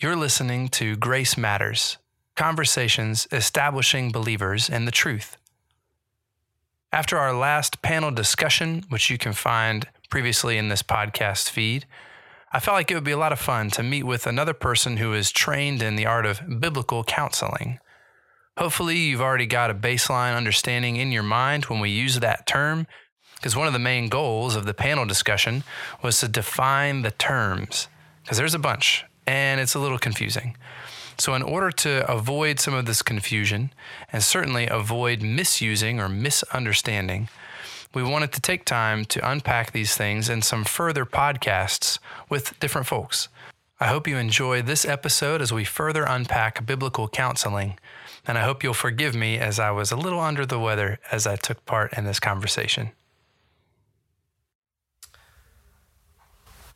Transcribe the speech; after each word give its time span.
You're 0.00 0.14
listening 0.14 0.68
to 0.68 0.94
Grace 0.94 1.36
Matters 1.36 1.98
Conversations 2.36 3.26
Establishing 3.32 4.12
Believers 4.12 4.70
in 4.70 4.84
the 4.84 4.92
Truth. 4.92 5.36
After 6.92 7.18
our 7.18 7.36
last 7.36 7.82
panel 7.82 8.12
discussion, 8.12 8.84
which 8.90 9.10
you 9.10 9.18
can 9.18 9.32
find 9.32 9.88
previously 10.08 10.56
in 10.56 10.68
this 10.68 10.84
podcast 10.84 11.50
feed, 11.50 11.84
I 12.52 12.60
felt 12.60 12.76
like 12.76 12.92
it 12.92 12.94
would 12.94 13.02
be 13.02 13.10
a 13.10 13.18
lot 13.18 13.32
of 13.32 13.40
fun 13.40 13.70
to 13.70 13.82
meet 13.82 14.04
with 14.04 14.28
another 14.28 14.52
person 14.52 14.98
who 14.98 15.12
is 15.14 15.32
trained 15.32 15.82
in 15.82 15.96
the 15.96 16.06
art 16.06 16.26
of 16.26 16.60
biblical 16.60 17.02
counseling. 17.02 17.80
Hopefully, 18.56 18.98
you've 18.98 19.20
already 19.20 19.46
got 19.46 19.68
a 19.68 19.74
baseline 19.74 20.36
understanding 20.36 20.94
in 20.94 21.10
your 21.10 21.24
mind 21.24 21.64
when 21.64 21.80
we 21.80 21.90
use 21.90 22.20
that 22.20 22.46
term, 22.46 22.86
because 23.34 23.56
one 23.56 23.66
of 23.66 23.72
the 23.72 23.80
main 23.80 24.08
goals 24.08 24.54
of 24.54 24.64
the 24.64 24.74
panel 24.74 25.06
discussion 25.06 25.64
was 26.04 26.20
to 26.20 26.28
define 26.28 27.02
the 27.02 27.10
terms, 27.10 27.88
because 28.22 28.38
there's 28.38 28.54
a 28.54 28.60
bunch 28.60 29.04
and 29.28 29.60
it's 29.60 29.74
a 29.74 29.78
little 29.78 29.98
confusing. 29.98 30.56
So, 31.18 31.34
in 31.34 31.42
order 31.42 31.70
to 31.70 32.10
avoid 32.10 32.58
some 32.58 32.72
of 32.72 32.86
this 32.86 33.02
confusion 33.02 33.70
and 34.10 34.22
certainly 34.22 34.66
avoid 34.66 35.20
misusing 35.20 36.00
or 36.00 36.08
misunderstanding, 36.08 37.28
we 37.92 38.02
wanted 38.02 38.32
to 38.32 38.40
take 38.40 38.64
time 38.64 39.04
to 39.06 39.30
unpack 39.30 39.72
these 39.72 39.94
things 39.94 40.30
in 40.30 40.40
some 40.40 40.64
further 40.64 41.04
podcasts 41.04 41.98
with 42.30 42.58
different 42.58 42.86
folks. 42.86 43.28
I 43.78 43.88
hope 43.88 44.08
you 44.08 44.16
enjoy 44.16 44.62
this 44.62 44.84
episode 44.84 45.42
as 45.42 45.52
we 45.52 45.64
further 45.64 46.04
unpack 46.04 46.64
biblical 46.64 47.08
counseling, 47.08 47.78
and 48.26 48.38
I 48.38 48.44
hope 48.44 48.62
you'll 48.62 48.74
forgive 48.74 49.14
me 49.14 49.38
as 49.38 49.58
I 49.58 49.72
was 49.72 49.92
a 49.92 49.96
little 49.96 50.20
under 50.20 50.46
the 50.46 50.58
weather 50.58 51.00
as 51.12 51.26
I 51.26 51.36
took 51.36 51.64
part 51.66 51.92
in 51.92 52.04
this 52.04 52.20
conversation. 52.20 52.92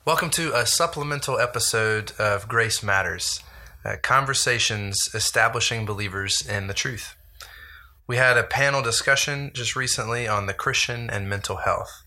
Welcome 0.05 0.30
to 0.30 0.52
a 0.52 0.66
supplemental 0.66 1.38
episode 1.38 2.11
of 2.19 2.48
Grace 2.48 2.83
Matters 2.83 3.38
uh, 3.84 3.95
Conversations 4.02 5.09
Establishing 5.15 5.86
Believers 5.86 6.44
in 6.44 6.67
the 6.67 6.75
Truth. 6.75 7.14
We 8.09 8.17
had 8.17 8.36
a 8.36 8.42
panel 8.42 8.83
discussion 8.83 9.53
just 9.55 9.77
recently 9.77 10.27
on 10.27 10.47
the 10.47 10.55
Christian 10.55 11.09
and 11.09 11.31
mental 11.31 11.59
health, 11.59 12.03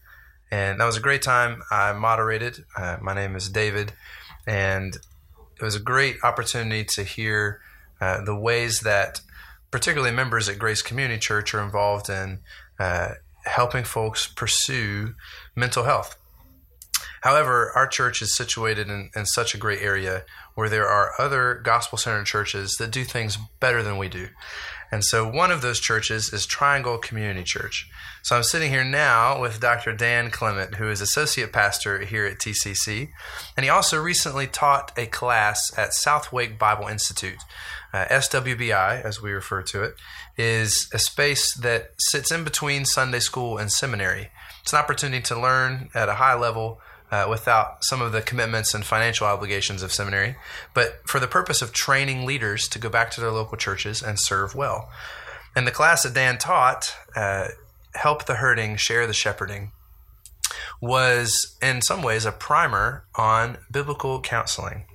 and 0.52 0.82
that 0.82 0.86
was 0.86 0.98
a 0.98 1.00
great 1.00 1.22
time. 1.22 1.62
I 1.72 1.94
moderated. 1.94 2.66
Uh, 2.78 2.98
my 3.02 3.14
name 3.14 3.34
is 3.34 3.48
David, 3.48 3.94
and 4.46 4.98
it 5.58 5.64
was 5.64 5.78
a 5.78 5.80
great 5.80 6.18
opportunity 6.22 6.84
to 6.84 7.04
hear 7.06 7.62
uh, 8.02 8.26
the 8.26 8.36
ways 8.36 8.82
that, 8.82 9.22
particularly 9.72 10.14
members 10.14 10.50
at 10.50 10.60
Grace 10.60 10.82
Community 10.82 11.18
Church, 11.18 11.54
are 11.54 11.64
involved 11.64 12.10
in 12.10 12.40
uh, 12.78 13.12
helping 13.46 13.86
folks 13.86 14.28
pursue 14.28 15.16
mental 15.56 15.86
health 15.86 16.18
However, 17.26 17.72
our 17.74 17.88
church 17.88 18.22
is 18.22 18.36
situated 18.36 18.88
in, 18.88 19.10
in 19.16 19.26
such 19.26 19.56
a 19.56 19.58
great 19.58 19.82
area 19.82 20.26
where 20.54 20.70
there 20.70 20.88
are 20.88 21.20
other 21.20 21.56
gospel 21.56 21.98
centered 21.98 22.28
churches 22.28 22.76
that 22.76 22.92
do 22.92 23.04
things 23.04 23.40
better 23.60 23.82
than 23.82 23.98
we 23.98 24.10
do. 24.10 24.28
And 24.92 25.04
so 25.04 25.28
one 25.28 25.50
of 25.50 25.64
those 25.64 25.80
churches 25.80 26.32
is 26.32 26.46
Triangle 26.46 27.00
Community 27.00 27.44
Church. 27.44 27.90
So 28.22 28.36
I'm 28.36 28.44
sitting 28.44 28.70
here 28.70 28.84
now 28.84 29.42
with 29.42 29.60
Dr. 29.60 29.96
Dan 29.96 30.30
Clement, 30.30 30.76
who 30.76 30.88
is 30.88 31.02
associate 31.02 31.52
pastor 31.52 32.06
here 32.06 32.28
at 32.28 32.38
TCC. 32.38 33.10
And 33.58 33.64
he 33.64 33.72
also 33.72 34.00
recently 34.00 34.46
taught 34.46 34.92
a 34.96 35.08
class 35.08 35.76
at 35.76 35.96
Southwake 35.96 36.60
Bible 36.60 36.86
Institute. 36.86 37.40
Uh, 37.92 38.06
SWBI, 38.06 39.04
as 39.04 39.20
we 39.20 39.32
refer 39.32 39.64
to 39.64 39.82
it, 39.82 39.96
is 40.38 40.92
a 40.94 41.00
space 41.00 41.56
that 41.56 41.94
sits 41.98 42.32
in 42.32 42.44
between 42.44 42.86
Sunday 42.86 43.20
school 43.20 43.58
and 43.58 43.72
seminary. 43.72 44.30
It's 44.62 44.74
an 44.74 44.80
opportunity 44.80 45.24
to 45.24 45.40
learn 45.40 45.90
at 45.96 46.08
a 46.08 46.16
high 46.16 46.36
level 46.36 46.82
uh, 47.16 47.28
without 47.30 47.84
some 47.84 48.02
of 48.02 48.12
the 48.12 48.22
commitments 48.22 48.74
and 48.74 48.84
financial 48.84 49.26
obligations 49.26 49.82
of 49.82 49.92
seminary, 49.92 50.36
but 50.74 51.00
for 51.06 51.20
the 51.20 51.28
purpose 51.28 51.62
of 51.62 51.72
training 51.72 52.26
leaders 52.26 52.68
to 52.68 52.80
go 52.80 52.90
back 52.90 53.10
to 53.12 53.22
their 53.22 53.32
local 53.32 53.58
churches 53.58 54.04
and 54.04 54.20
serve 54.20 54.54
well. 54.54 54.90
And 55.56 55.66
the 55.66 55.72
class 55.72 56.04
that 56.04 56.14
Dan 56.14 56.38
taught, 56.38 56.94
uh, 57.16 57.48
Help 57.94 58.26
the 58.26 58.36
Hurting, 58.36 58.76
Share 58.76 59.08
the 59.08 59.14
Shepherding, 59.14 59.72
was 60.82 61.58
in 61.62 61.82
some 61.82 62.02
ways 62.02 62.26
a 62.26 62.34
primer 62.34 63.06
on 63.16 63.58
biblical 63.72 64.20
counseling. 64.20 64.86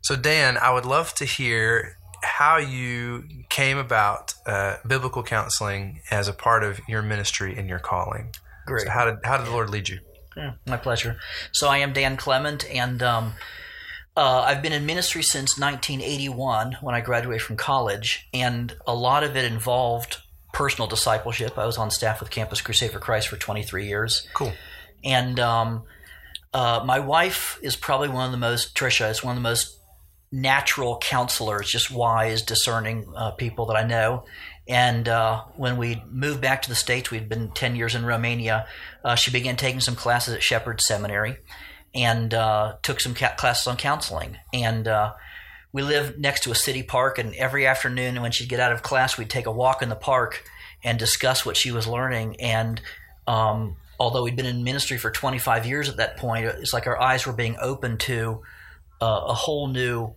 So, 0.00 0.16
Dan, 0.16 0.56
I 0.56 0.72
would 0.72 0.86
love 0.86 1.12
to 1.16 1.26
hear 1.26 1.98
how 2.22 2.56
you 2.56 3.24
came 3.50 3.76
about 3.76 4.32
uh, 4.46 4.76
biblical 4.86 5.22
counseling 5.22 6.00
as 6.10 6.26
a 6.26 6.32
part 6.32 6.64
of 6.64 6.80
your 6.88 7.02
ministry 7.02 7.54
and 7.58 7.68
your 7.68 7.78
calling. 7.78 8.32
Great. 8.66 8.86
So 8.86 8.90
how 8.90 9.04
did 9.04 9.16
how 9.24 9.36
did 9.36 9.46
the 9.46 9.50
Lord 9.50 9.70
lead 9.70 9.88
you? 9.88 9.98
Yeah, 10.38 10.52
my 10.66 10.76
pleasure. 10.76 11.16
So 11.50 11.68
I 11.68 11.78
am 11.78 11.92
Dan 11.92 12.16
Clement, 12.16 12.64
and 12.70 13.02
um, 13.02 13.32
uh, 14.16 14.42
I've 14.42 14.62
been 14.62 14.72
in 14.72 14.86
ministry 14.86 15.22
since 15.22 15.58
1981 15.58 16.78
when 16.80 16.94
I 16.94 17.00
graduated 17.00 17.42
from 17.42 17.56
college, 17.56 18.28
and 18.32 18.72
a 18.86 18.94
lot 18.94 19.24
of 19.24 19.36
it 19.36 19.44
involved 19.44 20.18
personal 20.52 20.86
discipleship. 20.86 21.58
I 21.58 21.66
was 21.66 21.76
on 21.76 21.90
staff 21.90 22.20
with 22.20 22.30
Campus 22.30 22.60
Crusade 22.60 22.92
for 22.92 23.00
Christ 23.00 23.26
for 23.26 23.36
23 23.36 23.88
years. 23.88 24.28
Cool. 24.32 24.52
And 25.04 25.40
um, 25.40 25.82
uh, 26.54 26.82
my 26.84 27.00
wife 27.00 27.58
is 27.60 27.74
probably 27.74 28.08
one 28.08 28.26
of 28.26 28.32
the 28.32 28.38
most, 28.38 28.76
Trisha, 28.76 29.10
is 29.10 29.24
one 29.24 29.36
of 29.36 29.42
the 29.42 29.48
most 29.48 29.76
natural 30.30 30.98
counselors, 30.98 31.68
just 31.68 31.90
wise, 31.90 32.42
discerning 32.42 33.12
uh, 33.16 33.32
people 33.32 33.66
that 33.66 33.76
I 33.76 33.84
know. 33.84 34.24
And 34.68 35.08
uh, 35.08 35.44
when 35.56 35.78
we 35.78 36.02
moved 36.10 36.42
back 36.42 36.62
to 36.62 36.68
the 36.68 36.74
States, 36.74 37.10
we'd 37.10 37.28
been 37.28 37.50
10 37.50 37.74
years 37.74 37.94
in 37.94 38.04
Romania. 38.04 38.66
Uh, 39.02 39.14
she 39.14 39.30
began 39.30 39.56
taking 39.56 39.80
some 39.80 39.96
classes 39.96 40.34
at 40.34 40.42
Shepherd 40.42 40.82
Seminary 40.82 41.38
and 41.94 42.34
uh, 42.34 42.74
took 42.82 43.00
some 43.00 43.14
ca- 43.14 43.34
classes 43.36 43.66
on 43.66 43.78
counseling. 43.78 44.36
And 44.52 44.86
uh, 44.86 45.14
we 45.72 45.82
lived 45.82 46.18
next 46.18 46.42
to 46.42 46.50
a 46.50 46.54
city 46.54 46.82
park, 46.82 47.18
and 47.18 47.34
every 47.34 47.66
afternoon 47.66 48.20
when 48.20 48.30
she'd 48.30 48.50
get 48.50 48.60
out 48.60 48.72
of 48.72 48.82
class, 48.82 49.16
we'd 49.16 49.30
take 49.30 49.46
a 49.46 49.52
walk 49.52 49.82
in 49.82 49.88
the 49.88 49.96
park 49.96 50.44
and 50.84 50.98
discuss 50.98 51.46
what 51.46 51.56
she 51.56 51.72
was 51.72 51.86
learning. 51.86 52.40
And 52.40 52.80
um, 53.26 53.76
although 53.98 54.24
we'd 54.24 54.36
been 54.36 54.46
in 54.46 54.64
ministry 54.64 54.98
for 54.98 55.10
25 55.10 55.64
years 55.64 55.88
at 55.88 55.96
that 55.96 56.18
point, 56.18 56.44
it's 56.44 56.74
like 56.74 56.86
our 56.86 57.00
eyes 57.00 57.26
were 57.26 57.32
being 57.32 57.56
opened 57.60 58.00
to 58.00 58.42
uh, 59.00 59.22
a 59.28 59.34
whole 59.34 59.68
new. 59.68 60.14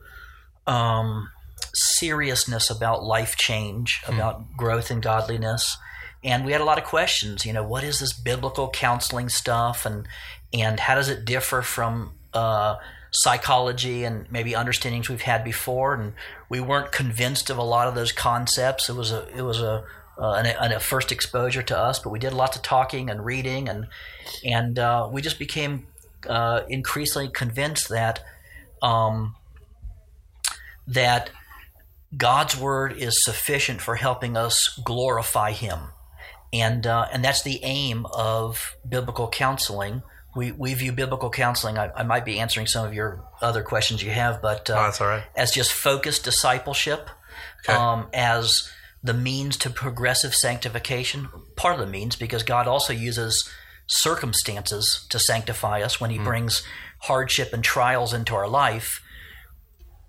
Um, 0.68 1.30
seriousness 1.74 2.70
about 2.70 3.04
life 3.04 3.36
change, 3.36 4.02
hmm. 4.06 4.16
about 4.16 4.36
hmm. 4.38 4.56
growth 4.58 4.92
and 4.92 5.02
godliness. 5.02 5.78
And 6.24 6.46
we 6.46 6.52
had 6.52 6.62
a 6.62 6.66
lot 6.66 6.78
of 6.78 6.84
questions. 6.84 7.46
You 7.46 7.54
know, 7.54 7.64
what 7.64 7.84
is 7.84 8.00
this 8.00 8.14
biblical 8.14 8.70
counseling 8.70 9.30
stuff, 9.30 9.86
and 9.86 10.08
and 10.54 10.80
how 10.80 10.96
does 10.96 11.10
it 11.10 11.26
differ 11.26 11.62
from 11.62 12.14
uh, 12.34 12.76
psychology 13.10 14.04
and 14.04 14.32
maybe 14.32 14.56
understandings 14.56 15.10
we've 15.10 15.22
had 15.22 15.44
before? 15.44 15.96
And 15.96 16.14
we 16.48 16.60
weren't 16.60 16.92
convinced 16.92 17.50
of 17.50 17.58
a 17.58 17.64
lot 17.64 17.88
of 17.88 17.96
those 17.96 18.12
concepts. 18.12 18.88
It 18.88 18.96
was 18.96 19.12
a 19.12 19.28
it 19.36 19.42
was 19.42 19.62
a 19.62 19.84
uh, 20.18 20.34
an, 20.34 20.72
a 20.72 20.80
first 20.80 21.12
exposure 21.12 21.64
to 21.64 21.78
us, 21.78 21.98
but 21.98 22.12
we 22.12 22.20
did 22.20 22.34
lots 22.34 22.56
of 22.56 22.62
talking 22.62 23.10
and 23.10 23.26
reading, 23.26 23.68
and 23.68 23.88
and 24.46 24.78
uh, 24.78 25.10
we 25.12 25.22
just 25.22 25.40
became 25.40 25.88
uh, 26.30 26.62
increasingly 26.70 27.30
convinced 27.30 27.90
that 27.90 28.24
um, 28.84 29.36
that 30.88 31.32
God's 32.16 32.58
word 32.58 32.94
is 32.94 33.24
sufficient 33.24 33.82
for 33.82 33.96
helping 33.96 34.36
us 34.36 34.80
glorify 34.84 35.52
Him, 35.52 35.80
and 36.52 36.86
uh, 36.86 37.08
and 37.12 37.24
that's 37.24 37.42
the 37.42 37.60
aim 37.64 38.06
of 38.14 38.76
biblical 38.88 39.30
counseling. 39.30 40.04
We, 40.34 40.54
we 40.54 40.74
view 40.74 40.94
biblical 40.94 41.30
counseling. 41.30 41.78
I, 41.78 41.92
I 41.94 42.04
might 42.04 42.24
be 42.24 42.40
answering 42.40 42.66
some 42.66 42.86
of 42.86 42.94
your 42.94 43.26
other 43.42 43.64
questions 43.64 44.02
you 44.02 44.12
have, 44.12 44.42
but 44.42 44.70
uh, 44.70 44.74
oh, 44.74 44.84
that's 44.84 45.02
all 45.02 45.08
right. 45.08 45.24
As 45.36 45.52
just 45.52 45.74
focused 45.74 46.24
discipleship, 46.24 47.10
okay. 47.66 47.74
um, 47.74 48.08
as 48.14 48.70
the 49.04 49.14
means 49.14 49.58
to 49.58 49.70
progressive 49.70 50.36
sanctification. 50.36 51.30
Part 51.56 51.80
of 51.80 51.86
the 51.86 51.92
means 51.92 52.16
because 52.16 52.44
God 52.44 52.68
also 52.68 52.94
uses 52.94 53.50
circumstances 53.88 55.06
to 55.10 55.20
sanctify 55.20 55.82
us 55.82 56.00
when 56.00 56.12
He 56.12 56.18
mm. 56.18 56.24
brings 56.24 56.64
hardship 57.00 57.52
and 57.54 57.64
trials 57.64 58.14
into 58.14 58.36
our 58.36 58.48
life, 58.48 59.02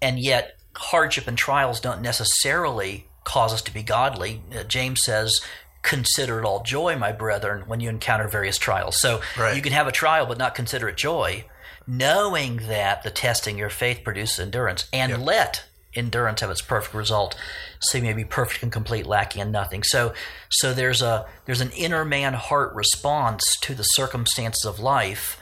and 0.01 0.19
yet 0.19 0.57
hardship 0.75 1.27
and 1.27 1.37
trials 1.37 1.81
don't 1.81 2.03
necessarily 2.03 3.07
cause 3.25 3.53
us 3.53 3.63
to 3.63 3.75
be 3.75 3.83
godly. 3.83 4.43
Uh, 4.55 4.65
James 4.65 5.03
says, 5.03 5.41
Consider 5.83 6.39
it 6.39 6.45
all 6.45 6.63
joy, 6.63 6.97
my 6.97 7.11
brethren, 7.11 7.65
when 7.67 7.81
you 7.81 7.89
encounter 7.89 8.29
various 8.29 8.57
trials. 8.57 9.01
So 9.01 9.21
right. 9.37 9.57
you 9.57 9.63
can 9.63 9.73
have 9.73 9.89
a 9.89 9.93
trial 9.93 10.27
but 10.27 10.39
not 10.39 10.55
consider 10.55 10.89
it 10.89 10.97
joy, 10.97 11.45
knowing 11.89 12.59
that 12.69 13.03
the 13.03 13.11
testing 13.11 13.59
your 13.59 13.69
faith 13.69 14.05
produces 14.05 14.39
endurance, 14.39 14.89
and 14.93 15.11
yep. 15.11 15.21
let 15.21 15.65
endurance 15.95 16.41
have 16.41 16.51
its 16.51 16.63
perfect 16.63 16.95
result, 16.95 17.37
so 17.81 17.99
you 17.99 18.05
may 18.05 18.13
be 18.13 18.25
perfect 18.25 18.63
and 18.63 18.71
complete, 18.71 19.07
lacking 19.07 19.43
in 19.43 19.51
nothing. 19.51 19.83
So, 19.83 20.15
so 20.49 20.73
there's 20.73 21.03
a 21.03 21.27
there's 21.47 21.61
an 21.61 21.73
inner 21.73 22.05
man 22.05 22.35
heart 22.35 22.73
response 22.75 23.57
to 23.63 23.75
the 23.75 23.83
circumstances 23.83 24.65
of 24.65 24.79
life 24.79 25.37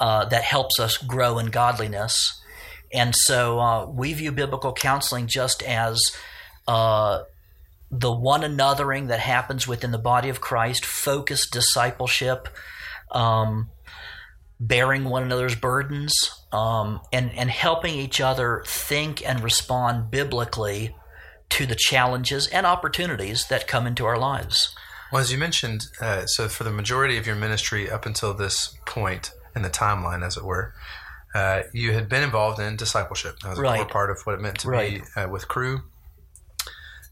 uh, 0.00 0.24
that 0.26 0.44
helps 0.44 0.80
us 0.80 0.96
grow 0.96 1.38
in 1.38 1.46
godliness 1.46 2.41
and 2.92 3.14
so 3.14 3.58
uh, 3.58 3.86
we 3.86 4.12
view 4.12 4.32
biblical 4.32 4.72
counseling 4.72 5.26
just 5.26 5.62
as 5.62 6.14
uh, 6.68 7.22
the 7.90 8.12
one 8.12 8.42
anothering 8.42 9.08
that 9.08 9.20
happens 9.20 9.66
within 9.66 9.90
the 9.90 9.98
body 9.98 10.28
of 10.28 10.40
Christ, 10.40 10.84
focused 10.84 11.52
discipleship, 11.52 12.48
um, 13.10 13.70
bearing 14.58 15.04
one 15.04 15.22
another's 15.22 15.54
burdens, 15.54 16.14
um, 16.52 17.00
and 17.12 17.30
and 17.36 17.50
helping 17.50 17.94
each 17.94 18.20
other 18.20 18.64
think 18.66 19.26
and 19.26 19.42
respond 19.42 20.10
biblically 20.10 20.94
to 21.50 21.66
the 21.66 21.74
challenges 21.74 22.46
and 22.46 22.64
opportunities 22.64 23.46
that 23.48 23.66
come 23.66 23.86
into 23.86 24.06
our 24.06 24.18
lives. 24.18 24.74
Well, 25.12 25.20
as 25.20 25.30
you 25.30 25.36
mentioned, 25.36 25.88
uh, 26.00 26.24
so 26.24 26.48
for 26.48 26.64
the 26.64 26.70
majority 26.70 27.18
of 27.18 27.26
your 27.26 27.36
ministry 27.36 27.90
up 27.90 28.06
until 28.06 28.32
this 28.32 28.78
point 28.86 29.32
in 29.54 29.60
the 29.60 29.68
timeline, 29.68 30.24
as 30.24 30.38
it 30.38 30.44
were, 30.44 30.72
uh, 31.34 31.62
you 31.72 31.92
had 31.92 32.08
been 32.08 32.22
involved 32.22 32.58
in 32.60 32.76
discipleship. 32.76 33.36
That 33.42 33.50
was 33.50 33.58
a 33.58 33.62
Right. 33.62 33.76
core 33.78 33.88
part 33.88 34.10
of 34.10 34.20
what 34.24 34.34
it 34.34 34.40
meant 34.40 34.58
to 34.60 34.68
Right. 34.68 35.02
be 35.14 35.20
uh, 35.20 35.28
with 35.28 35.48
Cru. 35.48 35.82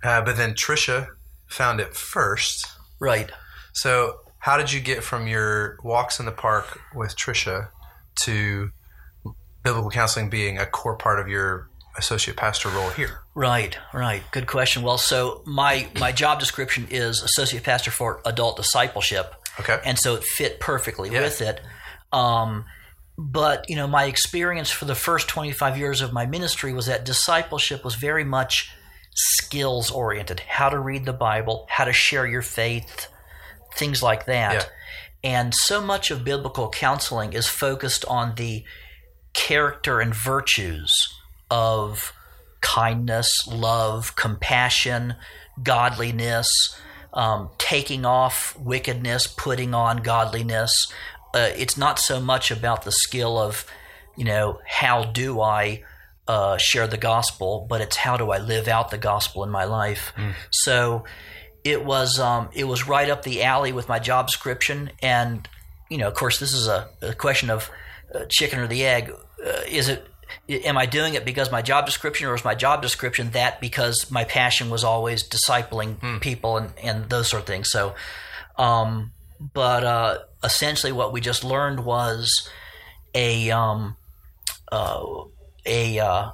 Uh, 0.02 0.22
but 0.22 0.36
then 0.36 0.54
Trisha 0.54 1.08
found 1.46 1.80
it 1.80 1.94
first. 1.94 2.66
Right. 2.98 3.30
So, 3.72 4.20
how 4.38 4.56
did 4.56 4.72
you 4.72 4.80
get 4.80 5.04
from 5.04 5.26
your 5.26 5.76
walks 5.82 6.18
in 6.18 6.26
the 6.26 6.32
park 6.32 6.80
with 6.94 7.14
Trisha 7.16 7.68
to 8.22 8.70
biblical 9.62 9.90
counseling 9.90 10.30
being 10.30 10.58
a 10.58 10.64
core 10.66 10.96
part 10.96 11.20
of 11.20 11.28
your 11.28 11.68
associate 11.98 12.36
pastor 12.36 12.70
role 12.70 12.88
here? 12.90 13.20
Right, 13.34 13.76
right. 13.92 14.22
Good 14.30 14.46
question. 14.46 14.82
Well, 14.82 14.96
so 14.98 15.42
my 15.46 15.88
my 15.98 16.12
job 16.12 16.40
description 16.40 16.86
is 16.90 17.22
associate 17.22 17.62
pastor 17.64 17.90
for 17.90 18.20
adult 18.24 18.56
discipleship, 18.56 19.34
Okay. 19.60 19.78
and 19.84 19.98
so 19.98 20.14
it 20.14 20.24
fit 20.24 20.60
perfectly 20.60 21.10
Yeah. 21.10 21.20
with 21.22 21.40
it. 21.42 21.60
Um, 22.12 22.64
but 23.20 23.68
you 23.68 23.76
know, 23.76 23.86
my 23.86 24.04
experience 24.04 24.70
for 24.70 24.86
the 24.86 24.94
first 24.94 25.28
twenty 25.28 25.52
five 25.52 25.76
years 25.76 26.00
of 26.00 26.12
my 26.12 26.24
ministry 26.24 26.72
was 26.72 26.86
that 26.86 27.04
discipleship 27.04 27.84
was 27.84 27.94
very 27.94 28.24
much 28.24 28.72
skills 29.14 29.90
oriented. 29.90 30.40
How 30.40 30.70
to 30.70 30.78
read 30.78 31.04
the 31.04 31.12
Bible, 31.12 31.66
how 31.68 31.84
to 31.84 31.92
share 31.92 32.26
your 32.26 32.40
faith, 32.40 33.08
things 33.74 34.02
like 34.02 34.24
that. 34.24 34.54
Yeah. 34.54 34.64
And 35.22 35.54
so 35.54 35.82
much 35.82 36.10
of 36.10 36.24
biblical 36.24 36.70
counseling 36.70 37.34
is 37.34 37.46
focused 37.46 38.06
on 38.06 38.36
the 38.36 38.64
character 39.34 40.00
and 40.00 40.14
virtues 40.14 41.14
of 41.50 42.14
kindness, 42.62 43.46
love, 43.46 44.16
compassion, 44.16 45.14
godliness, 45.62 46.74
um, 47.12 47.50
taking 47.58 48.06
off 48.06 48.56
wickedness, 48.58 49.26
putting 49.26 49.74
on 49.74 49.98
godliness. 49.98 50.90
Uh, 51.34 51.50
it's 51.56 51.76
not 51.76 51.98
so 51.98 52.20
much 52.20 52.50
about 52.50 52.82
the 52.82 52.92
skill 52.92 53.38
of, 53.38 53.64
you 54.16 54.24
know, 54.24 54.60
how 54.66 55.04
do 55.04 55.40
I 55.40 55.84
uh, 56.26 56.56
share 56.58 56.86
the 56.86 56.96
gospel, 56.96 57.66
but 57.68 57.80
it's 57.80 57.96
how 57.96 58.16
do 58.16 58.30
I 58.30 58.38
live 58.38 58.68
out 58.68 58.90
the 58.90 58.98
gospel 58.98 59.42
in 59.44 59.50
my 59.50 59.64
life. 59.64 60.12
So 60.50 61.04
it 61.64 61.84
was 61.84 62.18
um, 62.18 62.48
it 62.52 62.64
was 62.64 62.86
right 62.86 63.08
up 63.10 63.22
the 63.22 63.42
alley 63.42 63.72
with 63.72 63.88
my 63.88 63.98
job 63.98 64.26
description, 64.28 64.90
and 65.02 65.48
you 65.88 65.98
know, 65.98 66.08
of 66.08 66.14
course, 66.14 66.38
this 66.38 66.52
is 66.52 66.68
a, 66.68 66.88
a 67.02 67.14
question 67.14 67.50
of 67.50 67.70
uh, 68.14 68.24
chicken 68.28 68.60
or 68.60 68.66
the 68.66 68.84
egg. 68.86 69.10
Uh, 69.44 69.60
is 69.68 69.88
it? 69.88 70.06
Am 70.48 70.78
I 70.78 70.86
doing 70.86 71.14
it 71.14 71.24
because 71.24 71.50
my 71.50 71.62
job 71.62 71.84
description, 71.86 72.28
or 72.28 72.34
is 72.34 72.44
my 72.44 72.54
job 72.54 72.82
description 72.82 73.30
that 73.30 73.60
because 73.60 74.10
my 74.10 74.24
passion 74.24 74.70
was 74.70 74.84
always 74.84 75.28
discipling 75.28 76.20
people 76.20 76.56
and, 76.56 76.72
and 76.82 77.10
those 77.10 77.28
sort 77.28 77.42
of 77.42 77.46
things? 77.46 77.70
So, 77.70 77.94
um, 78.56 79.10
but 79.40 79.84
uh, 79.84 80.18
essentially, 80.44 80.92
what 80.92 81.12
we 81.12 81.20
just 81.20 81.42
learned 81.42 81.84
was 81.84 82.48
a 83.14 83.50
um, 83.50 83.96
uh, 84.70 85.02
a 85.64 85.98
uh, 85.98 86.30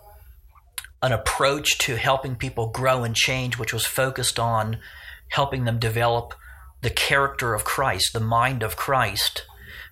an 1.03 1.13
approach 1.13 1.79
to 1.79 1.97
helping 1.97 2.35
people 2.35 2.69
grow 2.69 3.05
and 3.05 3.15
change, 3.15 3.59
which 3.59 3.73
was 3.73 3.87
focused 3.87 4.39
on 4.39 4.79
helping 5.29 5.65
them 5.65 5.79
develop 5.79 6.35
the 6.83 6.91
character 6.91 7.55
of 7.55 7.65
Christ, 7.65 8.13
the 8.13 8.21
mind 8.21 8.63
of 8.63 8.77
Christ, 8.77 9.47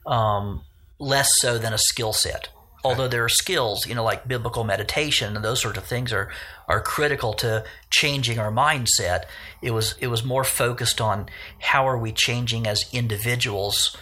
um, 0.07 0.63
less 0.99 1.39
so 1.41 1.59
than 1.59 1.73
a 1.73 1.79
skill 1.79 2.13
set. 2.13 2.49
Although 2.85 3.09
there 3.09 3.25
are 3.25 3.29
skills, 3.31 3.87
you 3.87 3.95
know, 3.95 4.05
like 4.05 4.29
biblical 4.29 4.63
meditation 4.65 5.35
and 5.37 5.45
those 5.45 5.61
sorts 5.61 5.79
of 5.79 5.85
things 5.85 6.13
are 6.13 6.31
are 6.69 6.81
critical 6.81 7.33
to 7.35 7.65
changing 7.91 8.39
our 8.39 8.51
mindset. 8.53 9.25
It 9.63 9.71
was 9.71 9.95
it 10.01 10.09
was 10.09 10.23
more 10.25 10.45
focused 10.45 11.01
on 11.01 11.27
how 11.61 11.89
are 11.89 11.97
we 11.99 12.13
changing 12.13 12.67
as 12.67 12.85
individuals, 12.93 13.97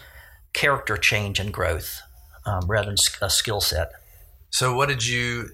character 0.52 0.96
change 0.96 1.38
and 1.38 1.52
growth, 1.52 2.00
um, 2.44 2.67
rather 2.67 2.87
than 2.87 2.96
a 3.20 3.31
skill 3.31 3.61
set. 3.61 3.93
So, 4.50 4.75
what 4.75 4.88
did 4.88 5.06
you 5.06 5.50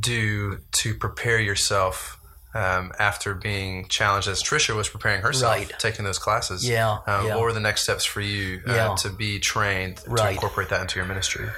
do 0.00 0.58
to 0.72 0.94
prepare 0.94 1.38
yourself 1.38 2.16
um, 2.52 2.90
after 2.98 3.32
being 3.34 3.86
challenged 3.88 4.26
as 4.26 4.42
Trisha 4.42 4.74
was 4.74 4.88
preparing 4.88 5.22
herself, 5.22 5.54
Right. 5.54 5.72
taking 5.78 6.04
those 6.04 6.18
classes? 6.18 6.66
Yeah, 6.68 6.98
Um, 7.06 7.26
yeah. 7.26 7.36
What 7.36 7.44
were 7.44 7.52
the 7.52 7.60
next 7.60 7.82
steps 7.82 8.04
for 8.04 8.20
you 8.20 8.60
uh, 8.66 8.74
Yeah. 8.74 8.94
to 8.96 9.08
be 9.10 9.38
trained 9.38 9.98
to 9.98 10.28
incorporate 10.30 10.68
that 10.70 10.80
into 10.80 10.98
your 10.98 11.06
ministry? 11.06 11.48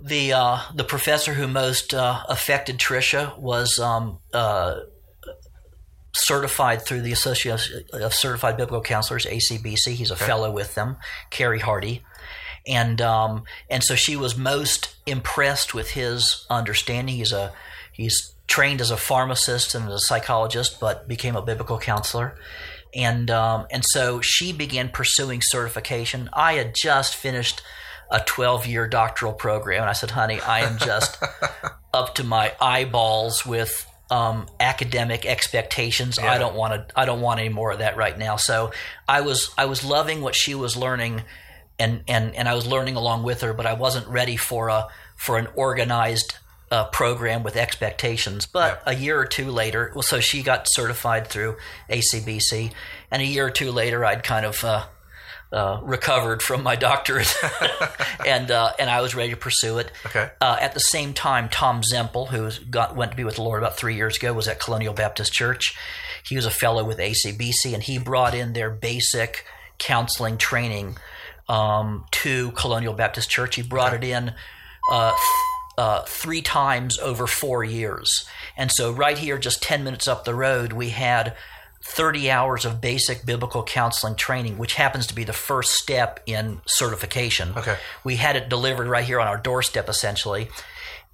The 0.00 0.32
uh, 0.32 0.58
the 0.74 0.84
professor 0.84 1.34
who 1.34 1.48
most 1.48 1.92
uh, 1.92 2.22
affected 2.28 2.78
Tricia 2.78 3.38
was 3.38 3.78
um, 3.78 4.18
uh, 4.32 4.80
certified 6.12 6.82
through 6.82 7.02
the 7.02 7.12
Association 7.12 7.84
of 7.92 8.14
Certified 8.14 8.56
Biblical 8.56 8.80
Counselors 8.80 9.26
(ACBC). 9.26 9.92
He's 9.92 10.10
a 10.10 10.16
fellow 10.16 10.50
with 10.50 10.74
them, 10.74 10.96
Carey 11.30 11.58
Hardy, 11.58 12.04
and 12.66 13.00
um, 13.00 13.44
and 13.70 13.82
so 13.82 13.94
she 13.94 14.14
was 14.14 14.36
most 14.36 14.96
impressed 15.06 15.74
with 15.74 15.90
his 15.90 16.46
understanding. 16.48 17.16
He's 17.16 17.32
a 17.32 17.52
he's 17.92 18.34
trained 18.46 18.80
as 18.80 18.90
a 18.90 18.96
pharmacist 18.96 19.74
and 19.74 19.88
a 19.88 19.98
psychologist, 19.98 20.80
but 20.80 21.06
became 21.08 21.36
a 21.36 21.42
biblical 21.42 21.78
counselor. 21.78 22.36
And 22.94 23.30
um, 23.30 23.66
and 23.70 23.84
so 23.84 24.20
she 24.20 24.52
began 24.52 24.88
pursuing 24.88 25.40
certification. 25.42 26.30
I 26.32 26.54
had 26.54 26.74
just 26.74 27.14
finished 27.14 27.62
a 28.10 28.20
12 28.20 28.66
year 28.66 28.86
doctoral 28.88 29.32
program. 29.32 29.82
And 29.82 29.90
I 29.90 29.92
said, 29.92 30.10
honey, 30.10 30.40
I 30.40 30.60
am 30.60 30.78
just 30.78 31.22
up 31.94 32.14
to 32.16 32.24
my 32.24 32.54
eyeballs 32.60 33.44
with 33.44 33.86
um, 34.10 34.46
academic 34.58 35.26
expectations. 35.26 36.18
I 36.18 36.38
don't 36.38 36.54
want 36.54 36.88
to. 36.88 36.98
I 36.98 37.04
don't 37.04 37.20
want 37.20 37.40
any 37.40 37.50
more 37.50 37.72
of 37.72 37.80
that 37.80 37.96
right 37.96 38.16
now. 38.16 38.36
So 38.36 38.72
I 39.06 39.20
was 39.20 39.50
I 39.58 39.66
was 39.66 39.84
loving 39.84 40.22
what 40.22 40.34
she 40.34 40.54
was 40.54 40.76
learning, 40.76 41.22
and 41.78 42.02
and 42.08 42.34
and 42.34 42.48
I 42.48 42.54
was 42.54 42.66
learning 42.66 42.96
along 42.96 43.22
with 43.22 43.42
her. 43.42 43.52
But 43.52 43.66
I 43.66 43.74
wasn't 43.74 44.06
ready 44.08 44.36
for 44.36 44.68
a 44.68 44.88
for 45.16 45.36
an 45.36 45.48
organized 45.54 46.36
uh, 46.70 46.84
program 46.86 47.42
with 47.42 47.56
expectations. 47.56 48.46
But 48.46 48.82
a 48.86 48.94
year 48.94 49.18
or 49.18 49.26
two 49.26 49.50
later, 49.50 49.92
well, 49.94 50.02
so 50.02 50.20
she 50.20 50.42
got 50.42 50.68
certified 50.68 51.26
through 51.26 51.56
ACBC, 51.90 52.72
and 53.10 53.20
a 53.20 53.26
year 53.26 53.46
or 53.46 53.50
two 53.50 53.72
later, 53.72 54.04
I'd 54.04 54.24
kind 54.24 54.46
of. 54.46 54.64
Uh, 54.64 54.86
uh, 55.52 55.80
recovered 55.82 56.42
from 56.42 56.62
my 56.62 56.76
doctorate, 56.76 57.34
and 58.26 58.50
uh, 58.50 58.72
and 58.78 58.90
I 58.90 59.00
was 59.00 59.14
ready 59.14 59.30
to 59.30 59.36
pursue 59.36 59.78
it. 59.78 59.90
Okay. 60.06 60.30
Uh, 60.40 60.58
at 60.60 60.74
the 60.74 60.80
same 60.80 61.14
time, 61.14 61.48
Tom 61.48 61.80
Zempel, 61.82 62.28
who 62.28 62.50
got 62.66 62.94
went 62.94 63.12
to 63.12 63.16
be 63.16 63.24
with 63.24 63.36
the 63.36 63.42
Lord 63.42 63.62
about 63.62 63.76
three 63.76 63.96
years 63.96 64.16
ago, 64.16 64.32
was 64.34 64.46
at 64.46 64.60
Colonial 64.60 64.92
Baptist 64.92 65.32
Church. 65.32 65.74
He 66.22 66.36
was 66.36 66.44
a 66.44 66.50
fellow 66.50 66.84
with 66.84 66.98
ACBC, 66.98 67.72
and 67.72 67.82
he 67.82 67.98
brought 67.98 68.34
in 68.34 68.52
their 68.52 68.70
basic 68.70 69.46
counseling 69.78 70.36
training 70.36 70.98
um, 71.48 72.04
to 72.10 72.50
Colonial 72.52 72.92
Baptist 72.92 73.30
Church. 73.30 73.54
He 73.56 73.62
brought 73.62 73.94
it 73.94 74.04
in 74.04 74.34
uh, 74.92 75.10
th- 75.10 75.78
uh, 75.78 76.02
three 76.02 76.42
times 76.42 76.98
over 76.98 77.26
four 77.26 77.64
years, 77.64 78.28
and 78.54 78.70
so 78.70 78.92
right 78.92 79.16
here, 79.16 79.38
just 79.38 79.62
ten 79.62 79.82
minutes 79.82 80.08
up 80.08 80.26
the 80.26 80.34
road, 80.34 80.74
we 80.74 80.90
had 80.90 81.34
30 81.88 82.30
hours 82.30 82.64
of 82.64 82.80
basic 82.80 83.24
biblical 83.24 83.62
counseling 83.62 84.14
training, 84.14 84.58
which 84.58 84.74
happens 84.74 85.06
to 85.06 85.14
be 85.14 85.24
the 85.24 85.32
first 85.32 85.72
step 85.72 86.20
in 86.26 86.60
certification. 86.66 87.52
Okay. 87.56 87.76
We 88.04 88.16
had 88.16 88.36
it 88.36 88.48
delivered 88.48 88.88
right 88.88 89.04
here 89.04 89.18
on 89.18 89.26
our 89.26 89.38
doorstep, 89.38 89.88
essentially. 89.88 90.48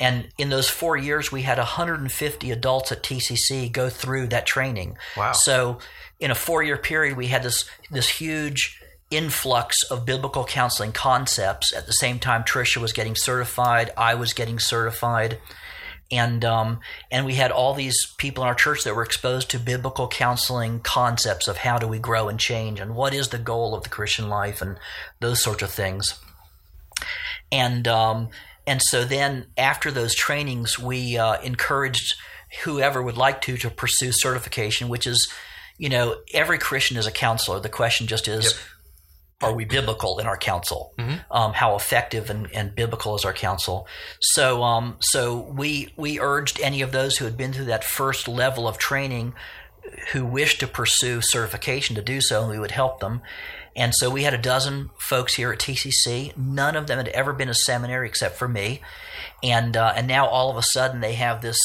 And 0.00 0.28
in 0.36 0.50
those 0.50 0.68
four 0.68 0.96
years, 0.96 1.30
we 1.30 1.42
had 1.42 1.58
150 1.58 2.50
adults 2.50 2.90
at 2.90 3.04
TCC 3.04 3.70
go 3.70 3.88
through 3.88 4.26
that 4.28 4.46
training. 4.46 4.98
Wow. 5.16 5.32
So, 5.32 5.78
in 6.18 6.32
a 6.32 6.34
four-year 6.34 6.76
period, 6.78 7.16
we 7.16 7.28
had 7.28 7.44
this 7.44 7.64
this 7.90 8.08
huge 8.08 8.80
influx 9.10 9.84
of 9.84 10.04
biblical 10.04 10.44
counseling 10.44 10.90
concepts. 10.90 11.72
At 11.72 11.86
the 11.86 11.92
same 11.92 12.18
time, 12.18 12.42
Tricia 12.42 12.78
was 12.78 12.92
getting 12.92 13.14
certified. 13.14 13.92
I 13.96 14.16
was 14.16 14.32
getting 14.32 14.58
certified 14.58 15.38
and 16.10 16.44
um, 16.44 16.80
and 17.10 17.26
we 17.26 17.34
had 17.34 17.50
all 17.50 17.74
these 17.74 18.06
people 18.18 18.44
in 18.44 18.48
our 18.48 18.54
church 18.54 18.84
that 18.84 18.94
were 18.94 19.02
exposed 19.02 19.50
to 19.50 19.58
biblical 19.58 20.08
counseling 20.08 20.80
concepts 20.80 21.48
of 21.48 21.58
how 21.58 21.78
do 21.78 21.88
we 21.88 21.98
grow 21.98 22.28
and 22.28 22.38
change 22.38 22.80
and 22.80 22.94
what 22.94 23.14
is 23.14 23.28
the 23.28 23.38
goal 23.38 23.74
of 23.74 23.82
the 23.82 23.88
Christian 23.88 24.28
life 24.28 24.60
and 24.60 24.78
those 25.20 25.40
sorts 25.40 25.62
of 25.62 25.70
things. 25.70 26.18
And 27.50 27.88
um, 27.88 28.28
and 28.66 28.82
so 28.82 29.04
then 29.04 29.46
after 29.56 29.90
those 29.90 30.14
trainings, 30.14 30.78
we 30.78 31.16
uh, 31.18 31.40
encouraged 31.40 32.14
whoever 32.64 33.02
would 33.02 33.16
like 33.16 33.40
to 33.42 33.56
to 33.58 33.70
pursue 33.70 34.12
certification, 34.12 34.88
which 34.88 35.06
is, 35.06 35.32
you 35.78 35.88
know, 35.88 36.16
every 36.32 36.58
Christian 36.58 36.96
is 36.96 37.06
a 37.06 37.12
counselor. 37.12 37.60
The 37.60 37.68
question 37.68 38.06
just 38.06 38.28
is. 38.28 38.44
Yep. 38.44 38.54
Are 39.42 39.52
we 39.52 39.64
biblical 39.64 40.18
in 40.18 40.26
our 40.26 40.36
counsel? 40.36 40.94
Um, 41.30 41.52
how 41.52 41.76
effective 41.76 42.30
and, 42.30 42.50
and 42.52 42.74
biblical 42.74 43.14
is 43.16 43.24
our 43.24 43.32
counsel? 43.32 43.86
So, 44.20 44.62
um, 44.62 44.96
so 45.00 45.40
we 45.40 45.92
we 45.96 46.20
urged 46.20 46.60
any 46.60 46.82
of 46.82 46.92
those 46.92 47.18
who 47.18 47.24
had 47.24 47.36
been 47.36 47.52
through 47.52 47.66
that 47.66 47.84
first 47.84 48.28
level 48.28 48.66
of 48.66 48.78
training 48.78 49.34
who 50.12 50.24
wished 50.24 50.60
to 50.60 50.66
pursue 50.66 51.20
certification 51.20 51.96
to 51.96 52.02
do 52.02 52.20
so, 52.20 52.42
and 52.42 52.50
we 52.50 52.58
would 52.58 52.70
help 52.70 53.00
them. 53.00 53.20
And 53.76 53.94
so 53.94 54.08
we 54.08 54.22
had 54.22 54.34
a 54.34 54.38
dozen 54.38 54.90
folks 54.98 55.34
here 55.34 55.52
at 55.52 55.58
TCC. 55.58 56.36
None 56.36 56.76
of 56.76 56.86
them 56.86 56.98
had 56.98 57.08
ever 57.08 57.32
been 57.32 57.48
a 57.48 57.54
seminary 57.54 58.08
except 58.08 58.36
for 58.36 58.48
me, 58.48 58.80
and 59.42 59.76
uh, 59.76 59.92
and 59.96 60.06
now 60.06 60.26
all 60.26 60.50
of 60.50 60.56
a 60.56 60.62
sudden 60.62 61.00
they 61.00 61.14
have 61.14 61.42
this. 61.42 61.60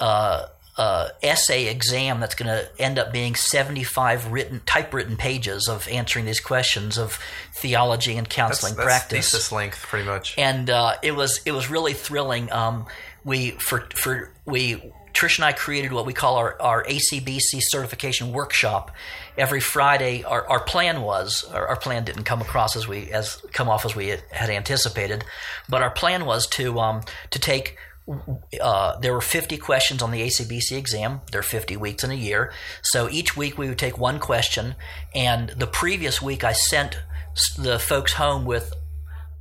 Uh, 0.00 0.46
uh, 0.76 1.08
essay 1.22 1.66
exam 1.68 2.20
that's 2.20 2.34
going 2.34 2.48
to 2.48 2.68
end 2.80 2.98
up 2.98 3.12
being 3.12 3.34
75 3.34 4.32
written 4.32 4.62
typewritten 4.64 5.16
pages 5.16 5.68
of 5.68 5.86
answering 5.88 6.24
these 6.24 6.40
questions 6.40 6.96
of 6.96 7.18
theology 7.52 8.16
and 8.16 8.28
counseling 8.28 8.74
that's, 8.74 8.86
that's 8.86 8.98
practice 9.00 9.32
thesis 9.32 9.52
length, 9.52 9.82
pretty 9.82 10.06
much. 10.06 10.36
and 10.38 10.70
uh, 10.70 10.94
it 11.02 11.14
was 11.14 11.40
it 11.44 11.52
was 11.52 11.68
really 11.68 11.92
thrilling. 11.92 12.50
Um, 12.50 12.86
we 13.24 13.50
for 13.52 13.86
for 13.94 14.32
we 14.46 14.92
Trish 15.12 15.38
and 15.38 15.44
I 15.44 15.52
created 15.52 15.92
what 15.92 16.06
we 16.06 16.12
call 16.12 16.36
our, 16.36 16.60
our 16.60 16.84
ACBC 16.84 17.60
certification 17.60 18.32
workshop. 18.32 18.92
Every 19.36 19.60
Friday, 19.60 20.24
our, 20.24 20.48
our 20.48 20.60
plan 20.60 21.02
was 21.02 21.44
our, 21.52 21.68
our 21.68 21.76
plan 21.76 22.04
didn't 22.04 22.24
come 22.24 22.40
across 22.40 22.76
as 22.76 22.88
we 22.88 23.10
as 23.12 23.36
come 23.52 23.68
off 23.68 23.84
as 23.84 23.94
we 23.94 24.08
had, 24.08 24.22
had 24.30 24.50
anticipated, 24.50 25.24
but 25.68 25.82
our 25.82 25.90
plan 25.90 26.24
was 26.24 26.46
to 26.48 26.78
um, 26.80 27.02
to 27.30 27.38
take 27.38 27.76
uh, 28.60 28.98
there 28.98 29.12
were 29.12 29.20
50 29.20 29.56
questions 29.58 30.02
on 30.02 30.10
the 30.10 30.20
ACBC 30.20 30.76
exam. 30.76 31.20
There 31.30 31.40
are 31.40 31.44
50 31.44 31.76
weeks 31.76 32.02
in 32.02 32.10
a 32.10 32.14
year. 32.14 32.52
So 32.82 33.08
each 33.08 33.36
week 33.36 33.56
we 33.56 33.68
would 33.68 33.78
take 33.78 33.98
one 33.98 34.18
question. 34.18 34.74
And 35.14 35.50
the 35.50 35.66
previous 35.66 36.20
week 36.20 36.44
I 36.44 36.52
sent 36.52 36.98
the 37.56 37.78
folks 37.78 38.14
home 38.14 38.44
with 38.44 38.74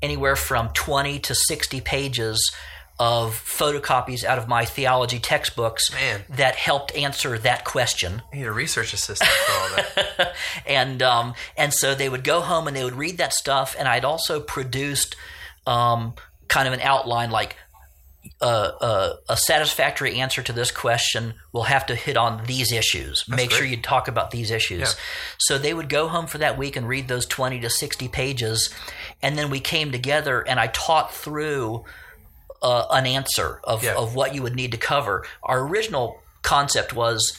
anywhere 0.02 0.36
from 0.36 0.70
20 0.70 1.20
to 1.20 1.36
60 1.36 1.82
pages 1.82 2.52
of 3.00 3.34
photocopies 3.34 4.24
out 4.24 4.38
of 4.38 4.48
my 4.48 4.64
theology 4.64 5.18
textbooks 5.18 5.92
Man. 5.92 6.22
that 6.30 6.56
helped 6.56 6.96
answer 6.96 7.38
that 7.40 7.66
question 7.66 8.22
You 8.32 8.42
need 8.42 8.46
a 8.46 8.52
research 8.52 8.94
assistant 8.94 9.30
for 9.30 9.52
all 9.52 9.70
that. 9.70 10.36
and 10.68 11.02
um, 11.02 11.34
and 11.58 11.74
so 11.74 11.96
they 11.96 12.10
would 12.10 12.24
go 12.24 12.42
home 12.42 12.68
and 12.68 12.78
they 12.78 12.84
would 12.84 12.96
read 12.96 13.18
that 13.18 13.34
stuff. 13.34 13.76
And 13.78 13.88
I'd 13.88 14.06
also 14.06 14.40
produced 14.40 15.16
um, 15.66 16.14
kind 16.48 16.68
of 16.68 16.76
an 16.76 16.82
outline, 16.82 17.32
like 17.32 17.56
uh, 18.42 18.46
uh, 18.46 19.14
a 19.30 19.38
satisfactory 19.38 20.20
answer 20.20 20.42
to 20.44 20.54
this 20.54 20.72
question 20.72 21.34
will 21.52 21.64
have 21.64 21.86
to 21.88 21.96
hit 21.96 22.18
on 22.18 22.44
these 22.46 22.72
issues. 22.72 23.26
Make 23.28 23.52
sure 23.52 23.66
you 23.66 23.78
talk 23.78 24.08
about 24.08 24.32
these 24.32 24.52
issues. 24.52 24.80
Yeah. 24.80 25.02
So 25.40 25.58
they 25.58 25.74
would 25.74 25.90
go 25.90 26.08
home 26.08 26.28
for 26.28 26.38
that 26.40 26.58
week 26.58 26.76
and 26.76 26.88
read 26.88 27.08
those 27.08 27.26
twenty 27.26 27.60
to 27.62 27.70
sixty 27.70 28.08
pages, 28.08 28.70
and 29.22 29.38
then 29.38 29.50
we 29.50 29.60
came 29.60 29.92
together 29.92 30.42
and 30.42 30.60
I 30.60 30.68
taught 30.68 31.14
through 31.14 31.86
uh, 32.62 32.86
an 32.92 33.06
answer 33.08 33.60
of, 33.64 33.84
Yeah. 33.84 33.96
of 33.96 34.14
what 34.16 34.36
you 34.36 34.44
would 34.44 34.56
need 34.56 34.72
to 34.74 34.78
cover. 34.78 35.26
Our 35.42 35.60
original 35.68 36.22
concept 36.44 36.94
was 36.94 37.38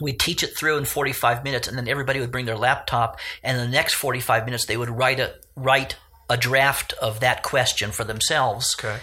we'd 0.00 0.20
teach 0.20 0.42
it 0.42 0.56
through 0.56 0.76
in 0.78 0.84
45 0.84 1.42
minutes 1.42 1.66
and 1.68 1.76
then 1.78 1.88
everybody 1.88 2.20
would 2.20 2.30
bring 2.30 2.44
their 2.44 2.56
laptop 2.58 3.18
and 3.42 3.56
in 3.58 3.64
the 3.64 3.72
next 3.72 3.94
45 3.94 4.44
minutes 4.44 4.66
they 4.66 4.76
would 4.76 4.90
write 4.90 5.18
a 5.20 5.34
write 5.56 5.96
a 6.28 6.36
draft 6.36 6.92
of 7.00 7.20
that 7.20 7.42
question 7.42 7.90
for 7.92 8.04
themselves 8.04 8.76
Okay. 8.78 8.98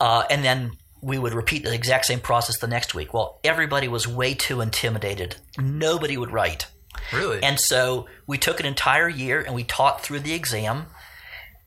Uh, 0.00 0.24
and 0.30 0.44
then 0.44 0.72
we 1.02 1.18
would 1.18 1.32
repeat 1.32 1.62
the 1.62 1.72
exact 1.72 2.06
same 2.06 2.20
process 2.20 2.58
the 2.58 2.66
next 2.66 2.94
week 2.94 3.14
well 3.14 3.38
everybody 3.44 3.88
was 3.88 4.06
way 4.08 4.34
too 4.34 4.60
intimidated 4.60 5.36
nobody 5.58 6.16
would 6.16 6.30
write 6.30 6.66
Really? 7.12 7.42
and 7.42 7.58
so 7.58 8.06
we 8.26 8.38
took 8.38 8.60
an 8.60 8.66
entire 8.66 9.08
year 9.08 9.40
and 9.40 9.54
we 9.54 9.64
taught 9.64 10.02
through 10.02 10.20
the 10.20 10.32
exam, 10.32 10.86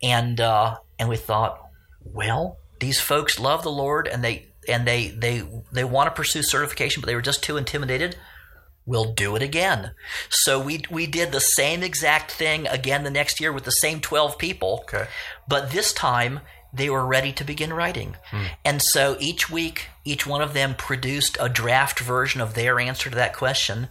and 0.02 0.40
uh, 0.40 0.78
and 1.00 1.10
we 1.10 1.18
thought, 1.18 1.60
well, 2.04 2.58
these 2.80 3.00
folks 3.00 3.40
love 3.40 3.64
the 3.64 3.72
Lord 3.72 4.08
and 4.08 4.24
they 4.24 4.48
and 4.68 4.88
they 4.88 5.08
they 5.08 5.44
they 5.72 5.84
want 5.84 6.08
to 6.08 6.12
pursue 6.12 6.44
certification, 6.44 7.02
but 7.02 7.08
they 7.08 7.16
were 7.16 7.22
just 7.22 7.44
too 7.44 7.58
intimidated. 7.58 8.16
We'll 8.86 9.14
do 9.14 9.36
it 9.38 9.42
again. 9.42 9.92
So 10.30 10.60
we 10.60 10.84
we 10.90 11.08
did 11.08 11.32
the 11.32 11.40
same 11.40 11.84
exact 11.84 12.32
thing 12.32 12.68
again 12.68 13.04
the 13.04 13.10
next 13.10 13.40
year 13.40 13.52
with 13.54 13.64
the 13.64 13.72
same 13.72 14.02
twelve 14.02 14.38
people. 14.38 14.82
Okay. 14.84 15.08
But 15.48 15.72
this 15.72 15.94
time 15.94 16.42
they 16.74 16.90
were 16.90 17.06
ready 17.06 17.32
to 17.34 17.44
begin 17.44 17.72
writing. 17.74 18.16
And 18.66 18.82
so 18.82 19.16
each 19.20 19.50
week, 19.50 19.88
each 20.04 20.26
one 20.26 20.42
of 20.42 20.54
them 20.54 20.74
produced 20.76 21.38
a 21.40 21.48
draft 21.48 22.00
version 22.00 22.42
of 22.42 22.56
their 22.56 22.80
answer 22.80 23.10
to 23.10 23.16
that 23.16 23.36
question. 23.36 23.88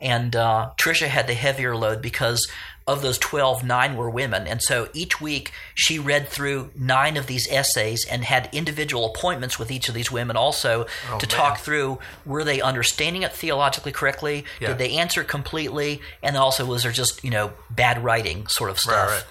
And 0.00 0.36
uh, 0.36 0.70
Trisha 0.76 1.06
had 1.08 1.26
the 1.26 1.34
heavier 1.34 1.74
load 1.74 2.02
because 2.02 2.46
of 2.86 3.02
those 3.02 3.18
12, 3.18 3.64
nine 3.64 3.96
were 3.96 4.08
women. 4.10 4.46
And 4.46 4.62
so 4.62 4.88
each 4.92 5.20
week 5.20 5.50
she 5.74 5.98
read 5.98 6.28
through 6.28 6.70
nine 6.76 7.16
of 7.16 7.26
these 7.26 7.50
essays 7.50 8.04
and 8.04 8.22
had 8.22 8.48
individual 8.52 9.06
appointments 9.06 9.58
with 9.58 9.72
each 9.72 9.88
of 9.88 9.94
these 9.94 10.12
women 10.12 10.36
also 10.36 10.86
Oh, 11.10 11.18
to 11.18 11.26
man. 11.26 11.36
talk 11.36 11.58
through 11.58 11.98
were 12.24 12.44
they 12.44 12.60
understanding 12.60 13.22
it 13.22 13.32
theologically 13.32 13.90
correctly? 13.90 14.44
Yeah. 14.60 14.68
Did 14.68 14.78
they 14.78 14.90
answer 14.98 15.24
completely? 15.24 16.00
And 16.22 16.36
also 16.36 16.64
was 16.66 16.84
there 16.84 16.92
just, 16.92 17.24
you 17.24 17.30
know, 17.30 17.52
bad 17.70 18.04
writing 18.04 18.46
sort 18.46 18.70
of 18.70 18.78
stuff? 18.78 19.08
right. 19.08 19.24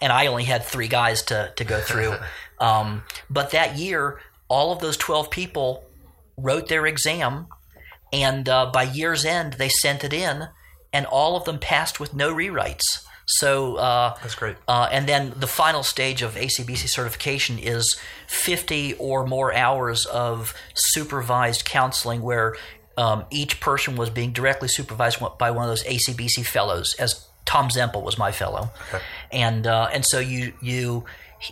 and 0.00 0.12
I 0.12 0.26
only 0.28 0.44
had 0.44 0.62
three 0.64 0.88
guys 0.88 1.22
to, 1.22 1.52
to 1.56 1.64
go 1.64 1.80
through. 1.80 2.14
um, 2.58 3.02
but 3.30 3.50
that 3.50 3.76
year, 3.76 4.20
all 4.48 4.72
of 4.72 4.80
those 4.80 4.96
12 4.96 5.30
people 5.30 5.84
wrote 6.36 6.68
their 6.68 6.86
exam, 6.86 7.46
and 8.12 8.48
uh, 8.48 8.70
by 8.72 8.82
year's 8.82 9.24
end, 9.24 9.54
they 9.54 9.68
sent 9.68 10.04
it 10.04 10.12
in, 10.12 10.48
and 10.92 11.06
all 11.06 11.36
of 11.36 11.44
them 11.44 11.58
passed 11.58 11.98
with 11.98 12.14
no 12.14 12.34
rewrites. 12.34 13.04
So, 13.24 13.76
uh, 13.76 14.14
That's 14.20 14.34
great. 14.34 14.56
uh, 14.68 14.88
and 14.90 15.08
then 15.08 15.32
the 15.36 15.46
final 15.46 15.82
stage 15.82 16.22
of 16.22 16.34
ACBC 16.34 16.88
certification 16.88 17.58
is 17.58 17.96
50 18.26 18.94
or 18.94 19.24
more 19.26 19.54
hours 19.54 20.04
of 20.06 20.54
supervised 20.74 21.64
counseling 21.64 22.20
where 22.20 22.56
um, 22.98 23.24
each 23.30 23.60
person 23.60 23.96
was 23.96 24.10
being 24.10 24.32
directly 24.32 24.68
supervised 24.68 25.18
by 25.38 25.50
one 25.50 25.64
of 25.64 25.70
those 25.70 25.84
ACBC 25.84 26.44
fellows, 26.44 26.94
as 26.98 27.26
Tom 27.46 27.68
Zempel 27.68 28.02
was 28.02 28.18
my 28.18 28.32
fellow. 28.32 28.70
And, 29.30 29.66
uh, 29.66 29.88
and 29.92 30.04
so 30.04 30.18
you, 30.18 30.52
you, 30.60 31.04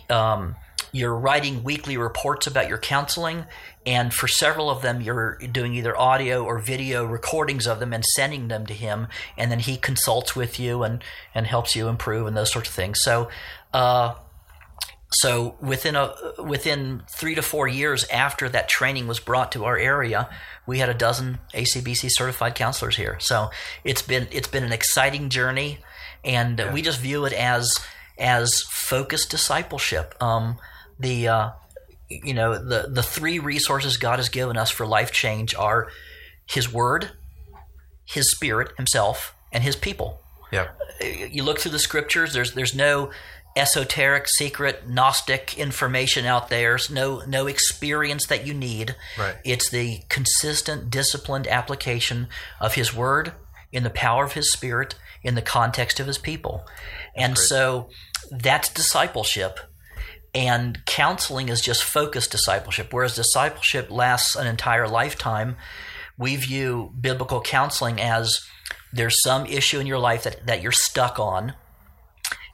um, 0.09 0.55
you're 0.91 1.15
writing 1.15 1.63
weekly 1.63 1.97
reports 1.97 2.47
about 2.47 2.67
your 2.67 2.77
counseling, 2.77 3.45
and 3.85 4.13
for 4.13 4.27
several 4.27 4.69
of 4.69 4.81
them, 4.81 5.01
you're 5.01 5.37
doing 5.37 5.73
either 5.73 5.97
audio 5.97 6.43
or 6.43 6.59
video 6.59 7.05
recordings 7.05 7.65
of 7.67 7.79
them 7.79 7.93
and 7.93 8.05
sending 8.05 8.47
them 8.47 8.65
to 8.65 8.73
him, 8.73 9.07
and 9.37 9.51
then 9.51 9.59
he 9.59 9.77
consults 9.77 10.35
with 10.35 10.59
you 10.59 10.83
and 10.83 11.03
and 11.33 11.47
helps 11.47 11.75
you 11.75 11.87
improve 11.87 12.27
and 12.27 12.35
those 12.35 12.51
sorts 12.51 12.69
of 12.69 12.75
things. 12.75 13.01
So, 13.01 13.29
uh, 13.73 14.15
so 15.11 15.55
within 15.61 15.95
a 15.95 16.13
within 16.39 17.03
three 17.09 17.35
to 17.35 17.41
four 17.41 17.67
years 17.67 18.05
after 18.09 18.47
that 18.49 18.69
training 18.69 19.07
was 19.07 19.19
brought 19.19 19.51
to 19.53 19.65
our 19.65 19.77
area, 19.77 20.29
we 20.65 20.79
had 20.79 20.89
a 20.89 20.93
dozen 20.93 21.39
ACBC 21.53 22.11
certified 22.11 22.55
counselors 22.55 22.97
here. 22.97 23.17
So 23.19 23.49
it's 23.83 24.01
been 24.01 24.27
it's 24.31 24.47
been 24.47 24.63
an 24.63 24.73
exciting 24.73 25.29
journey, 25.29 25.79
and 26.23 26.61
we 26.73 26.81
just 26.81 26.99
view 26.99 27.25
it 27.25 27.33
as 27.33 27.79
as 28.17 28.61
focused 28.61 29.31
discipleship. 29.31 30.15
Um, 30.21 30.57
the 31.01 31.27
uh, 31.27 31.49
you 32.09 32.33
know 32.33 32.57
the 32.57 32.87
the 32.89 33.03
three 33.03 33.39
resources 33.39 33.97
God 33.97 34.19
has 34.19 34.29
given 34.29 34.57
us 34.57 34.69
for 34.69 34.85
life 34.85 35.11
change 35.11 35.55
are 35.55 35.89
His 36.45 36.71
Word, 36.71 37.11
His 38.05 38.31
Spirit 38.31 38.71
Himself, 38.77 39.33
and 39.51 39.63
His 39.63 39.75
people. 39.75 40.21
Yeah. 40.51 40.67
you 41.01 41.43
look 41.43 41.59
through 41.59 41.71
the 41.71 41.79
scriptures 41.79 42.33
there's 42.33 42.53
there's 42.53 42.75
no 42.75 43.09
esoteric 43.55 44.27
secret 44.27 44.87
gnostic 44.87 45.57
information 45.57 46.25
out 46.25 46.49
there. 46.49 46.71
There's 46.71 46.89
no 46.89 47.21
no 47.27 47.47
experience 47.47 48.27
that 48.27 48.45
you 48.45 48.53
need. 48.53 48.95
Right. 49.17 49.35
it's 49.43 49.69
the 49.69 49.99
consistent 50.09 50.89
disciplined 50.89 51.47
application 51.47 52.27
of 52.59 52.75
his 52.75 52.93
word 52.93 53.33
in 53.71 53.83
the 53.83 53.89
power 53.89 54.25
of 54.25 54.33
his 54.33 54.51
spirit 54.51 54.95
in 55.23 55.35
the 55.35 55.41
context 55.41 55.99
of 55.99 56.07
his 56.07 56.17
people. 56.17 56.65
And 57.15 57.37
so 57.37 57.89
that's 58.31 58.69
discipleship 58.69 59.59
and 60.33 60.85
counseling 60.85 61.49
is 61.49 61.61
just 61.61 61.83
focused 61.83 62.31
discipleship 62.31 62.93
whereas 62.93 63.15
discipleship 63.15 63.91
lasts 63.91 64.35
an 64.35 64.47
entire 64.47 64.87
lifetime. 64.87 65.55
We 66.17 66.35
view 66.35 66.93
biblical 66.99 67.41
counseling 67.41 67.99
as 67.99 68.41
there's 68.93 69.21
some 69.21 69.45
issue 69.45 69.79
in 69.79 69.87
your 69.87 69.99
life 69.99 70.23
that, 70.23 70.45
that 70.45 70.61
you're 70.61 70.71
stuck 70.71 71.19
on 71.19 71.53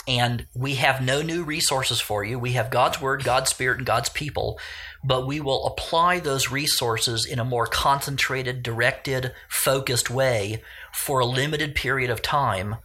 and 0.08 0.48
we 0.56 0.76
have 0.76 1.04
no 1.04 1.22
new 1.22 1.44
resources 1.44 2.00
for 2.00 2.24
you. 2.24 2.40
We 2.40 2.54
have 2.54 2.70
god's 2.72 3.02
word 3.02 3.24
god's 3.24 3.52
spirit 3.52 3.78
and 3.78 3.86
god's 3.86 4.10
people 4.10 4.60
but 5.04 5.28
we 5.28 5.40
will 5.40 5.68
apply 5.68 6.20
those 6.20 6.52
resources 6.52 7.26
in 7.26 7.40
a 7.40 7.46
more 7.46 7.68
concentrated 7.68 8.64
directed 8.64 9.32
focused 9.48 10.10
way 10.10 10.62
for 10.94 11.20
a 11.20 11.26
limited 11.26 11.76
period 11.76 12.10
of 12.10 12.22
time 12.22 12.78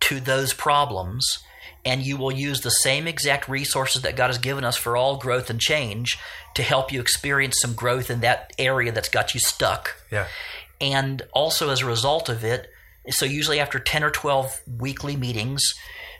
to 0.00 0.20
those 0.20 0.52
problems 0.52 1.38
and 1.84 2.02
you 2.02 2.16
will 2.16 2.32
use 2.32 2.60
the 2.60 2.70
same 2.70 3.06
exact 3.06 3.48
resources 3.48 4.02
that 4.02 4.16
God 4.16 4.28
has 4.28 4.38
given 4.38 4.64
us 4.64 4.76
for 4.76 4.96
all 4.96 5.16
growth 5.16 5.50
and 5.50 5.60
change 5.60 6.18
to 6.54 6.62
help 6.62 6.92
you 6.92 7.00
experience 7.00 7.60
some 7.60 7.74
growth 7.74 8.10
in 8.10 8.20
that 8.20 8.52
area 8.58 8.92
that's 8.92 9.08
got 9.08 9.34
you 9.34 9.40
stuck. 9.40 9.96
Yeah. 10.10 10.26
And 10.80 11.22
also 11.32 11.70
as 11.70 11.80
a 11.80 11.86
result 11.86 12.28
of 12.28 12.44
it, 12.44 12.70
so 13.10 13.26
usually 13.26 13.58
after 13.58 13.78
10 13.78 14.04
or 14.04 14.10
12 14.10 14.60
weekly 14.78 15.16
meetings, 15.16 15.74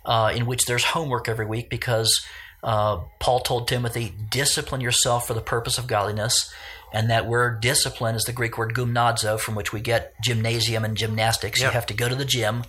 uh, 0.05 0.33
in 0.35 0.47
which 0.47 0.67
there's 0.67 0.85
homework 0.85 1.29
every 1.29 1.47
week 1.47 1.71
because 1.71 2.25
uh, 2.63 2.99
Paul 3.21 3.41
told 3.41 3.69
Timothy, 3.69 4.15
discipline 4.31 4.81
yourself 4.81 5.27
for 5.27 5.35
the 5.35 5.41
purpose 5.41 5.79
of 5.79 5.87
godliness. 5.87 6.53
And 6.93 7.11
that 7.11 7.27
word 7.27 7.61
discipline 7.61 8.15
is 8.15 8.25
the 8.25 8.33
Greek 8.33 8.59
word 8.59 8.75
gymnazo, 8.75 9.39
from 9.39 9.55
which 9.55 9.73
we 9.73 9.81
get 9.81 10.15
gymnasium 10.23 10.85
and 10.85 10.97
gymnastics. 10.97 11.61
Yep. 11.61 11.71
You 11.71 11.75
have 11.75 11.87
to 11.87 11.95
go 11.95 12.09
to 12.09 12.15
the 12.15 12.25
gym 12.25 12.65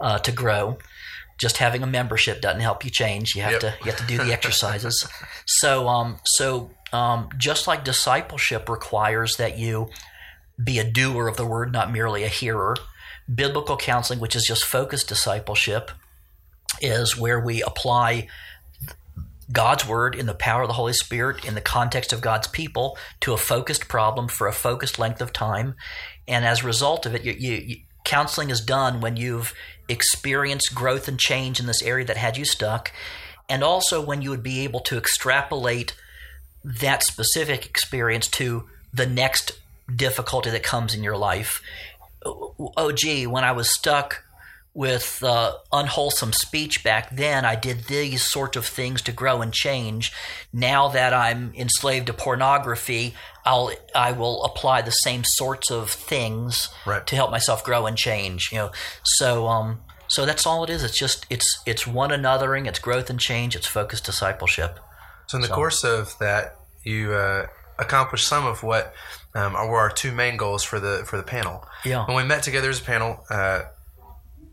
uh, 0.00 0.18
to 0.20 0.32
grow. 0.32 0.78
Just 1.38 1.58
having 1.58 1.82
a 1.82 1.86
membership 1.86 2.40
doesn't 2.40 2.60
help 2.60 2.84
you 2.84 2.90
change. 2.90 3.34
You 3.34 3.42
have 3.42 3.52
Yep. 3.52 3.60
to 3.60 3.74
you 3.80 3.90
have 3.90 4.00
to 4.00 4.06
do 4.06 4.18
the 4.18 4.32
exercises. 4.32 5.08
so 5.46 5.88
um, 5.88 6.18
so 6.24 6.70
um, 6.92 7.28
just 7.36 7.66
like 7.66 7.84
discipleship 7.84 8.68
requires 8.68 9.36
that 9.36 9.58
you 9.58 9.88
be 10.62 10.78
a 10.78 10.84
doer 10.84 11.28
of 11.28 11.36
the 11.36 11.46
word, 11.46 11.72
not 11.72 11.92
merely 11.92 12.24
a 12.24 12.28
hearer. 12.28 12.76
Biblical 13.32 13.76
counseling, 13.76 14.20
which 14.20 14.34
is 14.34 14.44
just 14.44 14.64
focused 14.64 15.08
discipleship, 15.08 15.90
is 16.80 17.16
where 17.16 17.38
we 17.38 17.62
apply 17.62 18.26
God's 19.50 19.86
word 19.86 20.14
in 20.14 20.26
the 20.26 20.34
power 20.34 20.62
of 20.62 20.68
the 20.68 20.74
Holy 20.74 20.92
Spirit 20.92 21.44
in 21.44 21.54
the 21.54 21.60
context 21.60 22.12
of 22.12 22.20
God's 22.20 22.48
people 22.48 22.98
to 23.20 23.32
a 23.32 23.38
focused 23.38 23.88
problem 23.88 24.28
for 24.28 24.46
a 24.46 24.52
focused 24.52 24.98
length 24.98 25.20
of 25.20 25.32
time. 25.32 25.74
And 26.26 26.44
as 26.44 26.62
a 26.62 26.66
result 26.66 27.06
of 27.06 27.14
it, 27.14 27.24
you, 27.24 27.32
you, 27.32 27.52
you, 27.54 27.76
counseling 28.04 28.50
is 28.50 28.60
done 28.60 29.00
when 29.00 29.16
you've 29.16 29.54
experienced 29.88 30.74
growth 30.74 31.08
and 31.08 31.18
change 31.18 31.60
in 31.60 31.66
this 31.66 31.82
area 31.82 32.06
that 32.06 32.16
had 32.16 32.36
you 32.36 32.44
stuck, 32.44 32.92
and 33.48 33.62
also 33.64 34.00
when 34.00 34.22
you 34.22 34.30
would 34.30 34.42
be 34.42 34.60
able 34.60 34.80
to 34.80 34.96
extrapolate 34.96 35.94
that 36.64 37.02
specific 37.02 37.66
experience 37.66 38.28
to 38.28 38.64
the 38.92 39.06
next 39.06 39.58
difficulty 39.94 40.50
that 40.50 40.62
comes 40.62 40.94
in 40.94 41.02
your 41.02 41.16
life. 41.16 41.62
Oh, 42.24 42.72
oh 42.76 42.92
gee, 42.92 43.26
when 43.26 43.44
I 43.44 43.52
was 43.52 43.70
stuck 43.70 44.24
with 44.78 45.24
uh, 45.24 45.54
unwholesome 45.72 46.32
speech 46.32 46.84
back 46.84 47.10
then, 47.10 47.44
I 47.44 47.56
did 47.56 47.86
these 47.88 48.22
sort 48.22 48.54
of 48.54 48.64
things 48.64 49.02
to 49.02 49.12
grow 49.12 49.42
and 49.42 49.52
change. 49.52 50.12
Now 50.52 50.86
that 50.86 51.12
I'm 51.12 51.52
enslaved 51.56 52.06
to 52.06 52.12
pornography, 52.12 53.16
I'll 53.44 53.72
I 53.92 54.12
will 54.12 54.44
apply 54.44 54.82
the 54.82 54.92
same 54.92 55.24
sorts 55.24 55.72
of 55.72 55.90
things 55.90 56.68
Right. 56.86 57.04
to 57.08 57.16
help 57.16 57.32
myself 57.32 57.64
grow 57.64 57.86
and 57.86 57.96
change. 57.98 58.50
You 58.52 58.58
know, 58.58 58.70
so 59.02 59.48
um, 59.48 59.80
so 60.06 60.24
that's 60.24 60.46
all 60.46 60.62
it 60.62 60.70
is. 60.70 60.84
It's 60.84 60.96
just 60.96 61.26
it's 61.28 61.60
it's 61.66 61.84
one 61.84 62.10
anothering. 62.10 62.68
It's 62.68 62.78
growth 62.78 63.10
and 63.10 63.18
change. 63.18 63.56
It's 63.56 63.66
focused 63.66 64.04
discipleship. 64.04 64.78
So 65.26 65.38
in 65.38 65.42
the 65.42 65.48
course 65.48 65.82
of 65.82 66.16
that, 66.20 66.54
you 66.84 67.12
uh, 67.14 67.46
accomplished 67.80 68.28
some 68.28 68.46
of 68.46 68.62
what 68.62 68.94
um, 69.34 69.54
were 69.54 69.78
our 69.80 69.90
two 69.90 70.12
main 70.12 70.36
goals 70.36 70.62
for 70.62 70.78
the 70.78 71.02
for 71.04 71.16
the 71.16 71.24
panel. 71.24 71.66
Yeah. 71.84 72.06
When 72.06 72.16
we 72.16 72.22
met 72.22 72.44
together 72.44 72.70
as 72.70 72.80
a 72.80 72.84
panel, 72.84 73.24
uh, 73.28 73.62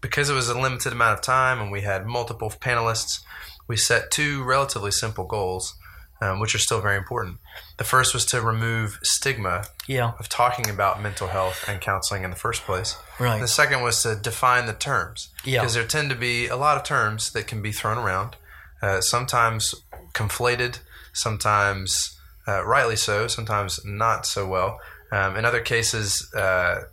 because 0.05 0.29
it 0.29 0.33
was 0.35 0.49
a 0.49 0.59
limited 0.59 0.93
amount 0.93 1.17
of 1.17 1.21
time 1.25 1.59
and 1.59 1.71
we 1.71 1.81
had 1.81 2.05
multiple 2.05 2.49
panelists, 2.51 3.21
we 3.67 3.75
set 3.75 4.11
two 4.11 4.43
relatively 4.43 4.91
simple 4.91 5.25
goals, 5.25 5.73
um, 6.21 6.39
which 6.39 6.53
are 6.53 6.59
still 6.59 6.79
very 6.79 6.95
important. 6.95 7.39
The 7.77 7.83
first 7.83 8.13
was 8.13 8.23
to 8.27 8.39
remove 8.39 8.99
stigma 9.01 9.65
Yeah. 9.87 10.11
of 10.19 10.29
talking 10.29 10.69
about 10.69 11.01
mental 11.01 11.29
health 11.29 11.65
and 11.67 11.81
counseling 11.81 12.23
in 12.23 12.29
the 12.29 12.35
first 12.35 12.61
place. 12.65 12.95
Right. 13.19 13.41
The 13.41 13.47
second 13.47 13.81
was 13.81 14.03
to 14.03 14.15
define 14.15 14.67
the 14.67 14.73
terms. 14.73 15.29
Yeah. 15.43 15.61
Because 15.61 15.73
there 15.73 15.87
tend 15.87 16.11
to 16.11 16.15
be 16.15 16.47
a 16.49 16.55
lot 16.55 16.77
of 16.77 16.83
terms 16.83 17.31
that 17.31 17.47
can 17.47 17.63
be 17.63 17.71
thrown 17.71 17.97
around, 17.97 18.35
uh, 18.83 19.01
sometimes 19.01 19.73
conflated, 20.13 20.79
sometimes 21.13 22.15
uh, 22.47 22.63
rightly 22.63 22.95
so, 22.95 23.25
sometimes 23.27 23.79
not 23.83 24.27
so 24.27 24.45
well. 24.45 24.79
Um, 25.11 25.35
in 25.35 25.45
other 25.45 25.61
cases, 25.61 26.31
uh, 26.35 26.83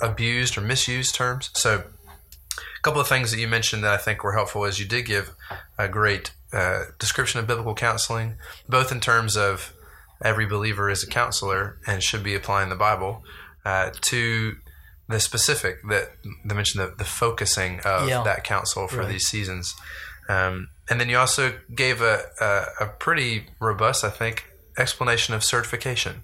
abused 0.00 0.56
or 0.56 0.62
misused 0.62 1.14
terms. 1.14 1.50
So, 1.54 1.84
couple 2.84 3.00
of 3.00 3.08
things 3.08 3.30
that 3.32 3.40
you 3.40 3.48
mentioned 3.48 3.82
that 3.82 3.92
I 3.92 3.96
think 3.96 4.22
were 4.22 4.34
helpful 4.34 4.64
is 4.64 4.78
you 4.78 4.86
did 4.86 5.06
give 5.06 5.34
a 5.78 5.88
great 5.88 6.32
uh, 6.52 6.84
description 6.98 7.40
of 7.40 7.46
biblical 7.46 7.74
counseling, 7.74 8.36
both 8.68 8.92
in 8.92 9.00
terms 9.00 9.36
of 9.36 9.72
every 10.22 10.46
believer 10.46 10.88
is 10.90 11.02
a 11.02 11.06
counselor 11.06 11.78
and 11.86 12.02
should 12.02 12.22
be 12.22 12.34
applying 12.34 12.68
the 12.68 12.76
Bible, 12.76 13.22
uh, 13.64 13.90
to 14.02 14.54
the 15.08 15.18
specific 15.20 15.76
that 15.88 16.12
they 16.44 16.54
mentioned 16.54 16.82
the, 16.84 16.94
the 16.96 17.04
focusing 17.04 17.80
of 17.84 18.08
Yeah. 18.08 18.22
that 18.22 18.44
counsel 18.44 18.86
for 18.88 18.98
Right. 19.00 19.08
these 19.08 19.26
seasons. 19.26 19.74
Um, 20.28 20.68
and 20.88 21.00
then 21.00 21.08
you 21.08 21.18
also 21.18 21.58
gave 21.74 22.00
a, 22.00 22.22
a, 22.40 22.84
a 22.84 22.86
pretty 22.86 23.46
robust, 23.60 24.04
I 24.04 24.10
think, 24.10 24.46
explanation 24.78 25.34
of 25.34 25.44
certification. 25.44 26.22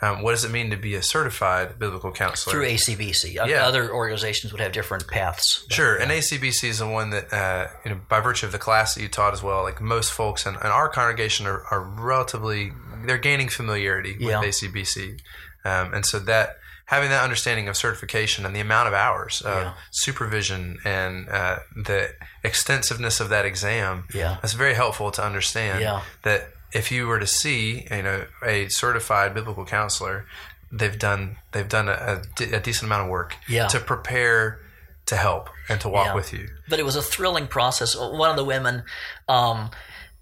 Um, 0.00 0.22
what 0.22 0.30
does 0.32 0.44
it 0.44 0.50
mean 0.50 0.70
to 0.70 0.76
be 0.76 0.94
a 0.94 1.02
certified 1.02 1.78
biblical 1.78 2.12
counselor? 2.12 2.52
Through 2.52 2.66
ACBC. 2.66 3.34
Yeah. 3.34 3.66
Other 3.66 3.92
organizations 3.92 4.52
would 4.52 4.60
have 4.60 4.72
different 4.72 5.08
paths. 5.08 5.64
Sure, 5.70 5.96
and 5.96 6.10
ACBC 6.10 6.64
is 6.68 6.78
the 6.78 6.86
one 6.88 7.10
that, 7.10 7.32
uh, 7.32 7.66
you 7.84 7.90
know, 7.92 8.00
by 8.08 8.20
virtue 8.20 8.46
of 8.46 8.52
the 8.52 8.58
class 8.58 8.94
that 8.94 9.02
you 9.02 9.08
taught 9.08 9.32
as 9.32 9.42
well, 9.42 9.62
like 9.62 9.80
most 9.80 10.12
folks 10.12 10.46
in, 10.46 10.54
in 10.54 10.60
our 10.62 10.88
congregation 10.88 11.46
are, 11.46 11.64
are 11.70 11.80
relatively, 11.80 12.72
they're 13.04 13.18
gaining 13.18 13.48
familiarity 13.48 14.16
Yeah. 14.18 14.40
with 14.40 14.48
ACBC. 14.50 15.20
Um, 15.64 15.92
and 15.92 16.06
so 16.06 16.18
that, 16.20 16.56
having 16.86 17.10
that 17.10 17.22
understanding 17.22 17.68
of 17.68 17.76
certification 17.76 18.46
and 18.46 18.56
the 18.56 18.60
amount 18.60 18.88
of 18.88 18.94
hours 18.94 19.42
of 19.42 19.62
Yeah. 19.62 19.72
supervision 19.90 20.78
and 20.84 21.28
uh, 21.28 21.58
the 21.76 22.10
extensiveness 22.42 23.20
of 23.20 23.28
that 23.28 23.44
exam, 23.44 24.04
Yeah. 24.14 24.38
that's 24.40 24.54
very 24.54 24.72
helpful 24.74 25.10
to 25.10 25.22
understand 25.22 25.82
Yeah. 25.82 26.00
that 26.22 26.48
if 26.72 26.90
you 26.92 27.06
were 27.06 27.18
to 27.18 27.26
see, 27.26 27.86
you 27.90 28.02
know, 28.02 28.26
a 28.44 28.68
certified 28.68 29.34
biblical 29.34 29.64
counselor, 29.64 30.26
they've 30.70 30.98
done 30.98 31.36
they've 31.52 31.68
done 31.68 31.88
a, 31.88 32.20
a 32.40 32.56
a 32.56 32.60
decent 32.60 32.84
amount 32.88 33.04
of 33.04 33.08
work 33.10 33.36
Yeah. 33.48 33.68
to 33.68 33.80
prepare 33.80 34.60
to 35.06 35.16
help 35.16 35.48
and 35.68 35.80
to 35.80 35.88
walk 35.88 36.06
Yeah. 36.08 36.14
with 36.14 36.32
you. 36.32 36.48
but 36.68 36.78
it 36.78 36.84
was 36.84 36.96
a 36.96 37.02
thrilling 37.02 37.46
process. 37.46 37.96
One 37.96 38.28
of 38.28 38.36
the 38.36 38.44
women, 38.44 38.82
um, 39.26 39.70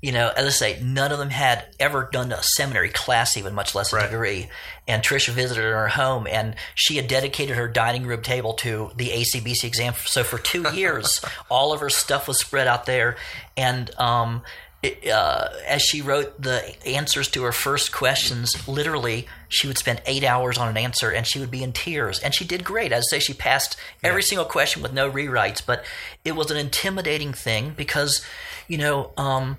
you 0.01 0.13
know, 0.13 0.31
as 0.37 0.47
I 0.47 0.51
say, 0.51 0.79
none 0.81 1.11
of 1.11 1.19
them 1.19 1.31
had 1.31 1.65
ever 1.81 2.09
done 2.13 2.31
a 2.31 2.41
seminary 2.41 2.91
class, 2.91 3.37
even 3.37 3.53
much 3.55 3.75
less 3.75 3.93
a 3.93 3.97
Right. 3.97 4.09
degree. 4.11 4.49
And 4.87 5.03
Trisha 5.03 5.31
visited 5.31 5.63
her 5.65 5.89
home, 5.89 6.29
and 6.31 6.55
she 6.77 6.95
had 6.97 7.09
dedicated 7.09 7.57
her 7.57 7.67
dining 7.67 8.07
room 8.07 8.23
table 8.23 8.53
to 8.55 8.93
the 8.95 9.11
ACBC 9.11 9.65
exam. 9.67 9.95
So 10.05 10.23
for 10.23 10.39
two 10.39 10.63
years, 10.73 11.21
all 11.51 11.73
of 11.73 11.81
her 11.81 11.91
stuff 11.91 12.29
was 12.29 12.39
spread 12.39 12.69
out 12.69 12.87
there, 12.87 13.17
and 13.57 13.91
um, 13.99 14.43
uh, 14.85 15.49
as 15.67 15.83
she 15.83 16.01
wrote 16.03 16.41
the 16.41 16.63
answers 16.87 17.29
to 17.29 17.43
her 17.43 17.53
first 17.53 17.93
questions, 17.93 18.69
literally, 18.69 19.27
she 19.49 19.67
would 19.67 19.79
spend 19.79 20.01
eight 20.07 20.23
hours 20.23 20.59
on 20.59 20.69
an 20.69 20.77
answer, 20.77 21.11
and 21.11 21.27
she 21.27 21.41
would 21.41 21.51
be 21.51 21.63
in 21.63 21.73
tears. 21.73 22.21
And 22.21 22.35
she 22.35 22.45
did 22.45 22.63
great. 22.65 22.93
As 22.93 23.07
I 23.07 23.17
say, 23.17 23.19
she 23.19 23.35
passed 23.35 23.77
every 24.05 24.23
single 24.23 24.45
question 24.45 24.83
with 24.83 24.93
no 24.93 25.11
rewrites. 25.11 25.63
But 25.65 25.85
it 26.25 26.37
was 26.37 26.51
an 26.51 26.57
intimidating 26.57 27.33
thing 27.33 27.75
because, 27.77 28.25
you 28.69 28.79
know, 28.79 29.13
um, 29.17 29.57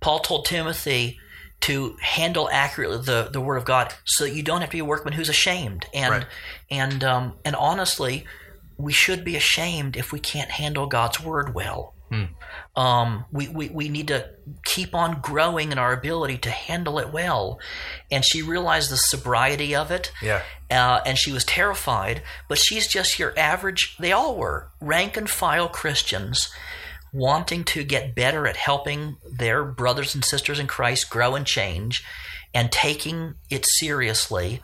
Paul 0.00 0.20
told 0.20 0.46
Timothy 0.46 1.18
to 1.62 1.96
handle 2.00 2.48
accurately 2.50 2.98
the, 3.04 3.28
the 3.30 3.40
word 3.40 3.56
of 3.56 3.66
God, 3.66 3.92
so 4.04 4.24
that 4.24 4.34
you 4.34 4.42
don't 4.42 4.62
have 4.62 4.70
to 4.70 4.76
be 4.76 4.78
a 4.78 4.84
workman 4.84 5.12
who's 5.12 5.28
ashamed. 5.28 5.84
And 5.92 6.10
Right. 6.10 6.26
and 6.70 7.04
um, 7.04 7.34
and 7.44 7.54
honestly, 7.54 8.24
we 8.78 8.92
should 8.94 9.24
be 9.24 9.36
ashamed 9.36 9.94
if 9.98 10.10
we 10.10 10.20
can't 10.20 10.50
handle 10.50 10.86
God's 10.86 11.20
word 11.20 11.54
well. 11.54 11.92
Um, 12.76 13.24
we, 13.30 13.48
we, 13.48 13.68
we 13.68 13.88
need 13.88 14.08
to 14.08 14.28
keep 14.64 14.94
on 14.94 15.20
growing 15.20 15.72
in 15.72 15.78
our 15.78 15.92
ability 15.92 16.38
to 16.38 16.50
handle 16.50 16.98
it 16.98 17.12
well. 17.12 17.58
And 18.10 18.24
she 18.24 18.42
realized 18.42 18.90
the 18.90 18.96
sobriety 18.96 19.74
of 19.74 19.90
it. 19.90 20.12
Yeah. 20.22 20.42
Uh, 20.70 21.00
and 21.04 21.18
she 21.18 21.32
was 21.32 21.44
terrified, 21.44 22.22
but 22.48 22.58
she's 22.58 22.86
just 22.86 23.18
your 23.18 23.36
average, 23.38 23.96
they 23.98 24.12
all 24.12 24.36
were, 24.36 24.70
rank 24.80 25.16
and 25.16 25.28
file 25.28 25.68
Christians 25.68 26.52
wanting 27.12 27.64
to 27.64 27.82
get 27.82 28.14
better 28.14 28.46
at 28.46 28.56
helping 28.56 29.16
their 29.28 29.64
brothers 29.64 30.14
and 30.14 30.24
sisters 30.24 30.60
in 30.60 30.66
Christ 30.66 31.10
grow 31.10 31.34
and 31.34 31.44
change 31.44 32.04
and 32.54 32.70
taking 32.70 33.34
it 33.48 33.66
seriously. 33.66 34.60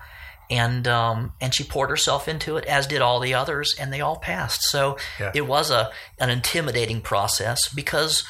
And 0.49 0.87
um, 0.87 1.33
and 1.41 1.53
she 1.53 1.65
poured 1.65 1.91
herself 1.91 2.29
into 2.29 2.57
it, 2.57 2.65
as 2.67 2.87
did 2.87 3.03
all 3.03 3.19
the 3.21 3.35
others, 3.35 3.75
and 3.79 3.93
they 3.93 4.01
all 4.01 4.17
passed. 4.17 4.63
So 4.63 4.97
Yeah. 5.19 5.33
it 5.35 5.47
was 5.47 5.71
a 5.71 5.91
an 6.21 6.31
intimidating 6.31 7.01
process 7.01 7.69
because, 7.69 8.23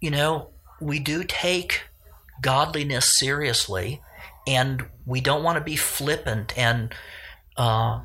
you 0.00 0.10
know, 0.10 0.50
we 0.80 0.98
do 0.98 1.24
take 1.24 1.82
godliness 2.42 3.18
seriously, 3.18 4.02
and 4.46 4.84
we 5.06 5.20
don't 5.20 5.42
want 5.42 5.56
to 5.56 5.64
be 5.64 5.76
flippant 5.76 6.56
and 6.58 6.94
uh, 7.56 8.00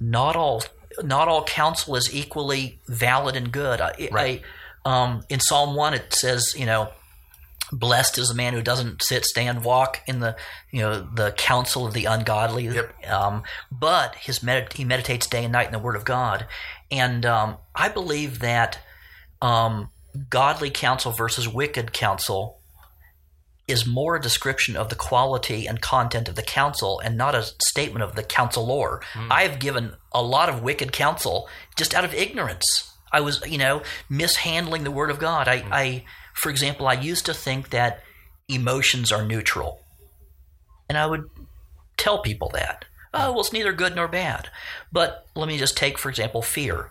not 0.00 0.34
all 0.36 0.62
not 1.02 1.28
all 1.28 1.44
counsel 1.44 1.96
is 1.96 2.14
equally 2.14 2.80
valid 2.88 3.36
and 3.36 3.50
good. 3.52 3.80
I, 3.80 4.08
Right. 4.10 4.42
I, 4.84 5.02
um, 5.04 5.22
in 5.28 5.40
Psalm 5.40 5.74
one, 5.74 5.94
it 5.94 6.12
says, 6.12 6.54
you 6.56 6.66
know, 6.66 6.90
blessed 7.72 8.18
is 8.18 8.28
the 8.28 8.34
man 8.34 8.52
who 8.52 8.62
doesn't 8.62 9.02
sit, 9.02 9.24
stand, 9.24 9.64
walk 9.64 10.02
in 10.06 10.20
the 10.20 10.36
you 10.70 10.80
know 10.80 11.00
the 11.00 11.32
counsel 11.32 11.86
of 11.86 11.94
the 11.94 12.04
ungodly. 12.04 12.66
Yep. 12.66 13.10
Um, 13.10 13.42
but 13.70 14.14
his 14.16 14.40
medit- 14.40 14.74
he 14.74 14.84
meditates 14.84 15.26
day 15.26 15.44
and 15.44 15.52
night 15.52 15.66
in 15.66 15.72
the 15.72 15.78
Word 15.78 15.96
of 15.96 16.04
God, 16.04 16.46
and 16.90 17.24
um, 17.24 17.56
I 17.74 17.88
believe 17.88 18.40
that 18.40 18.78
um, 19.40 19.90
godly 20.28 20.70
counsel 20.70 21.12
versus 21.12 21.48
wicked 21.48 21.92
counsel 21.92 22.58
is 23.68 23.86
more 23.86 24.16
a 24.16 24.20
description 24.20 24.76
of 24.76 24.88
the 24.88 24.94
quality 24.94 25.66
and 25.66 25.80
content 25.80 26.28
of 26.28 26.34
the 26.34 26.42
counsel 26.42 27.00
and 27.00 27.16
not 27.16 27.34
a 27.34 27.42
statement 27.42 28.02
of 28.02 28.14
the 28.16 28.22
counselor. 28.22 29.00
I 29.30 29.44
have 29.44 29.60
given 29.60 29.94
a 30.12 30.22
lot 30.22 30.48
of 30.48 30.62
wicked 30.62 30.92
counsel 30.92 31.48
just 31.76 31.94
out 31.94 32.04
of 32.04 32.12
ignorance. 32.12 32.92
I 33.12 33.20
was, 33.20 33.42
you 33.46 33.58
know, 33.58 33.82
mishandling 34.08 34.84
the 34.84 34.90
word 34.90 35.10
of 35.10 35.18
God. 35.18 35.46
I, 35.46 35.64
I 35.70 36.04
for 36.34 36.50
example, 36.50 36.86
I 36.86 36.94
used 36.94 37.26
to 37.26 37.34
think 37.34 37.70
that 37.70 38.02
emotions 38.48 39.12
are 39.12 39.24
neutral. 39.24 39.80
And 40.88 40.98
I 40.98 41.06
would 41.06 41.24
tell 41.96 42.20
people 42.20 42.50
that. 42.54 42.84
Oh, 43.14 43.32
well, 43.32 43.40
it's 43.40 43.52
neither 43.52 43.72
good 43.72 43.94
nor 43.94 44.08
bad. 44.08 44.48
But 44.90 45.26
let 45.34 45.48
me 45.48 45.58
just 45.58 45.76
take, 45.76 45.98
for 45.98 46.08
example, 46.08 46.42
fear. 46.42 46.90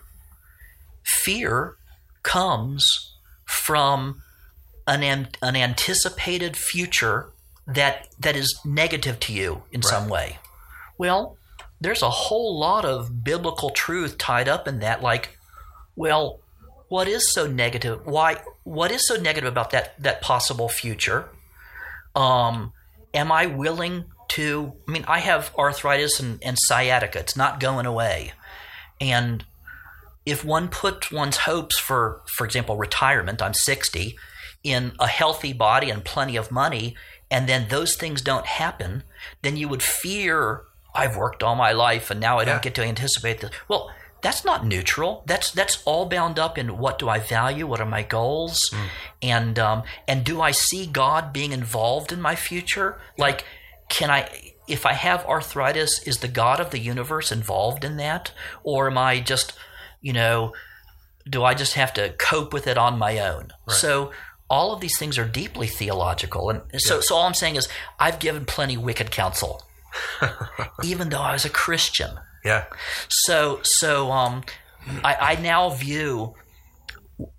Fear 1.04 1.76
comes 2.22 3.16
from 3.44 4.22
an, 4.86 5.28
an 5.42 5.56
anticipated 5.56 6.56
future 6.56 7.30
that 7.66 8.08
that 8.18 8.36
is 8.36 8.58
negative 8.64 9.20
to 9.20 9.32
you 9.32 9.62
in 9.70 9.80
right. 9.80 9.90
some 9.90 10.08
way. 10.08 10.38
Well, 10.98 11.36
there's 11.80 12.02
a 12.02 12.10
whole 12.10 12.58
lot 12.58 12.84
of 12.84 13.24
biblical 13.24 13.70
truth 13.70 14.18
tied 14.18 14.48
up 14.48 14.68
in 14.68 14.80
that. 14.80 15.02
Like, 15.02 15.38
well, 15.96 16.40
what 16.92 17.08
is 17.08 17.32
so 17.32 17.46
negative? 17.46 18.04
Why? 18.04 18.42
What 18.64 18.90
is 18.90 19.08
so 19.08 19.16
negative 19.16 19.48
about 19.48 19.70
that 19.70 19.94
that 20.02 20.20
possible 20.20 20.68
future? 20.68 21.30
Um, 22.14 22.74
am 23.14 23.32
I 23.32 23.46
willing 23.46 24.04
to? 24.28 24.74
I 24.86 24.92
mean, 24.92 25.06
I 25.08 25.20
have 25.20 25.54
arthritis 25.56 26.20
and, 26.20 26.38
and 26.44 26.58
sciatica. 26.58 27.18
It's 27.18 27.34
not 27.34 27.60
going 27.60 27.86
away, 27.86 28.34
and 29.00 29.42
if 30.26 30.44
one 30.44 30.68
puts 30.68 31.10
one's 31.10 31.38
hopes 31.38 31.78
for, 31.78 32.20
for 32.26 32.44
example, 32.44 32.76
retirement, 32.76 33.40
I'm 33.40 33.54
60, 33.54 34.18
in 34.62 34.92
a 35.00 35.06
healthy 35.06 35.54
body 35.54 35.88
and 35.88 36.04
plenty 36.04 36.36
of 36.36 36.50
money, 36.50 36.94
and 37.30 37.48
then 37.48 37.68
those 37.70 37.96
things 37.96 38.20
don't 38.20 38.44
happen, 38.44 39.02
then 39.40 39.56
you 39.56 39.66
would 39.66 39.82
fear, 39.82 40.64
I've 40.94 41.16
worked 41.16 41.42
all 41.42 41.54
my 41.54 41.72
life 41.72 42.10
and 42.10 42.20
now 42.20 42.38
I 42.38 42.44
don't 42.44 42.60
get 42.60 42.74
to 42.74 42.84
anticipate 42.84 43.40
this. 43.40 43.50
Well, 43.66 43.90
that's 44.22 44.44
not 44.44 44.64
neutral. 44.64 45.24
That's 45.26 45.50
that's 45.50 45.82
all 45.84 46.06
bound 46.06 46.38
up 46.38 46.56
in 46.56 46.78
what 46.78 46.98
do 46.98 47.08
I 47.08 47.18
value? 47.18 47.66
What 47.66 47.80
are 47.80 47.86
my 47.86 48.02
goals? 48.02 48.70
Mm. 48.70 48.88
And 49.22 49.58
um, 49.58 49.82
and 50.08 50.24
do 50.24 50.40
I 50.40 50.52
see 50.52 50.86
God 50.86 51.32
being 51.32 51.52
involved 51.52 52.12
in 52.12 52.20
my 52.20 52.34
future? 52.34 52.98
Like, 53.18 53.44
can 53.88 54.10
I? 54.10 54.52
If 54.68 54.86
I 54.86 54.92
have 54.92 55.26
arthritis, 55.26 56.02
is 56.06 56.18
the 56.18 56.28
God 56.28 56.60
of 56.60 56.70
the 56.70 56.78
universe 56.78 57.32
involved 57.32 57.84
in 57.84 57.96
that, 57.96 58.32
or 58.62 58.88
am 58.88 58.96
I 58.96 59.20
just 59.20 59.54
you 60.02 60.12
know, 60.12 60.52
do 61.28 61.44
I 61.44 61.54
just 61.54 61.74
have 61.74 61.94
to 61.94 62.14
cope 62.18 62.52
with 62.52 62.66
it 62.66 62.76
on 62.76 62.98
my 62.98 63.18
own? 63.20 63.52
Right. 63.66 63.76
So 63.76 64.12
all 64.50 64.74
of 64.74 64.80
these 64.80 64.98
things 64.98 65.16
are 65.16 65.24
deeply 65.24 65.66
theological. 65.66 66.50
And 66.50 66.62
so, 66.78 66.96
yeah. 66.96 67.00
so 67.00 67.14
all 67.14 67.26
I'm 67.26 67.34
saying 67.34 67.56
is 67.56 67.68
I've 67.98 68.18
given 68.18 68.44
plenty 68.44 68.76
wicked 68.76 69.10
counsel, 69.10 69.62
even 70.84 71.08
though 71.08 71.22
I 71.22 71.32
was 71.32 71.46
a 71.46 71.50
Christian. 71.50 72.18
Yeah. 72.44 72.64
So, 73.08 73.60
so 73.62 74.10
um, 74.10 74.42
I, 75.04 75.16
I 75.20 75.40
now 75.40 75.70
view 75.70 76.34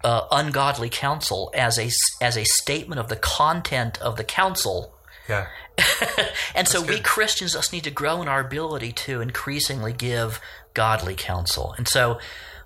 uh, 0.03 0.27
ungodly 0.31 0.89
counsel 0.89 1.51
as 1.55 1.77
a 1.77 1.89
as 2.23 2.37
a 2.37 2.43
statement 2.43 2.99
of 2.99 3.09
the 3.09 3.15
content 3.15 4.01
of 4.01 4.17
the 4.17 4.23
counsel. 4.23 4.93
Yeah. 5.27 5.47
and 5.77 6.67
That's 6.67 6.71
so 6.71 6.81
good. 6.81 6.89
we 6.89 6.99
Christians 6.99 7.53
just 7.53 7.73
need 7.73 7.83
to 7.85 7.91
grow 7.91 8.21
in 8.21 8.27
our 8.27 8.39
ability 8.39 8.91
to 8.91 9.21
increasingly 9.21 9.93
give 9.93 10.39
godly 10.73 11.15
counsel. 11.15 11.73
And 11.77 11.87
so 11.87 12.19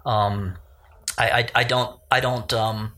um, 0.06 0.58
I, 1.17 1.30
I, 1.30 1.50
I, 1.56 1.63
don't 1.63 2.00
I 2.12 2.19
don't 2.19 2.52
um, 2.54 2.93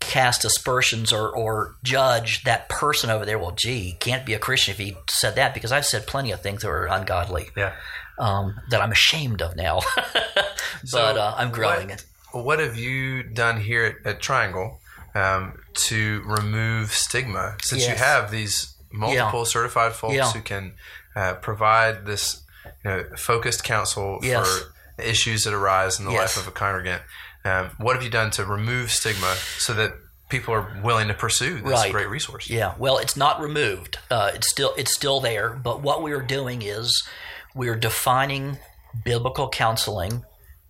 cast 0.00 0.44
aspersions 0.44 1.12
or, 1.12 1.28
or 1.30 1.76
judge 1.82 2.44
that 2.44 2.68
person 2.68 3.10
over 3.10 3.24
there. 3.24 3.38
Well, 3.38 3.52
gee, 3.52 3.96
can't 4.00 4.26
be 4.26 4.34
a 4.34 4.38
Christian 4.38 4.72
if 4.72 4.78
he 4.78 4.96
said 5.08 5.36
that 5.36 5.54
because 5.54 5.72
I've 5.72 5.86
said 5.86 6.06
plenty 6.06 6.32
of 6.32 6.40
things 6.40 6.62
that 6.62 6.68
are 6.68 6.86
ungodly. 6.86 7.50
Yeah. 7.56 7.74
Um, 8.18 8.60
that 8.70 8.80
I'm 8.80 8.92
ashamed 8.92 9.40
of 9.42 9.56
now, 9.56 9.80
but 9.96 10.54
so 10.84 11.00
uh, 11.00 11.34
I'm 11.36 11.50
growing 11.50 11.88
what, 11.88 11.98
it. 11.98 12.04
What 12.32 12.58
have 12.60 12.76
you 12.76 13.22
done 13.22 13.60
here 13.60 13.84
at, 13.84 14.06
at 14.06 14.20
Triangle 14.20 14.80
um, 15.14 15.58
to 15.74 16.22
remove 16.26 16.92
stigma? 16.92 17.56
Since 17.62 17.82
yes. 17.82 17.90
you 17.90 18.04
have 18.04 18.30
these 18.30 18.74
multiple 18.92 19.40
yeah. 19.40 19.44
certified 19.44 19.92
folks 19.92 20.14
yeah. 20.14 20.30
who 20.30 20.40
can 20.40 20.74
uh, 21.16 21.34
provide 21.34 22.06
this 22.06 22.42
you 22.84 22.90
know, 22.90 23.04
focused 23.16 23.64
counsel 23.64 24.18
yes. 24.22 24.46
for 24.46 25.02
issues 25.02 25.44
that 25.44 25.54
arise 25.54 25.98
in 25.98 26.04
the 26.04 26.12
yes. 26.12 26.36
life 26.36 26.46
of 26.46 26.48
a 26.48 26.54
congregant. 26.54 27.02
Um, 27.44 27.70
what 27.78 27.96
have 27.96 28.04
you 28.04 28.10
done 28.10 28.30
to 28.32 28.44
remove 28.44 28.90
stigma 28.90 29.34
so 29.58 29.72
that 29.74 29.94
people 30.28 30.54
are 30.54 30.80
willing 30.82 31.08
to 31.08 31.14
pursue 31.14 31.60
this 31.60 31.64
right. 31.64 31.92
great 31.92 32.08
resource? 32.08 32.48
Yeah, 32.48 32.74
well, 32.78 32.98
it's 32.98 33.16
not 33.16 33.40
removed. 33.40 33.98
Uh, 34.10 34.30
it's 34.34 34.48
still 34.48 34.74
it's 34.76 34.92
still 34.92 35.20
there. 35.20 35.50
But 35.50 35.82
what 35.82 36.02
we 36.02 36.12
are 36.12 36.22
doing 36.22 36.62
is 36.62 37.06
we're 37.54 37.76
defining 37.76 38.58
biblical 39.04 39.48
counseling 39.48 40.24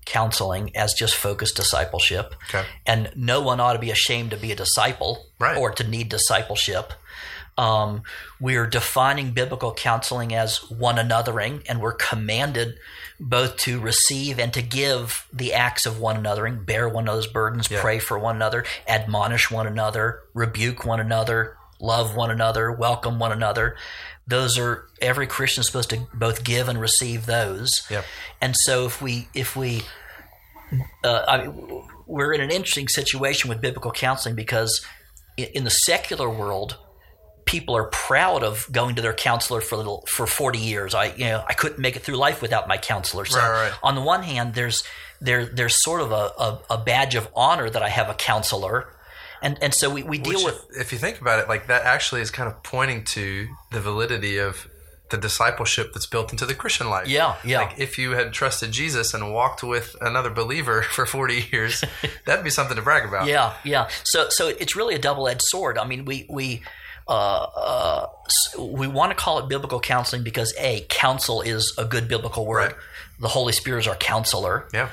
counseling 0.04 0.74
as 0.76 0.94
just 0.94 1.14
focused 1.14 1.56
discipleship. 1.56 2.34
Okay. 2.48 2.66
And 2.86 3.12
no 3.14 3.40
one 3.40 3.60
ought 3.60 3.74
to 3.74 3.78
be 3.78 3.90
ashamed 3.90 4.30
to 4.32 4.36
be 4.36 4.52
a 4.52 4.56
disciple 4.56 5.26
right. 5.38 5.56
or 5.56 5.70
to 5.72 5.84
need 5.86 6.08
discipleship. 6.08 6.92
Um, 7.58 8.02
we're 8.40 8.66
defining 8.66 9.32
biblical 9.32 9.74
counseling 9.74 10.34
as 10.34 10.70
one 10.70 10.96
anothering, 10.96 11.64
and 11.68 11.80
we're 11.80 11.92
commanded 11.92 12.78
both 13.20 13.56
to 13.58 13.78
receive 13.78 14.38
and 14.38 14.52
to 14.54 14.62
give 14.62 15.26
the 15.32 15.52
acts 15.52 15.84
of 15.84 16.00
one 16.00 16.22
anothering, 16.22 16.64
bear 16.64 16.88
one 16.88 17.04
another's 17.04 17.26
burdens, 17.26 17.70
yeah. 17.70 17.80
pray 17.80 17.98
for 17.98 18.18
one 18.18 18.36
another, 18.36 18.64
admonish 18.88 19.50
one 19.50 19.66
another, 19.66 20.22
rebuke 20.32 20.84
one 20.84 20.98
another, 20.98 21.56
love 21.78 22.16
one 22.16 22.30
another, 22.30 22.72
welcome 22.72 23.18
one 23.18 23.32
another. 23.32 23.76
Those 24.26 24.58
are 24.58 24.86
every 25.00 25.26
Christian 25.26 25.62
is 25.62 25.66
supposed 25.66 25.90
to 25.90 26.06
both 26.14 26.44
give 26.44 26.68
and 26.68 26.80
receive 26.80 27.26
those. 27.26 27.82
Yep. 27.90 28.04
And 28.40 28.56
so 28.56 28.86
if 28.86 29.02
we 29.02 29.28
if 29.34 29.56
we 29.56 29.82
uh, 31.04 31.24
I 31.26 31.46
mean, 31.46 31.84
we're 32.06 32.32
in 32.32 32.40
an 32.40 32.50
interesting 32.50 32.88
situation 32.88 33.48
with 33.48 33.60
biblical 33.60 33.90
counseling 33.90 34.34
because 34.36 34.84
in 35.36 35.64
the 35.64 35.70
secular 35.70 36.28
world, 36.28 36.78
people 37.44 37.76
are 37.76 37.84
proud 37.84 38.42
of 38.42 38.68
going 38.70 38.94
to 38.96 39.02
their 39.02 39.12
counselor 39.12 39.60
for 39.60 40.02
for 40.06 40.26
40 40.26 40.58
years. 40.58 40.94
I 40.94 41.06
you 41.14 41.24
know 41.24 41.44
I 41.46 41.54
couldn't 41.54 41.78
make 41.78 41.96
it 41.96 42.02
through 42.02 42.16
life 42.16 42.42
without 42.42 42.68
my 42.68 42.78
counselor. 42.78 43.24
So 43.24 43.38
right, 43.38 43.70
right. 43.70 43.78
on 43.82 43.94
the 43.94 44.02
one 44.02 44.22
hand, 44.22 44.54
there's 44.54 44.84
there 45.20 45.46
there's 45.46 45.82
sort 45.82 46.00
of 46.00 46.12
a, 46.12 46.14
a, 46.14 46.60
a, 46.70 46.78
badge 46.78 47.14
of 47.14 47.28
honor 47.34 47.70
that 47.70 47.82
I 47.82 47.88
have 47.88 48.08
a 48.08 48.14
counselor. 48.14 48.92
And, 49.42 49.58
and 49.60 49.74
so 49.74 49.90
we, 49.90 50.02
we 50.02 50.18
deal 50.18 50.44
Which, 50.44 50.44
with 50.44 50.76
if 50.78 50.92
you 50.92 50.98
think 50.98 51.20
about 51.20 51.40
it 51.40 51.48
like 51.48 51.66
that 51.66 51.82
actually 51.82 52.20
is 52.20 52.30
kind 52.30 52.48
of 52.48 52.62
pointing 52.62 53.04
to 53.06 53.48
the 53.72 53.80
validity 53.80 54.38
of 54.38 54.68
the 55.10 55.18
discipleship 55.18 55.92
that's 55.92 56.06
built 56.06 56.32
into 56.32 56.46
the 56.46 56.54
Christian 56.54 56.88
life. 56.88 57.06
Yeah, 57.06 57.36
yeah. 57.44 57.62
Like 57.62 57.78
if 57.78 57.98
you 57.98 58.12
had 58.12 58.32
trusted 58.32 58.72
Jesus 58.72 59.14
and 59.14 59.32
walked 59.32 59.62
with 59.62 59.94
another 60.00 60.30
believer 60.30 60.82
for 60.90 61.06
40 61.06 61.48
years, 61.52 61.84
that'd 62.26 62.44
be 62.44 62.50
something 62.50 62.76
to 62.76 62.82
brag 62.82 63.06
about. 63.06 63.26
Yeah, 63.26 63.54
yeah. 63.64 63.88
So 64.04 64.28
so 64.30 64.48
it's 64.48 64.74
really 64.74 64.94
a 64.94 64.98
double-edged 64.98 65.42
sword. 65.42 65.78
I 65.78 65.86
mean, 65.86 66.04
we 66.04 66.26
we 66.28 66.62
uh, 67.06 67.42
uh, 67.56 68.06
we 68.58 68.86
want 68.86 69.10
to 69.10 69.16
call 69.16 69.38
it 69.38 69.48
biblical 69.48 69.80
counseling 69.80 70.22
because 70.22 70.54
a 70.58 70.86
counsel 70.88 71.42
is 71.42 71.74
a 71.78 71.84
good 71.84 72.08
biblical 72.08 72.46
word. 72.46 72.72
Right. 72.72 72.74
The 73.20 73.28
Holy 73.28 73.52
Spirit 73.52 73.80
is 73.80 73.88
our 73.88 73.96
counselor. 73.96 74.68
Yeah. 74.72 74.88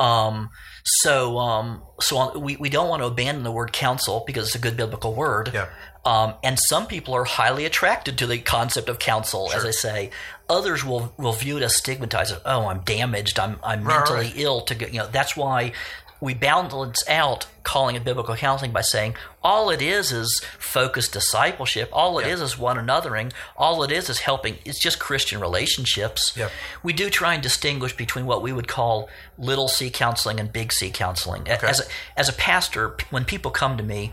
Um, 0.00 0.50
so 0.84 1.38
um, 1.38 1.82
so 2.00 2.38
we, 2.38 2.56
we 2.56 2.68
don't 2.68 2.88
want 2.88 3.02
to 3.02 3.06
abandon 3.06 3.44
the 3.44 3.52
word 3.52 3.72
counsel 3.72 4.24
because 4.26 4.48
it's 4.48 4.56
a 4.56 4.58
good 4.58 4.76
biblical 4.76 5.14
word. 5.14 5.50
Yeah. 5.52 5.68
Um, 6.04 6.34
and 6.42 6.58
some 6.58 6.88
people 6.88 7.14
are 7.14 7.24
highly 7.24 7.64
attracted 7.64 8.18
to 8.18 8.26
the 8.26 8.38
concept 8.38 8.88
of 8.88 8.98
counsel, 8.98 9.48
sure. 9.48 9.60
as 9.60 9.64
I 9.64 9.70
say. 9.70 10.10
Others 10.48 10.84
will, 10.84 11.14
will 11.16 11.32
view 11.32 11.58
it 11.58 11.62
as 11.62 11.76
stigmatized. 11.76 12.34
Oh, 12.44 12.66
I'm 12.66 12.80
damaged. 12.80 13.38
I'm, 13.38 13.60
I'm 13.62 13.84
right, 13.84 13.98
mentally 13.98 14.26
right. 14.26 14.36
ill. 14.36 14.62
To 14.62 14.74
get, 14.74 14.92
you 14.92 14.98
know, 14.98 15.06
that's 15.06 15.36
why 15.36 15.72
we 16.22 16.34
balance 16.34 17.06
out 17.08 17.48
calling 17.64 17.96
it 17.96 18.04
biblical 18.04 18.36
counseling 18.36 18.70
by 18.70 18.80
saying 18.80 19.16
all 19.42 19.70
it 19.70 19.82
is 19.82 20.12
is 20.12 20.40
focused 20.56 21.12
discipleship. 21.12 21.90
All 21.92 22.20
it 22.20 22.28
is 22.28 22.40
is 22.40 22.56
one 22.56 22.76
anothering. 22.76 23.32
All 23.56 23.82
it 23.82 23.90
is 23.90 24.08
is 24.08 24.20
helping. 24.20 24.56
It's 24.64 24.78
just 24.78 25.00
Christian 25.00 25.40
relationships. 25.40 26.38
We 26.84 26.92
do 26.92 27.10
try 27.10 27.34
and 27.34 27.42
distinguish 27.42 27.96
between 27.96 28.24
what 28.24 28.40
we 28.40 28.52
would 28.52 28.68
call 28.68 29.08
little 29.36 29.66
C 29.66 29.90
counseling 29.90 30.38
and 30.38 30.52
big 30.52 30.72
C 30.72 30.92
counseling. 30.92 31.42
Okay. 31.42 31.66
As 31.66 31.80
a, 31.80 31.84
as 32.16 32.28
a 32.28 32.32
pastor, 32.34 32.96
when 33.10 33.24
people 33.24 33.50
come 33.50 33.76
to 33.76 33.82
me, 33.82 34.12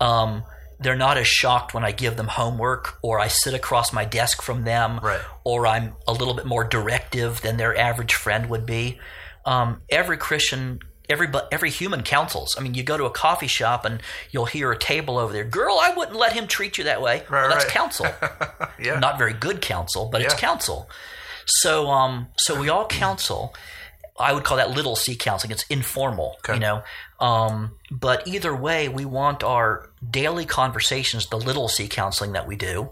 um, 0.00 0.42
they're 0.80 0.96
not 0.96 1.16
as 1.16 1.28
shocked 1.28 1.74
when 1.74 1.84
I 1.84 1.92
give 1.92 2.16
them 2.16 2.26
homework 2.26 2.98
or 3.02 3.20
I 3.20 3.28
sit 3.28 3.54
across 3.54 3.92
my 3.92 4.04
desk 4.04 4.42
from 4.42 4.64
them 4.64 4.98
right. 5.00 5.20
or 5.44 5.68
I'm 5.68 5.94
a 6.08 6.12
little 6.12 6.34
bit 6.34 6.44
more 6.44 6.64
directive 6.64 7.40
than 7.40 7.56
their 7.56 7.76
average 7.78 8.14
friend 8.14 8.50
would 8.50 8.66
be. 8.66 8.98
Um, 9.44 9.82
every 9.88 10.16
Christian 10.16 10.80
every 11.08 11.28
every 11.52 11.70
human 11.70 12.02
counsels. 12.02 12.56
I 12.58 12.62
mean, 12.62 12.74
you 12.74 12.82
go 12.82 12.96
to 12.96 13.04
a 13.04 13.10
coffee 13.10 13.46
shop 13.46 13.84
and 13.84 14.00
you'll 14.30 14.46
hear 14.46 14.72
a 14.72 14.78
table 14.78 15.18
over 15.18 15.32
there. 15.32 15.44
Girl, 15.44 15.78
I 15.80 15.94
wouldn't 15.94 16.16
let 16.16 16.32
him 16.32 16.46
treat 16.46 16.78
you 16.78 16.84
that 16.84 17.00
way. 17.02 17.22
Right, 17.28 17.42
well, 17.42 17.50
that's 17.50 17.64
right. 17.64 17.72
counsel. 17.72 18.06
yeah. 18.80 18.98
Not 18.98 19.18
very 19.18 19.32
good 19.32 19.60
counsel, 19.60 20.06
but 20.06 20.20
yeah. 20.20 20.26
it's 20.26 20.34
counsel. 20.34 20.88
So, 21.46 21.88
um, 21.88 22.28
so 22.36 22.60
we 22.60 22.68
all 22.68 22.86
counsel. 22.86 23.54
I 24.18 24.32
would 24.32 24.44
call 24.44 24.56
that 24.56 24.70
little 24.70 24.96
C 24.96 25.14
counseling. 25.14 25.52
It's 25.52 25.64
informal, 25.68 26.36
okay. 26.38 26.54
you 26.54 26.60
know. 26.60 26.82
Um, 27.20 27.72
but 27.90 28.26
either 28.26 28.54
way, 28.54 28.88
we 28.88 29.04
want 29.04 29.44
our 29.44 29.90
daily 30.08 30.46
conversations, 30.46 31.26
the 31.26 31.36
little 31.36 31.68
C 31.68 31.86
counseling 31.86 32.32
that 32.32 32.46
we 32.46 32.56
do, 32.56 32.90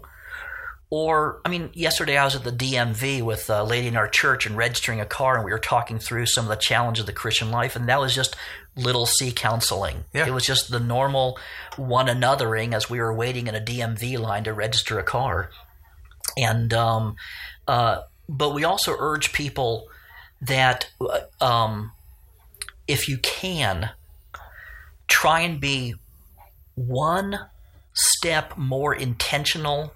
or, 0.89 1.41
I 1.43 1.49
mean, 1.49 1.71
yesterday 1.73 2.17
I 2.17 2.25
was 2.25 2.35
at 2.35 2.43
the 2.43 2.51
DMV 2.51 3.21
with 3.23 3.49
a 3.49 3.63
lady 3.63 3.87
in 3.87 3.97
our 3.97 4.07
church 4.07 4.45
and 4.45 4.55
registering 4.55 5.01
a 5.01 5.05
car, 5.05 5.35
and 5.35 5.45
we 5.45 5.51
were 5.51 5.59
talking 5.59 5.99
through 5.99 6.27
some 6.27 6.45
of 6.45 6.49
the 6.49 6.55
challenges 6.55 7.01
of 7.01 7.05
the 7.07 7.13
Christian 7.13 7.51
life, 7.51 7.75
and 7.75 7.89
that 7.89 7.99
was 7.99 8.13
just 8.13 8.35
little 8.75 9.05
C 9.05 9.31
counseling. 9.31 10.05
Yeah. 10.13 10.27
It 10.27 10.31
was 10.31 10.45
just 10.45 10.69
the 10.69 10.79
normal 10.79 11.39
one 11.75 12.07
anothering 12.07 12.73
as 12.73 12.89
we 12.89 12.99
were 12.99 13.13
waiting 13.13 13.47
in 13.47 13.55
a 13.55 13.61
DMV 13.61 14.19
line 14.19 14.43
to 14.43 14.53
register 14.53 14.99
a 14.99 15.03
car. 15.03 15.49
and 16.37 16.73
um, 16.73 17.15
uh, 17.67 18.01
but 18.27 18.53
we 18.53 18.63
also 18.63 18.95
urge 18.97 19.33
people 19.33 19.87
that 20.41 20.89
uh, 21.01 21.21
um, 21.43 21.91
if 22.87 23.07
you 23.07 23.17
can 23.17 23.91
try 25.07 25.41
and 25.41 25.59
be 25.59 25.95
one 26.75 27.39
step 27.93 28.57
more 28.57 28.93
intentional 28.93 29.93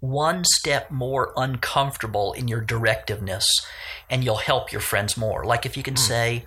one 0.00 0.44
step 0.44 0.90
more 0.90 1.32
uncomfortable 1.36 2.32
in 2.32 2.46
your 2.48 2.60
directiveness 2.60 3.66
and 4.08 4.22
you'll 4.24 4.36
help 4.36 4.70
your 4.72 4.80
friends 4.80 5.16
more. 5.16 5.44
Like 5.44 5.66
if 5.66 5.76
you 5.76 5.82
can 5.82 5.96
say 5.96 6.44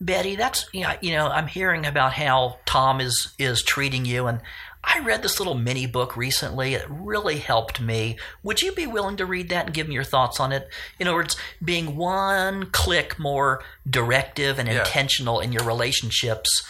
betty 0.00 0.34
that's 0.34 0.66
yeah 0.72 0.96
you 1.00 1.12
know 1.12 1.28
i'm 1.28 1.46
hearing 1.46 1.86
about 1.86 2.12
how 2.14 2.58
tom 2.66 3.00
is 3.00 3.32
is 3.38 3.62
treating 3.62 4.04
you 4.04 4.26
and 4.26 4.40
i 4.82 4.98
read 4.98 5.22
this 5.22 5.38
little 5.38 5.54
mini 5.54 5.86
book 5.86 6.16
recently. 6.16 6.74
It 6.74 6.84
really 6.90 7.38
helped 7.38 7.80
me. 7.80 8.18
Would 8.42 8.62
you 8.62 8.72
be 8.72 8.84
willing 8.88 9.16
to 9.18 9.24
read 9.26 9.48
that 9.50 9.66
and 9.66 9.72
give 9.74 9.86
me 9.86 9.94
your 9.94 10.02
thoughts 10.02 10.40
on 10.40 10.50
it? 10.50 10.68
In 10.98 11.06
other 11.06 11.16
words 11.18 11.36
being 11.64 11.94
one 11.96 12.66
click 12.72 13.16
more 13.16 13.62
directive 13.88 14.58
and 14.58 14.68
Yeah. 14.68 14.80
intentional 14.80 15.38
in 15.38 15.52
your 15.52 15.62
relationships 15.62 16.64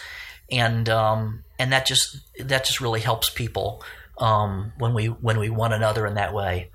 and 0.51 0.87
um, 0.89 1.43
and 1.57 1.71
that 1.73 1.87
just 1.87 2.17
that 2.37 2.65
just 2.65 2.79
really 2.81 2.99
helps 3.01 3.31
people 3.31 3.81
um, 4.17 4.73
when 4.77 4.93
we 4.93 5.07
when 5.07 5.39
we 5.39 5.49
one 5.49 5.73
another 5.73 6.05
in 6.05 6.15
that 6.15 6.33
way. 6.33 6.69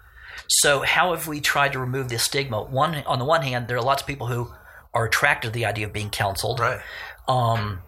So 0.48 0.80
how 0.82 1.14
have 1.14 1.26
we 1.26 1.40
tried 1.40 1.72
to 1.72 1.78
remove 1.78 2.08
this 2.08 2.22
stigma? 2.22 2.62
One 2.62 2.96
on 3.06 3.18
the 3.18 3.24
one 3.24 3.42
hand, 3.42 3.68
there 3.68 3.76
are 3.76 3.82
lots 3.82 4.02
of 4.02 4.08
people 4.08 4.26
who 4.28 4.52
are 4.94 5.04
attracted 5.06 5.48
to 5.48 5.52
the 5.54 5.66
idea 5.66 5.86
of 5.86 5.92
being 5.92 6.10
counseled, 6.10 6.58
Right. 6.60 6.80
um, 7.28 7.80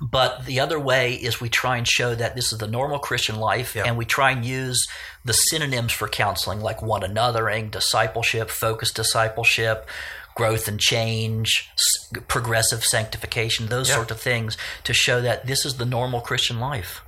but 0.00 0.44
the 0.46 0.60
other 0.60 0.78
way 0.78 1.14
is 1.14 1.40
we 1.40 1.48
try 1.48 1.76
and 1.76 1.86
show 1.86 2.14
that 2.14 2.34
this 2.34 2.52
is 2.52 2.58
the 2.58 2.66
normal 2.66 2.98
Christian 2.98 3.36
life, 3.36 3.74
Yeah. 3.74 3.84
and 3.86 3.96
we 3.96 4.04
try 4.04 4.30
and 4.30 4.44
use 4.44 4.86
the 5.24 5.32
synonyms 5.32 5.92
for 5.92 6.08
counseling, 6.08 6.60
like 6.60 6.82
one 6.82 7.02
anothering, 7.02 7.70
discipleship, 7.70 8.50
focused 8.50 8.94
discipleship, 8.96 9.88
growth 10.34 10.66
and 10.68 10.80
change, 10.80 11.68
s- 11.74 12.08
progressive 12.26 12.84
sanctification, 12.84 13.66
those 13.68 13.88
Yeah. 13.88 13.94
sort 13.96 14.10
of 14.10 14.20
things, 14.20 14.56
to 14.84 14.92
show 14.92 15.20
that 15.20 15.46
this 15.46 15.64
is 15.64 15.76
the 15.76 15.84
normal 15.86 16.20
Christian 16.20 16.58
life. 16.60 17.02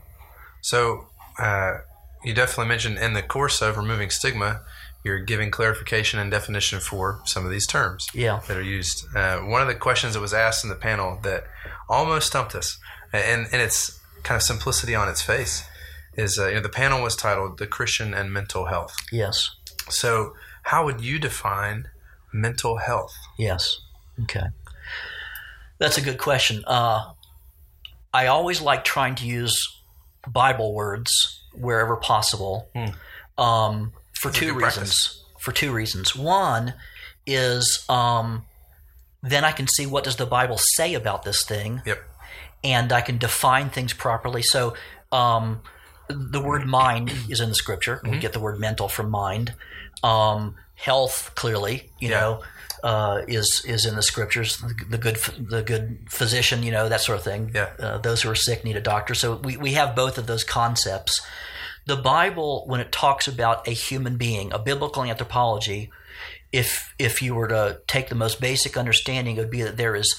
So 0.63 1.07
uh, 1.39 1.79
you 2.25 2.35
definitely 2.35 2.67
mentioned 2.69 2.99
in 2.99 3.13
the 3.15 3.23
course 3.23 3.61
of 3.63 3.77
removing 3.77 4.11
stigma, 4.11 4.63
you're 5.05 5.21
giving 5.21 5.51
clarification 5.51 6.19
and 6.19 6.31
definition 6.31 6.81
for 6.81 7.21
some 7.25 7.45
of 7.45 7.51
these 7.51 7.67
terms 7.67 8.09
Yeah. 8.13 8.41
that 8.49 8.57
are 8.57 8.63
used. 8.63 9.05
Uh, 9.15 9.39
one 9.41 9.63
of 9.63 9.69
the 9.69 9.75
questions 9.75 10.15
that 10.15 10.21
was 10.21 10.35
asked 10.35 10.65
in 10.65 10.71
the 10.71 10.77
panel 10.77 11.19
that 11.23 11.45
almost 11.89 12.27
stumped 12.27 12.55
us, 12.55 12.79
and, 13.13 13.47
and 13.53 13.63
its 13.63 14.01
kind 14.25 14.37
of 14.37 14.43
simplicity 14.43 14.95
on 14.95 15.09
its 15.09 15.23
face, 15.23 15.65
is 16.15 16.39
uh, 16.39 16.49
you 16.49 16.55
know, 16.57 16.61
the 16.61 16.69
panel 16.69 17.03
was 17.03 17.15
titled 17.15 17.59
"The 17.59 17.67
Christian 17.69 18.15
and 18.15 18.33
Mental 18.33 18.67
Health." 18.67 18.97
Yes. 19.13 19.51
So, 19.89 20.35
how 20.63 20.85
would 20.85 21.01
you 21.01 21.19
define 21.21 21.89
mental 22.33 22.79
health? 22.79 23.15
Yes. 23.39 23.79
Okay. 24.23 24.47
That's 25.79 25.99
a 25.99 26.01
good 26.01 26.19
question. 26.19 26.65
Uh, 26.67 27.13
I 28.13 28.27
always 28.27 28.61
like 28.61 28.83
trying 28.85 29.15
to 29.17 29.27
use 29.27 29.76
Bible 30.27 30.75
words 30.75 31.43
wherever 31.53 31.97
possible 31.97 32.69
um, 33.39 33.93
for 34.15 34.29
Hmm. 34.29 34.33
That's 34.33 34.39
two 34.39 34.55
reasons. 34.55 34.59
practice. 34.59 35.25
For 35.39 35.53
two 35.53 35.73
reasons. 35.73 36.17
One 36.17 36.75
is 37.27 37.85
um, 37.89 38.45
then 39.23 39.45
I 39.45 39.53
can 39.53 39.67
see 39.69 39.87
what 39.87 40.05
does 40.05 40.17
the 40.17 40.27
Bible 40.27 40.59
say 40.59 40.95
about 40.95 41.23
this 41.25 41.45
thing, 41.45 41.83
Yep. 41.85 41.99
and 42.65 42.93
I 42.93 43.01
can 43.01 43.19
define 43.19 43.71
things 43.71 43.93
properly. 43.93 44.43
So 44.43 44.75
um, 45.13 45.61
the 46.09 46.41
word 46.41 46.67
mind 46.67 47.13
is 47.29 47.41
in 47.41 47.49
the 47.49 47.55
scripture. 47.55 47.97
Mm-hmm. 47.97 48.11
We 48.11 48.19
get 48.19 48.33
the 48.33 48.41
word 48.41 48.59
mental 48.59 48.89
from 48.89 49.11
mind. 49.11 49.55
Um, 50.03 50.57
health, 50.75 51.33
clearly, 51.35 51.91
you 52.01 52.11
Yeah. 52.11 52.21
know, 52.21 52.43
uh, 52.83 53.23
is 53.29 53.65
is 53.65 53.87
in 53.87 53.97
the 53.97 54.03
scriptures. 54.03 54.59
The, 54.59 54.75
the 54.91 54.99
good 54.99 55.17
the 55.39 55.63
good 55.63 55.99
physician, 56.09 56.63
you 56.63 56.71
know, 56.71 56.89
that 56.89 57.01
sort 57.01 57.19
of 57.19 57.25
thing. 57.25 57.53
Yeah. 57.55 57.71
Uh, 57.79 57.99
those 57.99 58.23
who 58.23 58.31
are 58.31 58.35
sick 58.35 58.65
need 58.65 58.77
a 58.77 58.81
doctor. 58.81 59.15
So 59.15 59.37
we, 59.37 59.57
we 59.57 59.73
have 59.73 59.95
both 59.97 60.19
of 60.19 60.27
those 60.27 60.45
concepts. 60.45 61.21
The 61.87 61.97
Bible, 61.97 62.65
when 62.67 62.81
it 62.81 62.91
talks 62.91 63.29
about 63.29 63.69
a 63.69 63.71
human 63.71 64.17
being, 64.17 64.53
a 64.53 64.59
biblical 64.59 65.05
anthropology, 65.05 65.91
if 66.53 66.95
if 66.99 67.23
you 67.23 67.35
were 67.35 67.49
to 67.49 67.81
take 67.87 68.09
the 68.09 68.15
most 68.15 68.41
basic 68.41 68.77
understanding, 68.77 69.37
it 69.37 69.41
would 69.41 69.51
be 69.51 69.63
that 69.63 69.77
there 69.77 69.95
is 69.95 70.17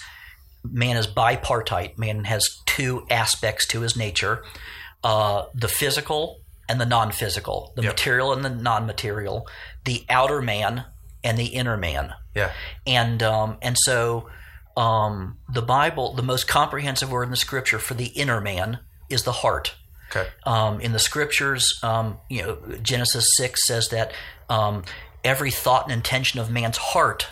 man 0.64 0.98
is 0.98 1.08
bipartite. 1.08 1.98
Man 1.98 2.24
has 2.26 2.62
two 2.66 3.06
aspects 3.10 3.66
to 3.68 3.82
his 3.82 3.96
nature: 3.98 4.44
uh, 5.04 5.46
the 5.54 5.68
physical 5.68 6.40
and 6.70 6.82
the 6.82 6.86
non-physical, 6.86 7.72
the 7.76 7.84
Yep. 7.84 7.94
material 7.94 8.34
and 8.34 8.44
the 8.44 8.50
non-material, 8.50 9.48
the 9.86 10.06
outer 10.10 10.42
man 10.42 10.84
and 11.24 11.38
the 11.38 11.48
inner 11.48 11.78
man. 11.78 12.14
Yeah. 12.38 12.52
And 12.86 13.22
um, 13.24 13.58
and 13.62 13.78
so 13.78 14.30
um, 14.78 15.38
the 15.52 15.64
Bible, 15.64 16.14
the 16.14 16.22
most 16.22 16.48
comprehensive 16.48 17.12
word 17.12 17.24
in 17.24 17.32
the 17.32 17.36
Scripture 17.36 17.80
for 17.80 17.96
the 17.96 18.06
inner 18.06 18.40
man 18.40 18.80
is 19.10 19.24
the 19.24 19.32
heart. 19.32 19.76
Okay. 20.12 20.30
Um, 20.46 20.80
in 20.80 20.94
the 20.94 21.00
Scriptures, 21.00 21.80
um, 21.84 22.18
you 22.30 22.44
know, 22.44 22.58
Genesis 22.82 23.36
six 23.36 23.66
says 23.68 23.90
that 23.90 24.14
um, 24.50 24.84
every 25.24 25.52
thought 25.52 25.86
and 25.86 25.92
intention 25.92 26.40
of 26.40 26.52
man's 26.52 26.78
heart. 26.78 27.28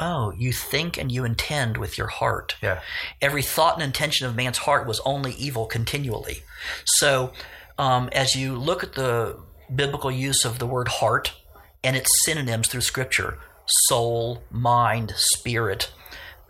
Oh, 0.00 0.32
you 0.38 0.52
think 0.52 0.96
and 0.96 1.10
you 1.10 1.24
intend 1.24 1.76
with 1.76 1.98
your 1.98 2.06
heart. 2.06 2.54
Yeah. 2.62 2.80
Every 3.20 3.42
thought 3.42 3.74
and 3.74 3.82
intention 3.82 4.28
of 4.28 4.36
man's 4.36 4.58
heart 4.58 4.86
was 4.86 5.00
only 5.04 5.32
evil 5.32 5.66
continually. 5.66 6.44
So, 6.84 7.32
um, 7.78 8.08
as 8.12 8.36
you 8.36 8.54
look 8.54 8.84
at 8.84 8.92
the 8.92 9.40
biblical 9.74 10.12
use 10.12 10.44
of 10.44 10.60
the 10.60 10.66
word 10.66 10.86
heart 10.86 11.34
and 11.82 11.96
its 11.96 12.24
synonyms 12.24 12.68
through 12.68 12.82
Scripture 12.82 13.38
soul, 13.68 14.42
mind, 14.50 15.12
spirit 15.16 15.90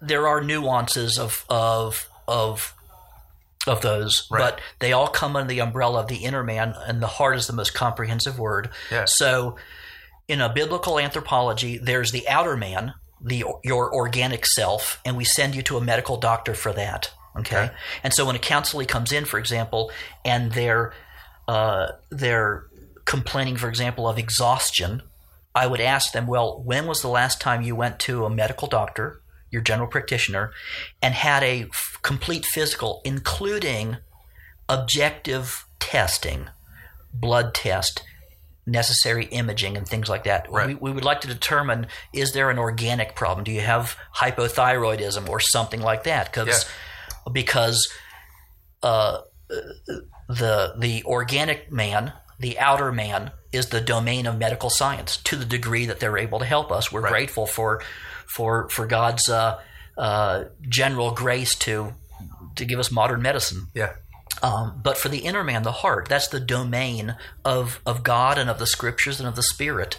there 0.00 0.28
are 0.28 0.40
nuances 0.40 1.18
of, 1.18 1.44
of, 1.48 2.08
of, 2.28 2.72
of 3.66 3.80
those, 3.82 4.28
Right. 4.30 4.38
but 4.38 4.60
they 4.78 4.92
all 4.92 5.08
come 5.08 5.34
under 5.34 5.48
the 5.48 5.60
umbrella 5.60 6.00
of 6.02 6.06
the 6.06 6.18
inner 6.18 6.44
man, 6.44 6.72
and 6.86 7.02
the 7.02 7.08
heart 7.08 7.36
is 7.36 7.48
the 7.48 7.52
most 7.52 7.74
comprehensive 7.74 8.38
word. 8.38 8.70
Yeah. 8.92 9.06
So, 9.06 9.56
in 10.28 10.40
a 10.40 10.48
biblical 10.52 11.00
anthropology, 11.00 11.78
there's 11.78 12.12
the 12.12 12.28
outer 12.28 12.56
man, 12.56 12.94
the 13.20 13.44
your 13.64 13.92
organic 13.92 14.46
self, 14.46 15.00
and 15.04 15.16
we 15.16 15.24
send 15.24 15.56
you 15.56 15.62
to 15.62 15.76
a 15.76 15.80
medical 15.80 16.16
doctor 16.16 16.54
for 16.54 16.72
that. 16.74 17.10
Okay, 17.36 17.56
Okay. 17.64 17.70
and 18.04 18.14
so 18.14 18.24
when 18.24 18.36
a 18.36 18.38
counselee 18.38 18.86
comes 18.86 19.10
in, 19.10 19.24
for 19.24 19.40
example, 19.40 19.90
and 20.24 20.52
they're 20.52 20.92
uh, 21.48 21.88
they're 22.10 22.66
complaining, 23.04 23.56
for 23.56 23.68
example, 23.68 24.06
of 24.08 24.16
exhaustion, 24.16 25.02
I 25.58 25.66
would 25.66 25.80
ask 25.80 26.12
them, 26.12 26.28
well, 26.28 26.62
when 26.62 26.86
was 26.86 27.02
the 27.02 27.08
last 27.08 27.40
time 27.40 27.62
you 27.62 27.74
went 27.74 27.98
to 28.00 28.24
a 28.24 28.30
medical 28.30 28.68
doctor, 28.68 29.20
your 29.50 29.60
general 29.60 29.88
practitioner, 29.88 30.52
and 31.02 31.14
had 31.14 31.42
a 31.42 31.62
f- 31.64 31.98
complete 32.02 32.46
physical, 32.46 33.00
including 33.04 33.96
objective 34.68 35.66
testing, 35.80 36.48
blood 37.12 37.54
test, 37.54 38.04
necessary 38.66 39.24
imaging, 39.24 39.76
and 39.76 39.88
things 39.88 40.08
like 40.08 40.22
that? 40.24 40.48
Right. 40.48 40.68
We, 40.68 40.74
we 40.76 40.92
would 40.92 41.04
like 41.04 41.22
to 41.22 41.28
determine 41.28 41.88
is 42.12 42.34
there 42.34 42.50
an 42.50 42.58
organic 42.58 43.16
problem? 43.16 43.42
Do 43.42 43.50
you 43.50 43.62
have 43.62 43.96
hypothyroidism 44.14 45.28
or 45.28 45.40
something 45.40 45.80
like 45.80 46.04
that? 46.04 46.26
Because 46.32 46.70
because 47.32 47.92
uh, 48.84 49.22
the 50.28 50.74
the 50.78 51.02
organic 51.04 51.72
man, 51.72 52.12
the 52.38 52.58
outer 52.58 52.92
man, 52.92 53.32
is 53.52 53.68
the 53.70 53.80
domain 53.80 54.26
of 54.26 54.38
medical 54.38 54.70
science. 54.70 55.16
To 55.18 55.36
the 55.36 55.44
degree 55.44 55.86
that 55.86 56.00
they're 56.00 56.18
able 56.18 56.38
to 56.38 56.44
help 56.44 56.70
us, 56.70 56.92
we're 56.92 57.00
Right. 57.00 57.10
grateful 57.10 57.46
for 57.46 57.82
for 58.26 58.68
for 58.68 58.86
God's 58.86 59.28
uh, 59.28 59.60
uh, 59.96 60.44
general 60.68 61.12
grace 61.12 61.54
to 61.56 61.94
to 62.56 62.64
give 62.64 62.78
us 62.78 62.90
modern 62.90 63.22
medicine. 63.22 63.68
Yeah. 63.74 63.94
Um, 64.42 64.80
but 64.82 64.96
for 64.98 65.08
the 65.08 65.18
inner 65.18 65.42
man, 65.42 65.62
the 65.62 65.72
heart, 65.72 66.08
that's 66.08 66.28
the 66.28 66.40
domain 66.40 67.16
of 67.44 67.80
of 67.86 68.02
God 68.02 68.38
and 68.38 68.48
of 68.50 68.58
the 68.58 68.66
scriptures 68.66 69.18
and 69.18 69.28
of 69.28 69.34
the 69.36 69.42
spirit. 69.42 69.98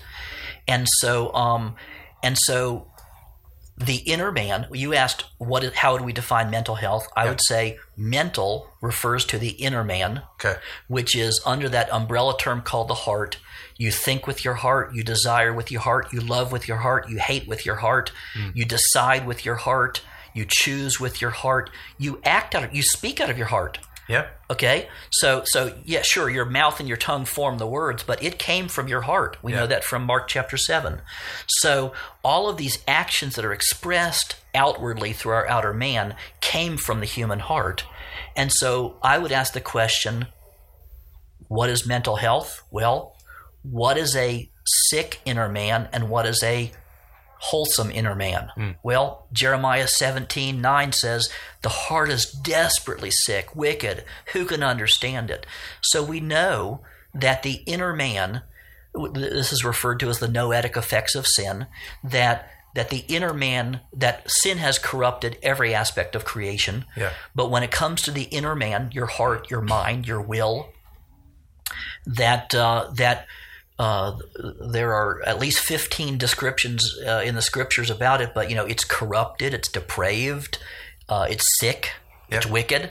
And 0.68 0.88
so, 0.88 1.34
um, 1.34 1.76
and 2.22 2.38
so, 2.38 2.89
the 3.80 3.98
inner 3.98 4.32
man. 4.32 4.68
You 4.72 4.94
asked 4.94 5.26
what? 5.38 5.64
How 5.74 5.94
would 5.94 6.02
we 6.02 6.12
define 6.14 6.50
mental 6.50 6.76
health? 6.76 7.08
I 7.16 7.24
Yeah. 7.24 7.30
would 7.30 7.42
say 7.42 7.80
mental 7.96 8.70
refers 8.82 9.26
to 9.26 9.38
the 9.38 9.50
inner 9.52 9.84
man, 9.84 10.24
Okay. 10.34 10.60
which 10.88 11.16
is 11.16 11.42
under 11.46 11.70
that 11.70 11.92
umbrella 11.92 12.38
term 12.38 12.62
called 12.62 12.90
the 12.90 12.94
heart. 12.96 13.38
You 13.78 13.92
think 13.92 14.28
with 14.28 14.44
your 14.44 14.56
heart, 14.56 14.94
you 14.94 15.04
desire 15.04 15.54
with 15.54 15.72
your 15.72 15.82
heart, 15.82 16.12
you 16.12 16.20
love 16.20 16.52
with 16.52 16.68
your 16.68 16.78
heart, 16.78 17.08
you 17.10 17.20
hate 17.20 17.48
with 17.48 17.66
your 17.66 17.78
heart, 17.78 18.12
hmm. 18.34 18.50
you 18.54 18.66
decide 18.66 19.26
with 19.26 19.46
your 19.46 19.56
heart, 19.56 20.02
you 20.34 20.46
choose 20.46 21.00
with 21.00 21.22
your 21.22 21.32
heart, 21.32 21.70
you 21.98 22.20
act 22.26 22.54
out 22.56 22.64
of, 22.66 22.76
you 22.76 22.84
speak 22.84 23.22
out 23.22 23.30
of 23.30 23.38
your 23.38 23.48
heart. 23.48 23.80
Yeah. 24.10 24.28
Okay, 24.50 24.90
so 25.12 25.44
so 25.46 25.76
yeah, 25.86 26.02
sure, 26.02 26.32
your 26.32 26.46
mouth 26.46 26.80
and 26.80 26.90
your 26.90 26.98
tongue 26.98 27.26
form 27.26 27.60
the 27.60 27.68
words, 27.68 28.02
but 28.02 28.22
it 28.24 28.40
came 28.40 28.68
from 28.68 28.88
your 28.88 29.02
heart. 29.02 29.38
We 29.44 29.52
know 29.52 29.68
that 29.68 29.84
from 29.84 30.04
Mark 30.04 30.28
chapter 30.28 30.58
seven. 30.58 31.02
So 31.48 31.94
all 32.24 32.50
of 32.50 32.58
these 32.58 32.80
actions 32.88 33.36
that 33.36 33.46
are 33.46 33.54
expressed 33.54 34.38
outwardly 34.56 35.14
through 35.14 35.34
our 35.34 35.48
outer 35.48 35.76
man 35.76 36.16
came 36.42 36.76
from 36.76 37.02
the 37.02 37.06
human 37.06 37.38
heart, 37.38 37.86
and 38.36 38.52
so 38.52 38.98
I 39.04 39.20
would 39.20 39.32
ask 39.32 39.54
the 39.54 39.62
question: 39.62 40.26
What 41.48 41.70
is 41.70 41.86
mental 41.86 42.16
health? 42.16 42.64
Well, 42.72 43.16
what 43.62 43.96
is 43.96 44.16
a 44.16 44.50
sick 44.66 45.22
inner 45.24 45.50
man 45.50 45.88
and 45.94 46.10
what 46.10 46.26
is 46.26 46.42
a 46.42 46.72
wholesome 47.40 47.90
inner 47.92 48.16
man? 48.16 48.52
Hmm. 48.56 48.72
Well, 48.84 49.28
Jeremiah 49.34 49.88
17 49.88 50.62
9 50.62 50.92
says, 50.92 51.30
The 51.62 51.70
heart 51.70 52.10
is 52.10 52.32
desperately 52.32 53.12
sick, 53.12 53.56
wicked. 53.56 54.04
Who 54.34 54.46
can 54.46 54.64
understand 54.64 55.30
it? 55.32 55.46
So 55.82 56.04
we 56.04 56.20
know 56.20 56.82
that 57.14 57.44
the 57.44 57.64
inner 57.66 57.94
man, 57.94 58.42
this 59.14 59.52
is 59.52 59.66
referred 59.66 60.00
to 60.02 60.10
as 60.10 60.20
the 60.20 60.28
noetic 60.28 60.76
effects 60.78 61.16
of 61.16 61.26
sin, 61.28 61.68
that 62.04 62.50
that 62.76 62.92
the 62.92 63.04
inner 63.08 63.34
man 63.34 63.82
that 63.92 64.30
sin 64.30 64.60
has 64.60 64.78
corrupted 64.78 65.40
every 65.42 65.74
aspect 65.74 66.16
of 66.16 66.24
creation 66.24 66.86
Yeah. 66.96 67.14
but 67.34 67.50
when 67.50 67.64
it 67.64 67.72
comes 67.72 68.04
to 68.04 68.12
the 68.12 68.26
inner 68.26 68.56
man 68.56 68.92
your 68.94 69.08
heart 69.08 69.50
your 69.50 69.62
mind 69.62 70.08
your 70.08 70.22
will 70.22 70.70
that 72.06 72.54
uh, 72.54 72.90
that 72.96 73.26
uh, 73.80 74.16
there 74.60 74.94
are 74.94 75.24
at 75.26 75.40
least 75.40 75.60
15 75.62 76.18
descriptions 76.18 76.96
uh, 77.08 77.22
in 77.26 77.34
the 77.36 77.42
scriptures 77.42 77.90
about 77.90 78.20
it 78.22 78.32
but 78.36 78.50
you 78.50 78.56
know 78.56 78.66
it's 78.66 78.84
corrupted 78.84 79.54
it's 79.54 79.70
depraved 79.70 80.60
uh, 81.08 81.26
it's 81.30 81.58
sick 81.60 81.94
it's 82.30 82.46
wicked 82.46 82.90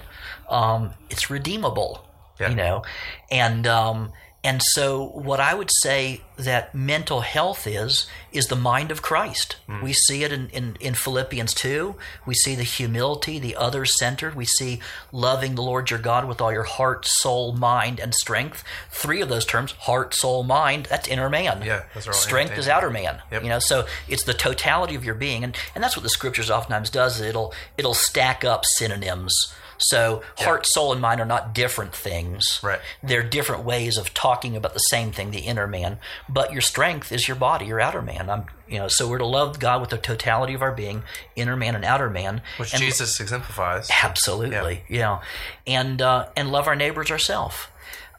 um, 0.48 0.90
it's 1.10 1.28
redeemable 1.30 2.04
Yeah. 2.40 2.48
you 2.50 2.56
know 2.56 2.82
and 3.30 3.66
um, 3.66 4.12
and 4.48 4.62
so 4.62 5.04
what 5.08 5.40
I 5.40 5.52
would 5.52 5.70
say 5.70 6.22
that 6.36 6.74
mental 6.74 7.20
health 7.20 7.66
is 7.66 8.06
is 8.32 8.46
the 8.46 8.56
mind 8.56 8.90
of 8.90 9.02
Christ. 9.02 9.56
Hmm. 9.66 9.82
We 9.82 9.92
see 9.92 10.24
it 10.24 10.32
in, 10.32 10.48
in, 10.48 10.78
in 10.80 10.94
Philippians 10.94 11.52
2. 11.52 11.94
We 12.24 12.32
see 12.32 12.54
the 12.54 12.62
humility, 12.62 13.38
the 13.38 13.56
other 13.56 13.84
centered. 13.84 14.34
We 14.34 14.46
see 14.46 14.80
loving 15.12 15.54
the 15.54 15.60
Lord 15.60 15.90
your 15.90 15.98
God 15.98 16.26
with 16.26 16.40
all 16.40 16.50
your 16.50 16.62
heart, 16.62 17.04
soul, 17.04 17.52
mind, 17.52 18.00
and 18.00 18.14
strength. 18.14 18.64
Three 18.90 19.20
of 19.20 19.28
those 19.28 19.44
terms, 19.44 19.72
heart, 19.72 20.14
soul, 20.14 20.44
mind, 20.44 20.86
that's 20.86 21.08
inner 21.08 21.28
man. 21.28 21.60
Yeah, 21.62 21.82
those 21.92 22.06
are 22.06 22.12
all 22.12 22.16
Strength 22.16 22.56
is 22.56 22.68
outer 22.68 22.90
man. 22.90 23.20
Yep. 23.30 23.42
You 23.42 23.50
know, 23.50 23.58
so 23.58 23.86
it's 24.08 24.24
the 24.24 24.32
totality 24.32 24.94
of 24.94 25.04
your 25.04 25.14
being. 25.14 25.44
And, 25.44 25.54
and 25.74 25.84
that's 25.84 25.94
what 25.94 26.04
the 26.04 26.08
scriptures 26.08 26.50
oftentimes 26.50 26.88
does. 26.88 27.20
It'll 27.20 27.52
it'll 27.76 27.92
stack 27.92 28.46
up 28.46 28.64
synonyms. 28.64 29.52
So 29.78 30.22
heart, 30.36 30.66
soul, 30.66 30.92
and 30.92 31.00
mind 31.00 31.20
are 31.20 31.26
not 31.26 31.54
different 31.54 31.94
things. 31.94 32.60
Right. 32.62 32.80
They're 33.02 33.22
different 33.22 33.64
ways 33.64 33.96
of 33.96 34.12
talking 34.12 34.56
about 34.56 34.74
the 34.74 34.80
same 34.80 35.12
thing, 35.12 35.30
the 35.30 35.40
inner 35.40 35.66
man. 35.66 35.98
But 36.28 36.52
your 36.52 36.60
strength 36.60 37.12
is 37.12 37.28
your 37.28 37.36
body, 37.36 37.66
your 37.66 37.80
outer 37.80 38.02
man. 38.02 38.28
I'm, 38.28 38.46
you 38.68 38.78
know, 38.78 38.88
so 38.88 39.08
we're 39.08 39.18
to 39.18 39.26
love 39.26 39.58
God 39.58 39.80
with 39.80 39.90
the 39.90 39.98
totality 39.98 40.54
of 40.54 40.62
our 40.62 40.72
being, 40.72 41.04
inner 41.36 41.56
man 41.56 41.74
and 41.74 41.84
outer 41.84 42.10
man. 42.10 42.42
Which 42.56 42.74
and, 42.74 42.82
Jesus 42.82 43.20
exemplifies. 43.20 43.88
Absolutely, 44.02 44.82
yeah, 44.88 45.20
and 45.66 46.02
uh, 46.02 46.28
and 46.36 46.50
love 46.50 46.66
our 46.66 46.76
neighbors 46.76 47.10
ourselves. 47.10 47.56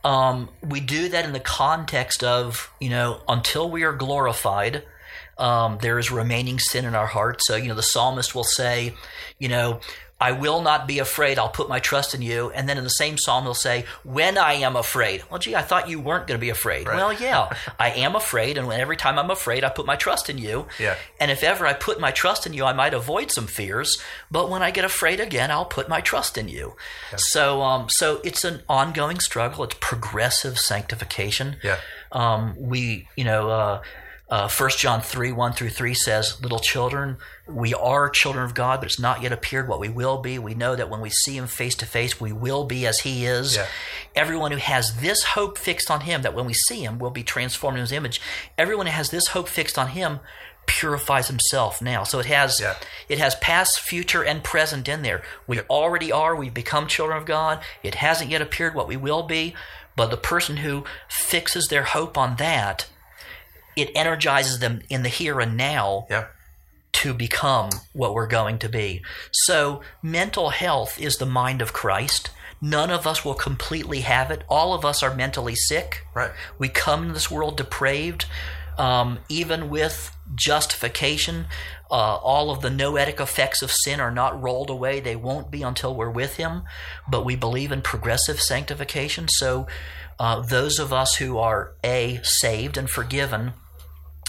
Um, 0.03 0.49
we 0.67 0.79
do 0.79 1.09
that 1.09 1.25
in 1.25 1.33
the 1.33 1.41
context 1.41 2.23
of 2.23 2.71
you 2.79 2.89
know 2.89 3.21
until 3.27 3.69
we 3.69 3.83
are 3.83 3.93
glorified, 3.93 4.83
um, 5.37 5.77
there 5.81 5.99
is 5.99 6.09
remaining 6.09 6.57
sin 6.57 6.85
in 6.85 6.95
our 6.95 7.07
heart. 7.07 7.43
So 7.43 7.55
you 7.55 7.67
know 7.67 7.75
the 7.75 7.83
psalmist 7.83 8.33
will 8.33 8.43
say, 8.43 8.95
you 9.37 9.49
know. 9.49 9.81
I 10.19 10.33
will 10.33 10.61
not 10.61 10.87
be 10.87 10.99
afraid. 10.99 11.39
I'll 11.39 11.49
put 11.49 11.69
my 11.69 11.79
trust 11.79 12.13
in 12.13 12.21
you. 12.21 12.49
And 12.51 12.67
then 12.67 12.77
in 12.77 12.83
the 12.83 12.89
same 12.89 13.17
psalm, 13.17 13.45
he'll 13.45 13.53
say, 13.53 13.85
When 14.03 14.37
I 14.37 14.53
am 14.53 14.75
afraid. 14.75 15.23
Well, 15.29 15.39
gee, 15.39 15.55
I 15.55 15.61
thought 15.61 15.89
you 15.89 15.99
weren't 15.99 16.27
going 16.27 16.37
to 16.37 16.41
be 16.41 16.49
afraid. 16.49 16.87
Well, 16.87 17.13
yeah, 17.13 17.55
I 17.79 17.91
am 17.91 18.15
afraid. 18.15 18.57
And 18.57 18.67
when, 18.67 18.79
every 18.81 18.97
time 18.97 19.17
I'm 19.17 19.31
afraid, 19.31 19.63
I 19.63 19.69
put 19.69 19.85
my 19.85 19.95
trust 19.95 20.29
in 20.29 20.37
you. 20.37 20.67
Yeah. 20.77 20.95
And 21.19 21.31
if 21.31 21.43
ever 21.43 21.65
I 21.65 21.73
put 21.73 21.99
my 21.99 22.11
trust 22.11 22.45
in 22.45 22.53
you, 22.53 22.65
I 22.65 22.73
might 22.73 22.93
avoid 22.93 23.31
some 23.31 23.47
fears. 23.47 24.01
But 24.29 24.49
when 24.49 24.61
I 24.61 24.71
get 24.71 24.83
afraid 24.83 25.19
again, 25.19 25.51
I'll 25.51 25.65
put 25.65 25.87
my 25.87 26.01
trust 26.01 26.37
in 26.37 26.49
you. 26.49 26.75
Yeah. 27.11 27.17
So, 27.17 27.61
um, 27.61 27.87
so 27.89 28.19
it's 28.23 28.43
an 28.43 28.61
ongoing 28.67 29.19
struggle. 29.19 29.63
It's 29.63 29.75
progressive 29.79 30.59
sanctification. 30.59 31.57
Yeah. 31.63 31.77
Um, 32.11 32.55
we, 32.57 33.07
you 33.15 33.23
know, 33.23 33.49
uh, 33.49 33.81
uh, 34.29 34.47
1 34.47 34.69
John 34.77 35.01
3, 35.01 35.31
1 35.31 35.53
through 35.53 35.69
3 35.69 35.93
says, 35.95 36.39
Little 36.41 36.59
children, 36.59 37.17
we 37.47 37.73
are 37.73 38.09
children 38.09 38.45
of 38.45 38.53
God, 38.53 38.79
but 38.79 38.85
it's 38.85 38.99
not 38.99 39.21
yet 39.23 39.31
appeared 39.31 39.67
what 39.67 39.79
we 39.79 39.89
will 39.89 40.19
be. 40.21 40.37
We 40.37 40.53
know 40.53 40.75
that 40.75 40.89
when 40.89 41.01
we 41.01 41.09
see 41.09 41.35
Him 41.35 41.47
face 41.47 41.73
to 41.75 41.85
face, 41.87 42.21
we 42.21 42.31
will 42.31 42.63
be 42.65 42.85
as 42.85 42.99
He 42.99 43.25
is. 43.25 43.55
Yeah. 43.55 43.65
Everyone 44.15 44.51
who 44.51 44.57
has 44.59 44.97
this 44.97 45.23
hope 45.23 45.57
fixed 45.57 45.89
on 45.89 46.01
Him, 46.01 46.21
that 46.21 46.35
when 46.35 46.45
we 46.45 46.53
see 46.53 46.83
Him, 46.83 46.99
we'll 46.99 47.09
be 47.09 47.23
transformed 47.23 47.77
in 47.77 47.81
His 47.81 47.91
image. 47.91 48.21
Everyone 48.57 48.85
who 48.85 48.91
has 48.91 49.09
this 49.09 49.27
hope 49.29 49.47
fixed 49.49 49.79
on 49.79 49.89
Him 49.89 50.19
purifies 50.67 51.27
himself 51.29 51.81
now. 51.81 52.03
So 52.03 52.19
it 52.19 52.27
has 52.27 52.59
Yeah. 52.61 52.75
it 53.07 53.17
has 53.17 53.33
past, 53.35 53.79
future, 53.79 54.23
and 54.23 54.43
present 54.43 54.87
in 54.87 55.01
there. 55.01 55.23
We 55.47 55.61
already 55.61 56.11
are. 56.11 56.35
We've 56.35 56.53
become 56.53 56.85
children 56.85 57.17
of 57.17 57.25
God. 57.25 57.59
It 57.81 57.95
hasn't 57.95 58.29
yet 58.29 58.43
appeared 58.43 58.75
what 58.75 58.87
we 58.87 58.95
will 58.95 59.23
be, 59.23 59.55
but 59.95 60.11
the 60.11 60.17
person 60.17 60.57
who 60.57 60.83
fixes 61.07 61.69
their 61.69 61.83
hope 61.85 62.19
on 62.19 62.35
that, 62.35 62.85
it 63.75 63.91
energizes 63.95 64.59
them 64.59 64.81
in 64.89 65.03
the 65.03 65.09
here 65.09 65.39
and 65.39 65.55
now 65.57 66.07
Yeah. 66.09 66.25
to 66.93 67.13
become 67.13 67.69
what 67.93 68.13
we're 68.13 68.27
going 68.27 68.57
to 68.59 68.69
be. 68.69 69.01
So, 69.31 69.81
mental 70.01 70.49
health 70.49 70.99
is 70.99 71.17
the 71.17 71.25
mind 71.25 71.61
of 71.61 71.71
Christ. 71.73 72.31
None 72.61 72.89
of 72.91 73.07
us 73.07 73.23
will 73.23 73.35
completely 73.35 74.01
have 74.01 74.31
it. 74.31 74.43
All 74.49 74.73
of 74.73 74.83
us 74.83 75.01
are 75.01 75.13
mentally 75.15 75.55
sick. 75.55 76.05
Right. 76.13 76.31
We 76.57 76.67
come 76.67 77.03
into 77.03 77.13
this 77.13 77.31
world 77.31 77.55
depraved. 77.57 78.25
Um, 78.77 79.19
even 79.27 79.69
with 79.69 80.15
justification, 80.35 81.47
uh, 81.91 82.15
all 82.17 82.49
of 82.49 82.61
the 82.61 82.69
noetic 82.69 83.19
effects 83.19 83.61
of 83.61 83.71
sin 83.71 83.99
are 83.99 84.11
not 84.11 84.41
rolled 84.41 84.69
away. 84.69 84.99
They 84.99 85.15
won't 85.15 85.51
be 85.51 85.63
until 85.63 85.93
we're 85.95 86.09
with 86.09 86.35
Him. 86.37 86.63
But 87.09 87.25
we 87.25 87.35
believe 87.35 87.71
in 87.71 87.81
progressive 87.81 88.41
sanctification. 88.41 89.27
So, 89.29 89.67
uh, 90.19 90.41
those 90.41 90.79
of 90.79 90.91
us 90.91 91.15
who 91.15 91.37
are 91.37 91.73
A, 91.83 92.19
saved 92.23 92.77
and 92.77 92.89
forgiven, 92.89 93.53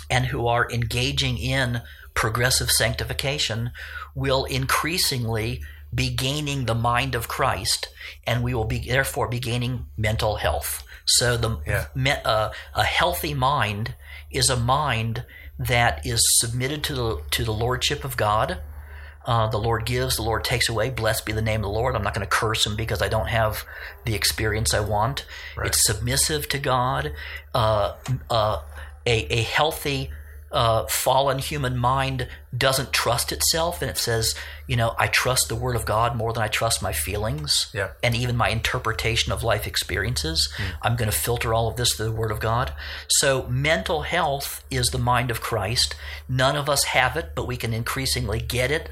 and 0.08 0.26
who 0.26 0.46
are 0.46 0.70
engaging 0.70 1.38
in 1.38 1.82
progressive 2.14 2.70
sanctification 2.70 3.70
will 4.14 4.44
increasingly 4.44 5.62
be 5.94 6.10
gaining 6.10 6.66
the 6.66 6.74
mind 6.74 7.14
of 7.14 7.28
Christ, 7.28 7.88
and 8.26 8.42
we 8.42 8.54
will 8.54 8.64
be 8.64 8.78
therefore 8.78 9.28
be 9.28 9.40
gaining 9.40 9.86
mental 9.96 10.36
health. 10.36 10.84
So 11.04 11.36
the 11.36 11.58
Yeah. 11.66 11.86
me, 11.94 12.12
uh, 12.24 12.50
a 12.74 12.84
healthy 12.84 13.34
mind 13.34 13.94
is 14.30 14.48
a 14.48 14.56
mind 14.56 15.24
that 15.58 16.06
is 16.06 16.22
submitted 16.40 16.84
to 16.84 16.94
the 16.94 17.22
to 17.32 17.44
the 17.44 17.52
lordship 17.52 18.04
of 18.04 18.16
God. 18.16 18.60
Uh, 19.26 19.48
the 19.48 19.58
Lord 19.58 19.84
gives, 19.84 20.16
the 20.16 20.22
Lord 20.22 20.44
takes 20.44 20.68
away. 20.68 20.90
Blessed 20.90 21.26
be 21.26 21.32
the 21.32 21.42
name 21.42 21.60
of 21.60 21.64
the 21.64 21.68
Lord. 21.78 21.94
I'm 21.94 22.02
not 22.02 22.14
going 22.14 22.26
to 22.26 22.30
curse 22.30 22.66
him 22.66 22.74
because 22.74 23.02
I 23.02 23.08
don't 23.08 23.28
have 23.28 23.64
the 24.04 24.14
experience 24.14 24.72
I 24.72 24.80
want. 24.80 25.26
Right. 25.56 25.66
It's 25.66 25.84
submissive 25.84 26.48
to 26.48 26.58
God. 26.58 27.12
Uh, 27.54 27.94
uh, 28.30 28.62
a, 29.06 29.26
a 29.32 29.42
healthy, 29.42 30.10
uh, 30.52 30.84
fallen 30.86 31.38
human 31.38 31.76
mind 31.76 32.26
doesn't 32.56 32.92
trust 32.92 33.30
itself, 33.30 33.80
and 33.82 33.90
it 33.90 33.96
says, 33.98 34.34
you 34.66 34.74
know, 34.74 34.94
I 34.98 35.06
trust 35.06 35.48
the 35.48 35.54
Word 35.54 35.76
of 35.76 35.84
God 35.86 36.16
more 36.16 36.32
than 36.32 36.42
I 36.42 36.48
trust 36.48 36.82
my 36.82 36.92
feelings 36.92 37.70
Yeah. 37.72 37.90
and 38.02 38.16
even 38.16 38.36
my 38.36 38.48
interpretation 38.48 39.32
of 39.32 39.44
life 39.44 39.66
experiences. 39.66 40.48
I'm 40.82 40.96
going 40.96 41.10
to 41.10 41.16
filter 41.16 41.54
all 41.54 41.68
of 41.68 41.76
this 41.76 41.94
through 41.94 42.06
the 42.06 42.12
Word 42.12 42.32
of 42.32 42.40
God. 42.40 42.72
So, 43.06 43.46
mental 43.48 44.02
health 44.02 44.64
is 44.70 44.90
the 44.90 44.98
mind 44.98 45.30
of 45.30 45.40
Christ. 45.40 45.94
None 46.28 46.56
of 46.56 46.68
us 46.68 46.84
have 46.84 47.16
it, 47.16 47.32
but 47.36 47.46
we 47.46 47.56
can 47.56 47.72
increasingly 47.72 48.40
get 48.40 48.70
it, 48.72 48.88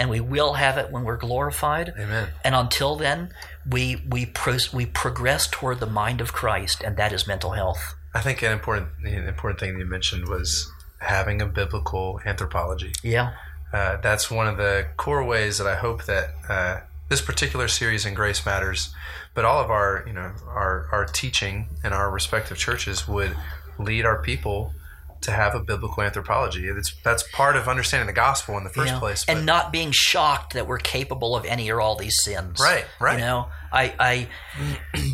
and 0.00 0.08
we 0.08 0.18
will 0.18 0.54
have 0.54 0.78
it 0.78 0.90
when 0.90 1.04
we're 1.04 1.18
glorified. 1.18 1.92
Amen. 1.96 2.28
And 2.42 2.54
until 2.54 2.96
then, 2.96 3.34
we 3.68 4.02
we 4.08 4.24
pro- 4.24 4.56
we 4.72 4.86
progress 4.86 5.46
toward 5.46 5.78
the 5.78 5.86
mind 5.86 6.22
of 6.22 6.32
Christ, 6.32 6.82
and 6.82 6.96
that 6.96 7.12
is 7.12 7.26
mental 7.26 7.50
health. 7.50 7.94
I 8.14 8.20
think 8.22 8.42
an 8.42 8.50
important 8.50 8.88
an 9.04 9.28
important 9.28 9.60
thing 9.60 9.78
you 9.78 9.84
mentioned 9.84 10.26
was 10.26 10.72
having 10.98 11.42
a 11.42 11.46
biblical 11.46 12.18
anthropology. 12.24 12.92
Yeah, 13.02 13.34
Uh, 13.72 13.98
that's 13.98 14.30
one 14.30 14.48
of 14.48 14.56
the 14.56 14.86
core 14.96 15.22
ways 15.22 15.58
that 15.58 15.66
I 15.66 15.76
hope 15.76 16.04
that 16.06 16.30
uh, 16.48 16.80
this 17.10 17.20
particular 17.20 17.68
series 17.68 18.06
in 18.06 18.14
Grace 18.14 18.44
Matters, 18.46 18.94
but 19.34 19.44
all 19.44 19.62
of 19.62 19.70
our 19.70 20.02
you 20.06 20.14
know 20.14 20.32
our 20.48 20.88
our 20.92 21.04
teaching 21.04 21.68
in 21.84 21.92
our 21.92 22.10
respective 22.10 22.56
churches 22.56 23.06
would 23.06 23.36
lead 23.78 24.06
our 24.06 24.22
people 24.22 24.72
to 25.22 25.30
have 25.32 25.54
a 25.54 25.60
biblical 25.60 26.02
anthropology. 26.02 26.66
It's 26.68 26.94
that's 27.02 27.22
part 27.32 27.56
of 27.56 27.68
understanding 27.68 28.06
the 28.06 28.12
gospel 28.12 28.56
in 28.56 28.64
the 28.64 28.70
first 28.70 28.86
you 28.88 28.92
know, 28.94 28.98
place. 28.98 29.24
but- 29.24 29.36
and 29.36 29.46
not 29.46 29.70
being 29.72 29.90
shocked 29.92 30.54
that 30.54 30.66
we're 30.66 30.78
capable 30.78 31.36
of 31.36 31.44
any 31.44 31.70
or 31.70 31.80
all 31.80 31.96
these 31.96 32.22
sins. 32.22 32.58
Right, 32.60 32.84
right. 32.98 33.18
You 33.18 33.24
know, 33.24 33.48
I 33.72 33.94
I 33.98 34.28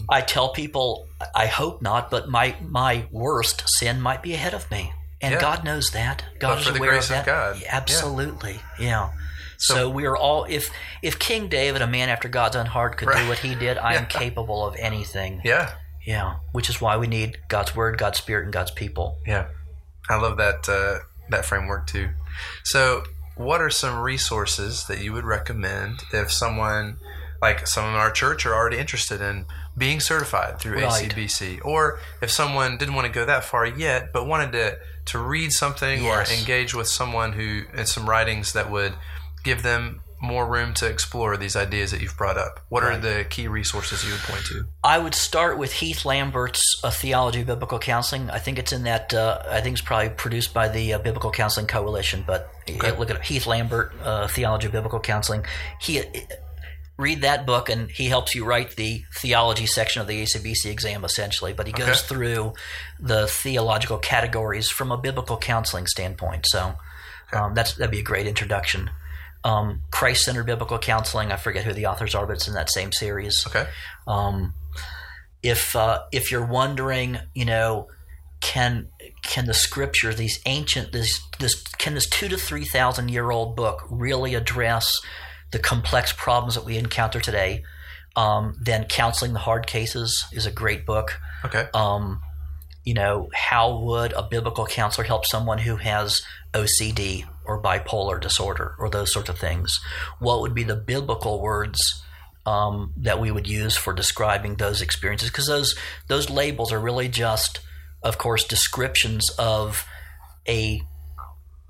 I 0.08 0.20
tell 0.22 0.50
people 0.50 1.08
I 1.34 1.46
hope 1.46 1.82
not, 1.82 2.10
but 2.10 2.28
my 2.28 2.56
my 2.60 3.06
worst 3.10 3.64
sin 3.68 4.00
might 4.00 4.22
be 4.22 4.34
ahead 4.34 4.54
of 4.54 4.70
me, 4.70 4.92
and 5.20 5.32
Yeah. 5.34 5.40
God 5.40 5.64
knows 5.64 5.90
that. 5.90 6.24
God 6.38 6.56
But 6.56 6.58
is 6.58 6.64
the 6.72 6.78
aware 6.78 6.90
grace 6.92 7.10
of 7.10 7.16
of 7.18 7.24
that. 7.24 7.26
God. 7.26 7.60
Yeah, 7.60 7.76
Absolutely, 7.76 8.60
yeah. 8.78 9.10
So, 9.58 9.74
So- 9.74 9.88
we 9.90 10.04
are 10.04 10.16
all 10.16 10.44
if 10.48 10.70
if 11.02 11.18
King 11.18 11.48
David, 11.48 11.82
a 11.82 11.86
man 11.86 12.08
after 12.10 12.28
God's 12.28 12.56
own 12.56 12.66
heart, 12.66 12.96
could 12.98 13.08
Right. 13.08 13.22
do 13.22 13.28
what 13.28 13.38
he 13.38 13.54
did, 13.54 13.78
I 13.78 13.94
am 13.94 14.02
Yeah. 14.10 14.18
capable 14.20 14.66
of 14.66 14.76
anything. 14.78 15.40
yeah, 15.44 15.70
Yeah, 16.04 16.34
which 16.52 16.68
is 16.70 16.80
why 16.80 16.96
we 16.98 17.06
need 17.08 17.38
God's 17.48 17.74
word, 17.74 17.98
God's 17.98 18.18
spirit, 18.18 18.44
and 18.44 18.52
God's 18.52 18.70
people. 18.70 19.18
yeah, 19.26 19.46
I 20.08 20.16
love 20.16 20.36
that 20.36 20.68
uh, 20.68 21.00
that 21.30 21.44
framework 21.44 21.86
too. 21.86 22.10
So, 22.64 23.04
what 23.36 23.60
are 23.60 23.70
some 23.70 23.98
resources 23.98 24.86
that 24.86 25.00
you 25.02 25.12
would 25.12 25.24
recommend 25.24 26.04
if 26.12 26.30
someone 26.32 26.98
like 27.42 27.66
some 27.66 27.84
in 27.84 27.94
our 27.94 28.10
church 28.10 28.46
are 28.46 28.54
already 28.54 28.78
interested 28.78 29.20
in 29.20 29.44
being 29.76 30.00
certified 30.00 30.58
through 30.58 30.80
Right. 30.82 31.10
ACBC, 31.10 31.60
or 31.64 32.00
if 32.22 32.30
someone 32.30 32.78
didn't 32.78 32.94
want 32.94 33.06
to 33.06 33.12
go 33.12 33.26
that 33.26 33.44
far 33.44 33.66
yet, 33.66 34.12
but 34.12 34.26
wanted 34.26 34.52
to 34.52 34.78
to 35.06 35.18
read 35.18 35.52
something 35.52 36.02
Yes. 36.02 36.30
or 36.30 36.34
engage 36.34 36.74
with 36.74 36.88
someone 36.88 37.32
who 37.34 37.62
and 37.74 37.86
some 37.88 38.08
writings 38.08 38.52
that 38.54 38.70
would 38.70 38.94
give 39.44 39.62
them 39.62 40.00
more 40.20 40.46
room 40.46 40.72
to 40.74 40.86
explore 40.86 41.36
these 41.36 41.56
ideas 41.56 41.90
that 41.90 42.00
you've 42.00 42.16
brought 42.16 42.38
up. 42.38 42.60
What 42.68 42.82
are 42.82 42.96
the 42.96 43.26
key 43.28 43.48
resources 43.48 44.04
you 44.04 44.12
would 44.12 44.20
point 44.20 44.44
to? 44.46 44.64
I 44.82 44.98
would 44.98 45.14
start 45.14 45.58
with 45.58 45.72
Heath 45.74 46.04
Lambert's 46.04 46.64
uh, 46.82 46.90
Theology 46.90 47.40
of 47.42 47.46
Biblical 47.46 47.78
Counseling. 47.78 48.30
I 48.30 48.38
think 48.38 48.58
it's 48.58 48.72
in 48.72 48.84
that. 48.84 49.12
Uh, 49.12 49.42
I 49.50 49.60
think 49.60 49.74
it's 49.78 49.86
probably 49.86 50.10
produced 50.10 50.54
by 50.54 50.68
the 50.68 50.94
uh, 50.94 50.98
Biblical 50.98 51.30
Counseling 51.30 51.66
Coalition. 51.66 52.24
But 52.26 52.50
Okay. 52.68 52.96
look 52.96 53.10
at 53.10 53.24
Heath 53.24 53.46
Lambert, 53.46 53.92
uh, 54.02 54.26
Theology 54.26 54.66
of 54.66 54.72
Biblical 54.72 54.98
Counseling. 54.98 55.44
He 55.80 56.02
read 56.96 57.20
that 57.22 57.44
book, 57.46 57.68
and 57.68 57.90
he 57.90 58.06
helps 58.08 58.34
you 58.34 58.44
write 58.44 58.74
the 58.76 59.04
theology 59.14 59.66
section 59.66 60.00
of 60.00 60.08
the 60.08 60.22
ACBC 60.22 60.70
exam, 60.70 61.04
essentially. 61.04 61.52
But 61.52 61.66
he 61.66 61.72
goes 61.72 61.88
Okay. 62.00 62.08
through 62.08 62.54
the 62.98 63.26
theological 63.26 63.98
categories 63.98 64.68
from 64.70 64.90
a 64.90 64.96
biblical 64.96 65.36
counseling 65.36 65.86
standpoint. 65.86 66.46
So 66.46 66.74
um, 67.32 67.54
that's 67.54 67.74
that'd 67.74 67.90
be 67.90 68.00
a 68.00 68.02
great 68.02 68.26
introduction. 68.26 68.90
Um, 69.46 69.82
Christ-centered 69.92 70.44
biblical 70.44 70.76
counseling. 70.78 71.30
I 71.30 71.36
forget 71.36 71.64
who 71.64 71.72
the 71.72 71.86
authors 71.86 72.16
are, 72.16 72.26
but 72.26 72.32
it's 72.32 72.48
in 72.48 72.54
that 72.54 72.68
same 72.68 72.90
series. 72.90 73.46
Okay. 73.46 73.68
Um, 74.08 74.54
if 75.40 75.76
uh, 75.76 76.02
if 76.10 76.32
you're 76.32 76.44
wondering, 76.44 77.18
you 77.32 77.44
know, 77.44 77.86
can 78.40 78.88
can 79.22 79.46
the 79.46 79.54
scripture, 79.54 80.12
these 80.12 80.40
ancient, 80.46 80.90
this 80.90 81.20
this 81.38 81.62
can 81.78 81.94
this 81.94 82.08
two 82.08 82.28
to 82.28 82.36
three 82.36 82.64
thousand 82.64 83.10
year 83.10 83.30
old 83.30 83.54
book 83.54 83.84
really 83.88 84.34
address 84.34 85.00
the 85.52 85.60
complex 85.60 86.12
problems 86.12 86.56
that 86.56 86.64
we 86.64 86.76
encounter 86.76 87.20
today? 87.20 87.62
Um, 88.16 88.56
then 88.60 88.86
counseling 88.86 89.32
the 89.32 89.38
hard 89.38 89.68
cases 89.68 90.24
is 90.32 90.46
a 90.46 90.50
great 90.50 90.86
book. 90.86 91.20
Okay. 91.44 91.68
Um, 91.72 92.20
you 92.84 92.94
know, 92.94 93.28
how 93.34 93.78
would 93.78 94.12
a 94.12 94.22
biblical 94.22 94.66
counselor 94.66 95.06
help 95.06 95.26
someone 95.26 95.58
who 95.58 95.76
has 95.76 96.22
OCD 96.54 97.26
or 97.46 97.62
bipolar 97.62 98.20
disorder 98.20 98.74
or 98.78 98.90
those 98.90 99.12
sorts 99.12 99.28
of 99.28 99.38
things? 99.38 99.80
What 100.18 100.40
would 100.40 100.54
be 100.54 100.64
the 100.64 100.76
biblical 100.76 101.40
words 101.40 102.02
um, 102.44 102.92
that 102.96 103.20
we 103.20 103.30
would 103.30 103.48
use 103.48 103.76
for 103.76 103.92
describing 103.92 104.56
those 104.56 104.82
experiences? 104.82 105.30
Because 105.30 105.46
those 105.46 105.76
those 106.08 106.30
labels 106.30 106.72
are 106.72 106.80
really 106.80 107.08
just, 107.08 107.60
of 108.02 108.18
course, 108.18 108.44
descriptions 108.44 109.30
of 109.30 109.84
a 110.48 110.82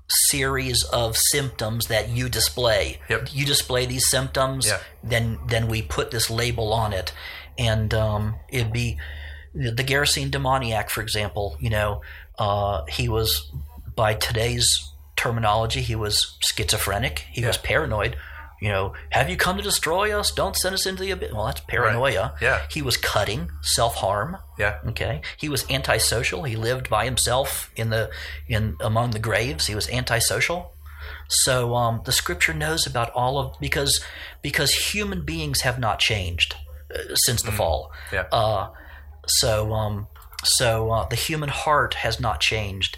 series 0.09 0.83
of 0.85 1.17
symptoms 1.17 1.87
that 1.87 2.09
you 2.09 2.29
display. 2.29 2.99
Yep. 3.09 3.29
You 3.33 3.45
display 3.45 3.85
these 3.85 4.09
symptoms, 4.09 4.71
then 5.03 5.39
then 5.47 5.67
we 5.67 5.81
put 5.81 6.11
this 6.11 6.29
label 6.29 6.73
on 6.73 6.93
it, 6.93 7.13
and 7.57 7.93
um, 7.93 8.35
it'd 8.49 8.73
be 8.73 8.97
the 9.53 9.83
Gerasene 9.83 10.31
demoniac, 10.31 10.89
for 10.89 11.01
example. 11.01 11.57
You 11.59 11.69
know, 11.71 12.01
uh, 12.37 12.85
he 12.85 13.09
was 13.09 13.51
by 13.95 14.13
today's 14.13 14.91
terminology, 15.17 15.81
he 15.81 15.95
was 15.95 16.37
schizophrenic. 16.41 17.25
He 17.31 17.45
was 17.45 17.57
paranoid. 17.57 18.15
You 18.61 18.69
know, 18.69 18.93
have 19.11 19.29
you 19.29 19.37
come 19.37 19.57
to 19.57 19.63
destroy 19.63 20.17
us? 20.17 20.31
Don't 20.31 20.55
send 20.55 20.73
us 20.73 20.87
into 20.87 21.03
the 21.03 21.11
abyss. 21.11 21.31
Well, 21.31 21.45
that's 21.45 21.61
paranoia. 21.61 22.33
Yeah. 22.41 22.63
He 22.71 22.81
was 22.81 22.97
cutting, 22.97 23.51
self 23.61 23.95
harm. 23.95 24.37
Yeah. 24.57 24.79
Okay. 24.87 25.21
He 25.37 25.47
was 25.47 25.69
antisocial. 25.69 26.43
He 26.43 26.55
lived 26.55 26.89
by 26.89 27.05
himself 27.05 27.71
in 27.75 27.91
the 27.91 28.09
in 28.47 28.75
among 28.79 29.11
the 29.11 29.19
graves. 29.19 29.67
He 29.67 29.75
was 29.75 29.87
antisocial. 29.89 30.73
So 31.27 31.75
um, 31.75 32.01
the 32.05 32.11
scripture 32.11 32.53
knows 32.53 32.87
about 32.87 33.11
all 33.11 33.37
of 33.37 33.59
because 33.59 34.03
because 34.41 34.73
human 34.73 35.23
beings 35.23 35.61
have 35.61 35.77
not 35.77 35.99
changed 35.99 36.55
uh, 36.93 37.15
since 37.15 37.43
the 37.43 37.51
fall. 37.51 37.91
Yeah. 38.11 38.25
Uh, 38.31 38.69
so 39.27 39.73
um, 39.73 40.07
so 40.43 40.89
uh, 40.91 41.07
the 41.07 41.15
human 41.15 41.49
heart 41.49 41.95
has 41.95 42.19
not 42.19 42.39
changed, 42.39 42.97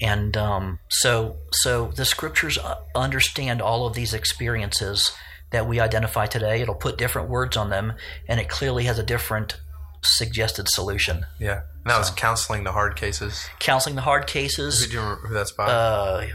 and 0.00 0.36
um, 0.36 0.78
so 0.88 1.36
so 1.52 1.88
the 1.88 2.04
scriptures 2.04 2.58
uh, 2.58 2.76
understand 2.94 3.60
all 3.62 3.86
of 3.86 3.94
these 3.94 4.14
experiences 4.14 5.12
that 5.50 5.66
we 5.68 5.80
identify 5.80 6.26
today. 6.26 6.60
It'll 6.60 6.74
put 6.74 6.96
different 6.98 7.28
words 7.28 7.56
on 7.56 7.70
them, 7.70 7.94
and 8.28 8.38
it 8.40 8.48
clearly 8.48 8.84
has 8.84 8.98
a 8.98 9.02
different 9.02 9.58
suggested 10.02 10.68
solution. 10.68 11.26
yeah. 11.38 11.62
And 11.82 11.90
that 11.90 11.98
was 11.98 12.10
counseling 12.10 12.64
the 12.64 12.72
hard 12.72 12.94
cases. 12.96 13.48
Counseling 13.58 13.96
the 13.96 14.02
hard 14.02 14.24
Who 14.24 14.32
cases. 14.40 14.86
do 14.86 14.92
you 14.92 15.00
remember 15.00 15.28
who 15.28 15.34
that's 15.34 15.52
by? 15.52 15.64
Uh, 15.64 16.26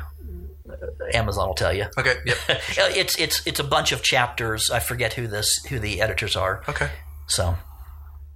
Amazon 1.13 1.47
will 1.47 1.55
tell 1.55 1.72
you. 1.74 1.86
okay. 1.97 2.16
Yep. 2.26 2.38
It's 2.95 3.18
it's 3.20 3.45
it's 3.45 3.59
a 3.59 3.63
bunch 3.63 3.91
of 3.91 4.01
chapters. 4.01 4.70
I 4.72 4.80
forget 4.80 5.13
who 5.13 5.28
this 5.28 5.63
who 5.70 5.78
the 5.80 6.01
editors 6.01 6.36
are. 6.36 6.63
Okay. 6.68 6.89
So 7.28 7.55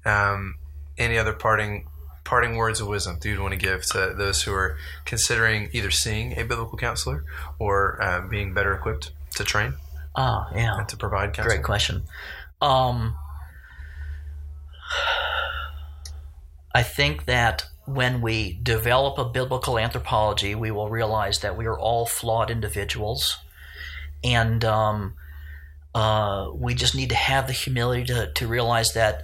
Um, 0.06 0.56
any 0.98 1.18
other 1.18 1.34
parting 1.34 1.89
parting 2.30 2.58
words 2.58 2.80
of 2.80 2.88
wisdom 2.88 3.18
do 3.20 3.28
you 3.28 3.42
want 3.42 3.54
to 3.54 3.58
give 3.58 3.84
to 3.84 4.14
those 4.16 4.44
who 4.44 4.54
are 4.54 4.78
considering 5.04 5.68
either 5.74 5.90
seeing 5.90 6.38
a 6.38 6.44
biblical 6.44 6.78
counselor 6.78 7.26
or 7.58 8.00
uh, 8.04 8.22
being 8.22 8.54
better 8.54 8.72
equipped 8.72 9.10
to 9.34 9.44
train 9.44 9.74
ah 10.16 10.48
yeah. 10.54 10.78
and 10.78 10.88
to 10.88 10.96
provide 10.96 11.34
counseling? 11.34 11.58
Great 11.58 11.66
question. 11.66 12.04
Um, 12.62 13.16
I 16.76 16.84
think 16.84 17.26
that 17.26 17.66
when 17.86 18.22
we 18.22 18.60
develop 18.62 19.18
a 19.18 19.26
biblical 19.26 19.80
anthropology, 19.80 20.54
we 20.54 20.70
will 20.70 20.88
realize 20.88 21.40
that 21.40 21.58
we 21.58 21.66
are 21.66 21.80
all 21.80 22.06
flawed 22.06 22.52
individuals, 22.52 23.40
and 24.24 24.64
um, 24.64 25.16
uh, 25.96 26.52
we 26.54 26.76
just 26.76 26.94
need 26.94 27.10
to 27.10 27.16
have 27.16 27.48
the 27.48 27.54
humility 27.54 28.04
to, 28.06 28.32
to 28.34 28.48
realize 28.48 28.94
that 28.94 29.24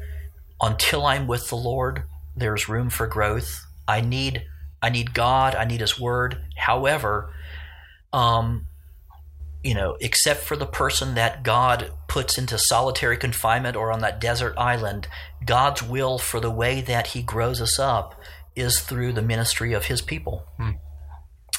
until 0.60 1.06
I'm 1.06 1.28
with 1.28 1.49
the 1.49 1.56
Lord, 1.56 2.06
there's 2.36 2.70
room 2.70 2.90
for 2.90 3.08
growth. 3.08 3.66
I 3.88 4.02
need 4.02 4.44
I 4.82 4.90
need 4.90 5.14
God. 5.14 5.56
I 5.56 5.66
need 5.66 5.82
His 5.82 6.00
Word. 6.00 6.38
However, 6.58 7.34
um, 8.14 8.68
you 9.64 9.74
know, 9.74 9.98
except 10.00 10.44
for 10.44 10.56
the 10.56 10.68
person 10.68 11.16
that 11.16 11.44
God 11.44 11.92
puts 12.08 12.38
into 12.38 12.58
solitary 12.58 13.18
confinement 13.18 13.76
or 13.76 13.92
on 13.92 14.02
that 14.02 14.22
desert 14.22 14.54
island, 14.58 15.08
God's 15.44 15.82
will 15.82 16.20
for 16.20 16.40
the 16.40 16.52
way 16.52 16.82
that 16.82 17.08
He 17.08 17.24
grows 17.24 17.60
us 17.60 17.80
up 17.80 18.22
is 18.56 18.80
through 18.80 19.14
the 19.14 19.24
ministry 19.24 19.74
of 19.74 19.86
His 19.86 20.02
people. 20.02 20.46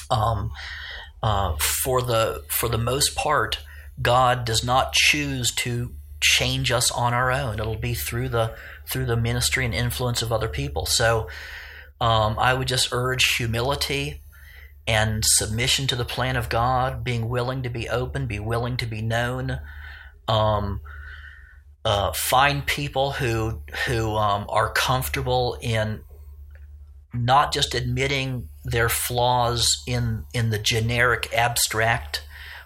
Um, 0.09 0.51
uh, 1.21 1.57
for 1.57 2.01
the 2.01 2.43
for 2.49 2.69
the 2.69 2.77
most 2.77 3.15
part, 3.15 3.59
God 4.01 4.45
does 4.45 4.63
not 4.63 4.93
choose 4.93 5.51
to 5.55 5.93
change 6.21 6.71
us 6.71 6.89
on 6.91 7.13
our 7.13 7.31
own. 7.31 7.59
It'll 7.59 7.75
be 7.75 7.93
through 7.93 8.29
the 8.29 8.55
through 8.89 9.05
the 9.05 9.17
ministry 9.17 9.65
and 9.65 9.73
influence 9.73 10.21
of 10.21 10.31
other 10.31 10.47
people. 10.47 10.85
So, 10.85 11.27
um, 11.99 12.37
I 12.37 12.53
would 12.53 12.67
just 12.67 12.89
urge 12.91 13.35
humility 13.35 14.21
and 14.87 15.25
submission 15.25 15.87
to 15.87 15.95
the 15.95 16.05
plan 16.05 16.35
of 16.35 16.49
God, 16.49 17.03
being 17.03 17.27
willing 17.27 17.63
to 17.63 17.69
be 17.69 17.89
open, 17.89 18.25
be 18.25 18.39
willing 18.39 18.77
to 18.77 18.85
be 18.85 19.01
known. 19.01 19.59
Um, 20.27 20.81
uh, 21.83 22.11
find 22.11 22.65
people 22.65 23.11
who 23.11 23.61
who 23.85 24.15
um, 24.15 24.45
are 24.49 24.71
comfortable 24.71 25.57
in 25.61 26.01
not 27.13 27.53
just 27.53 27.73
admitting 27.73 28.49
their 28.65 28.89
flaws 28.89 29.81
in 29.87 30.25
in 30.33 30.49
the 30.49 30.59
generic 30.59 31.33
abstract, 31.33 32.25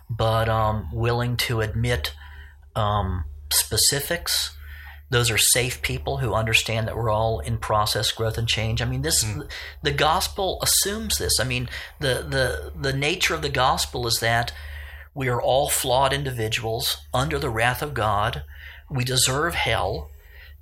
but 0.10 0.50
um, 0.50 0.90
willing 0.92 1.38
to 1.38 1.62
admit 1.62 2.14
um, 2.76 3.26
specifics. 3.52 4.56
Those 5.12 5.30
are 5.30 5.38
safe 5.38 5.82
people 5.82 6.20
who 6.20 6.34
understand 6.34 6.88
that 6.88 6.96
we're 6.96 7.12
all 7.12 7.42
in 7.42 7.58
process, 7.58 8.14
growth, 8.14 8.38
and 8.38 8.48
change. 8.48 8.82
I 8.82 8.86
mean, 8.86 9.02
this 9.02 9.26
the 9.84 9.92
gospel 9.92 10.58
assumes 10.64 11.18
this. 11.18 11.38
I 11.38 11.44
mean, 11.44 11.68
the 12.00 12.26
the 12.28 12.72
the 12.80 12.98
nature 12.98 13.36
of 13.36 13.42
the 13.42 13.50
gospel 13.50 14.08
is 14.08 14.22
that 14.22 14.54
we 15.14 15.28
are 15.28 15.42
all 15.42 15.70
flawed 15.70 16.14
individuals 16.14 16.98
under 17.14 17.38
the 17.38 17.50
wrath 17.50 17.82
of 17.82 17.94
God. 17.94 18.44
We 18.90 19.04
deserve 19.04 19.54
hell, 19.54 20.10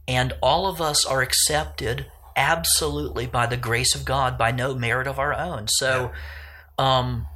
and 0.07 0.33
all 0.41 0.65
of 0.65 0.81
us 0.81 1.05
are 1.05 1.21
accepted 1.21 2.07
absolutely 2.35 3.27
by 3.27 3.45
the 3.45 3.57
grace 3.57 3.93
of 3.93 4.03
God, 4.03 4.35
by 4.35 4.49
no 4.49 4.73
merit 4.73 5.05
of 5.05 5.19
our 5.19 5.33
own. 5.33 5.67
So, 5.67 6.11
um, 6.79 7.27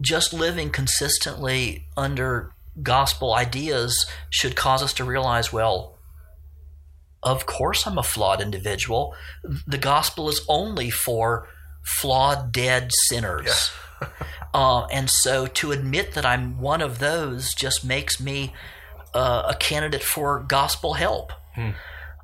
just 0.00 0.32
living 0.32 0.70
consistently 0.70 1.88
under 1.96 2.52
gospel 2.80 3.34
ideas 3.34 4.06
should 4.28 4.54
cause 4.54 4.84
us 4.84 4.94
to 4.94 5.04
realize, 5.04 5.52
well, 5.52 5.96
of 7.22 7.46
course 7.46 7.86
I'm 7.86 7.98
a 7.98 8.02
flawed 8.02 8.40
individual. 8.40 9.14
The 9.66 9.78
gospel 9.78 10.28
is 10.28 10.44
only 10.48 10.90
for 10.90 11.48
flawed, 11.82 12.52
dead 12.52 12.90
sinners. 12.92 13.70
uh, 14.54 14.84
and 14.92 15.10
so 15.10 15.46
to 15.46 15.72
admit 15.72 16.12
that 16.12 16.24
I'm 16.24 16.60
one 16.60 16.80
of 16.80 16.98
those 16.98 17.54
just 17.54 17.84
makes 17.84 18.20
me 18.20 18.52
uh, 19.14 19.42
a 19.48 19.54
candidate 19.54 20.02
for 20.02 20.40
gospel 20.40 20.94
help. 20.94 21.32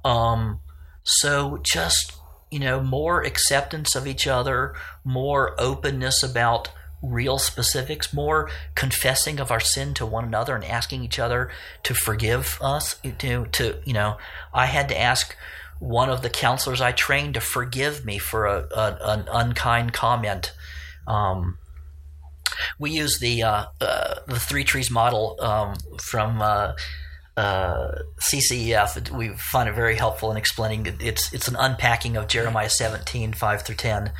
Um, 0.04 0.60
so 1.02 1.58
just, 1.62 2.12
you 2.50 2.58
know, 2.58 2.80
more 2.80 3.22
acceptance 3.22 3.94
of 3.94 4.06
each 4.06 4.26
other, 4.26 4.74
more 5.04 5.54
openness 5.60 6.22
about 6.22 6.70
real 7.02 7.38
specifics, 7.38 8.12
more 8.12 8.50
confessing 8.74 9.38
of 9.38 9.50
our 9.50 9.60
sin 9.60 9.94
to 9.94 10.06
one 10.06 10.24
another 10.24 10.54
and 10.54 10.64
asking 10.64 11.04
each 11.04 11.18
other 11.18 11.50
to 11.82 11.94
forgive 11.94 12.58
us. 12.60 12.96
To, 13.18 13.46
to 13.46 13.78
you 13.84 13.92
know, 13.92 14.16
I 14.52 14.66
had 14.66 14.88
to 14.88 15.00
ask 15.00 15.36
one 15.78 16.08
of 16.08 16.22
the 16.22 16.30
counselors 16.30 16.80
I 16.80 16.92
trained 16.92 17.34
to 17.34 17.40
forgive 17.40 18.04
me 18.04 18.18
for 18.18 18.46
a, 18.46 18.66
a 18.74 18.98
an 19.02 19.28
unkind 19.30 19.92
comment. 19.92 20.52
Um, 21.06 21.58
we 22.78 22.90
use 22.92 23.18
the 23.18 23.42
uh, 23.42 23.66
uh, 23.80 24.14
the 24.26 24.40
three 24.40 24.64
trees 24.64 24.90
model 24.90 25.36
um, 25.40 25.74
from 26.00 26.40
uh, 26.40 26.72
uh 27.36 27.98
CCEF. 28.18 29.10
We 29.10 29.28
find 29.36 29.68
it 29.68 29.74
very 29.74 29.96
helpful 29.96 30.30
in 30.30 30.36
explaining. 30.36 30.96
It's 31.00 31.32
it's 31.34 31.48
an 31.48 31.56
unpacking 31.56 32.16
of 32.16 32.28
Jeremiah 32.28 32.70
17, 32.70 33.34
5 33.34 33.62
through 33.62 33.76
ten, 33.76 34.12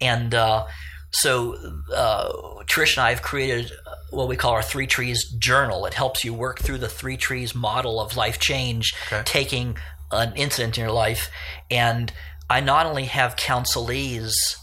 and 0.00 0.32
uh, 0.34 0.66
so 1.10 1.54
uh, 1.94 2.32
Trish 2.64 2.96
and 2.96 3.04
I 3.04 3.10
have 3.10 3.22
created 3.22 3.72
what 4.10 4.28
we 4.28 4.36
call 4.36 4.52
our 4.52 4.62
three 4.62 4.86
trees 4.86 5.28
journal. 5.30 5.86
It 5.86 5.94
helps 5.94 6.24
you 6.24 6.34
work 6.34 6.58
through 6.58 6.78
the 6.78 6.88
three 6.88 7.16
trees 7.16 7.54
model 7.54 8.00
of 8.00 8.16
life 8.16 8.38
change, 8.38 8.94
okay. 9.06 9.22
taking 9.24 9.76
an 10.10 10.34
incident 10.34 10.78
in 10.78 10.82
your 10.82 10.92
life, 10.92 11.30
and 11.70 12.12
I 12.48 12.60
not 12.60 12.86
only 12.86 13.04
have 13.04 13.36
counselees 13.36 14.56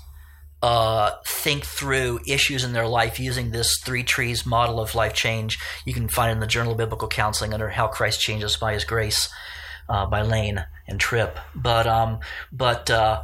uh, 0.61 1.11
think 1.25 1.63
through 1.63 2.19
issues 2.25 2.63
in 2.63 2.73
their 2.73 2.87
life 2.87 3.19
using 3.19 3.51
this 3.51 3.79
three 3.85 4.03
trees 4.03 4.45
model 4.45 4.79
of 4.79 4.95
life 4.95 5.13
change. 5.13 5.59
You 5.85 5.93
can 5.93 6.09
find 6.09 6.29
it 6.29 6.33
in 6.33 6.39
the 6.39 6.47
Journal 6.47 6.71
of 6.71 6.77
Biblical 6.77 7.07
Counseling 7.07 7.53
under 7.53 7.69
How 7.69 7.87
Christ 7.87 8.19
Changes 8.19 8.57
by 8.57 8.73
His 8.73 8.83
Grace 8.83 9.29
uh, 9.87 10.05
by 10.07 10.23
Lane 10.23 10.65
and 10.87 10.99
Tripp. 10.99 11.37
But 11.55 11.87
um, 11.87 12.19
but 12.51 12.89
uh, 12.89 13.23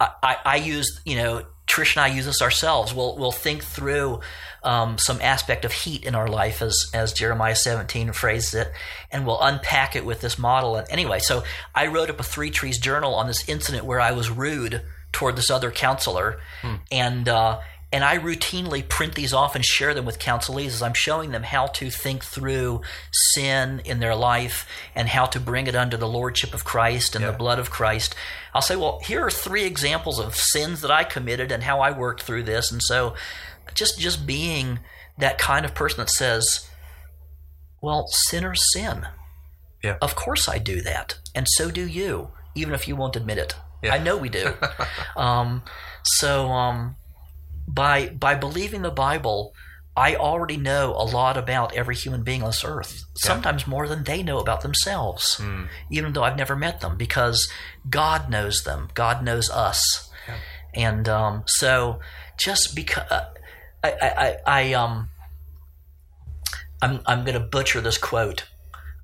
I, 0.00 0.36
I 0.44 0.56
use 0.56 1.00
you 1.04 1.16
know 1.16 1.44
Trish 1.72 1.96
and 1.96 2.04
I 2.04 2.08
use 2.08 2.26
this 2.26 2.42
ourselves. 2.42 2.92
We'll 2.92 3.16
we'll 3.16 3.32
think 3.32 3.64
through 3.64 4.20
um, 4.62 4.98
some 4.98 5.18
aspect 5.22 5.64
of 5.64 5.72
heat 5.72 6.04
in 6.04 6.14
our 6.14 6.28
life, 6.28 6.60
as 6.60 6.90
as 6.92 7.14
Jeremiah 7.14 7.56
17 7.56 8.12
phrases 8.12 8.52
it, 8.52 8.72
and 9.10 9.26
we'll 9.26 9.40
unpack 9.40 9.96
it 9.96 10.04
with 10.04 10.20
this 10.20 10.38
model. 10.38 10.76
And 10.76 10.86
anyway, 10.90 11.18
so 11.18 11.44
I 11.74 11.86
wrote 11.86 12.10
up 12.10 12.20
a 12.20 12.24
three 12.24 12.50
trees 12.50 12.78
journal 12.78 13.14
on 13.14 13.26
this 13.26 13.48
incident 13.48 13.86
where 13.86 14.00
I 14.00 14.12
was 14.12 14.28
rude 14.28 14.82
toward 15.12 15.36
this 15.36 15.50
other 15.50 15.70
counselor, 15.70 16.40
hmm. 16.60 16.74
and 16.90 17.26
uh, 17.26 17.60
and 17.92 18.02
I 18.02 18.16
routinely 18.16 18.88
print 18.88 19.14
these 19.14 19.34
off 19.34 19.54
and 19.54 19.62
share 19.64 19.92
them 19.92 20.06
with 20.06 20.18
counselees 20.18 20.68
as 20.68 20.82
I'm 20.82 20.94
showing 20.94 21.30
them 21.30 21.42
how 21.42 21.66
to 21.66 21.90
think 21.90 22.24
through 22.24 22.80
sin 23.10 23.82
in 23.84 24.00
their 24.00 24.14
life 24.14 24.66
and 24.94 25.08
how 25.08 25.26
to 25.26 25.38
bring 25.38 25.66
it 25.66 25.76
under 25.76 25.98
the 25.98 26.08
lordship 26.08 26.54
of 26.54 26.64
Christ 26.64 27.14
and 27.14 27.22
yeah. 27.22 27.30
the 27.30 27.36
blood 27.36 27.58
of 27.58 27.70
Christ. 27.70 28.14
I'll 28.54 28.62
say, 28.62 28.76
well, 28.76 29.00
here 29.00 29.22
are 29.22 29.30
three 29.30 29.64
examples 29.64 30.18
of 30.18 30.34
sins 30.34 30.80
that 30.80 30.90
I 30.90 31.04
committed 31.04 31.52
and 31.52 31.62
how 31.62 31.80
I 31.80 31.90
worked 31.90 32.22
through 32.22 32.44
this. 32.44 32.72
And 32.72 32.82
so, 32.82 33.14
just 33.74 33.98
just 33.98 34.26
being 34.26 34.80
that 35.18 35.38
kind 35.38 35.64
of 35.64 35.74
person 35.74 35.98
that 35.98 36.10
says, 36.10 36.68
well, 37.82 38.06
sinners 38.08 38.72
sin. 38.72 39.06
Yeah. 39.84 39.98
Of 40.00 40.14
course 40.14 40.48
I 40.48 40.58
do 40.58 40.80
that, 40.82 41.18
and 41.34 41.48
so 41.48 41.70
do 41.70 41.86
you, 41.86 42.30
even 42.54 42.72
if 42.72 42.86
you 42.86 42.94
won't 42.94 43.16
admit 43.16 43.38
it. 43.38 43.56
Yeah. 43.82 43.94
I 43.94 43.98
know 43.98 44.16
we 44.16 44.28
do. 44.28 44.54
um, 45.16 45.64
so 46.04 46.46
um, 46.46 46.94
by 47.66 48.08
by 48.08 48.34
believing 48.34 48.82
the 48.82 48.90
Bible, 48.90 49.54
I 49.96 50.16
already 50.16 50.56
know 50.56 50.92
a 50.92 51.04
lot 51.04 51.36
about 51.36 51.74
every 51.74 51.94
human 51.94 52.22
being 52.22 52.42
on 52.42 52.48
this 52.48 52.64
earth. 52.64 53.04
Sometimes 53.14 53.66
more 53.66 53.88
than 53.88 54.04
they 54.04 54.22
know 54.22 54.38
about 54.38 54.62
themselves, 54.62 55.36
mm. 55.36 55.68
even 55.90 56.12
though 56.12 56.24
I've 56.24 56.36
never 56.36 56.56
met 56.56 56.80
them, 56.80 56.96
because 56.96 57.50
God 57.88 58.30
knows 58.30 58.64
them. 58.64 58.88
God 58.94 59.22
knows 59.22 59.50
us, 59.50 60.10
yeah. 60.28 60.36
and 60.74 61.08
um, 61.08 61.42
so 61.46 62.00
just 62.38 62.74
because 62.74 63.10
uh, 63.10 63.28
I, 63.84 63.90
I, 63.90 64.08
I, 64.08 64.36
I 64.46 64.72
um. 64.74 65.08
I'm, 66.84 66.98
I'm 67.06 67.24
going 67.24 67.34
to 67.34 67.46
butcher 67.46 67.80
this 67.80 67.96
quote, 67.96 68.42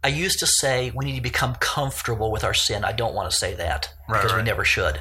I 0.02 0.08
used 0.08 0.38
to 0.40 0.46
say 0.46 0.92
we 0.94 1.04
need 1.04 1.16
to 1.16 1.20
become 1.20 1.56
comfortable 1.56 2.30
with 2.30 2.44
our 2.44 2.54
sin. 2.54 2.84
I 2.84 2.92
don't 2.92 3.14
want 3.14 3.30
to 3.30 3.36
say 3.36 3.54
that 3.54 3.92
right, 4.08 4.18
because 4.18 4.32
right. 4.32 4.38
we 4.38 4.44
never 4.44 4.64
should. 4.64 5.00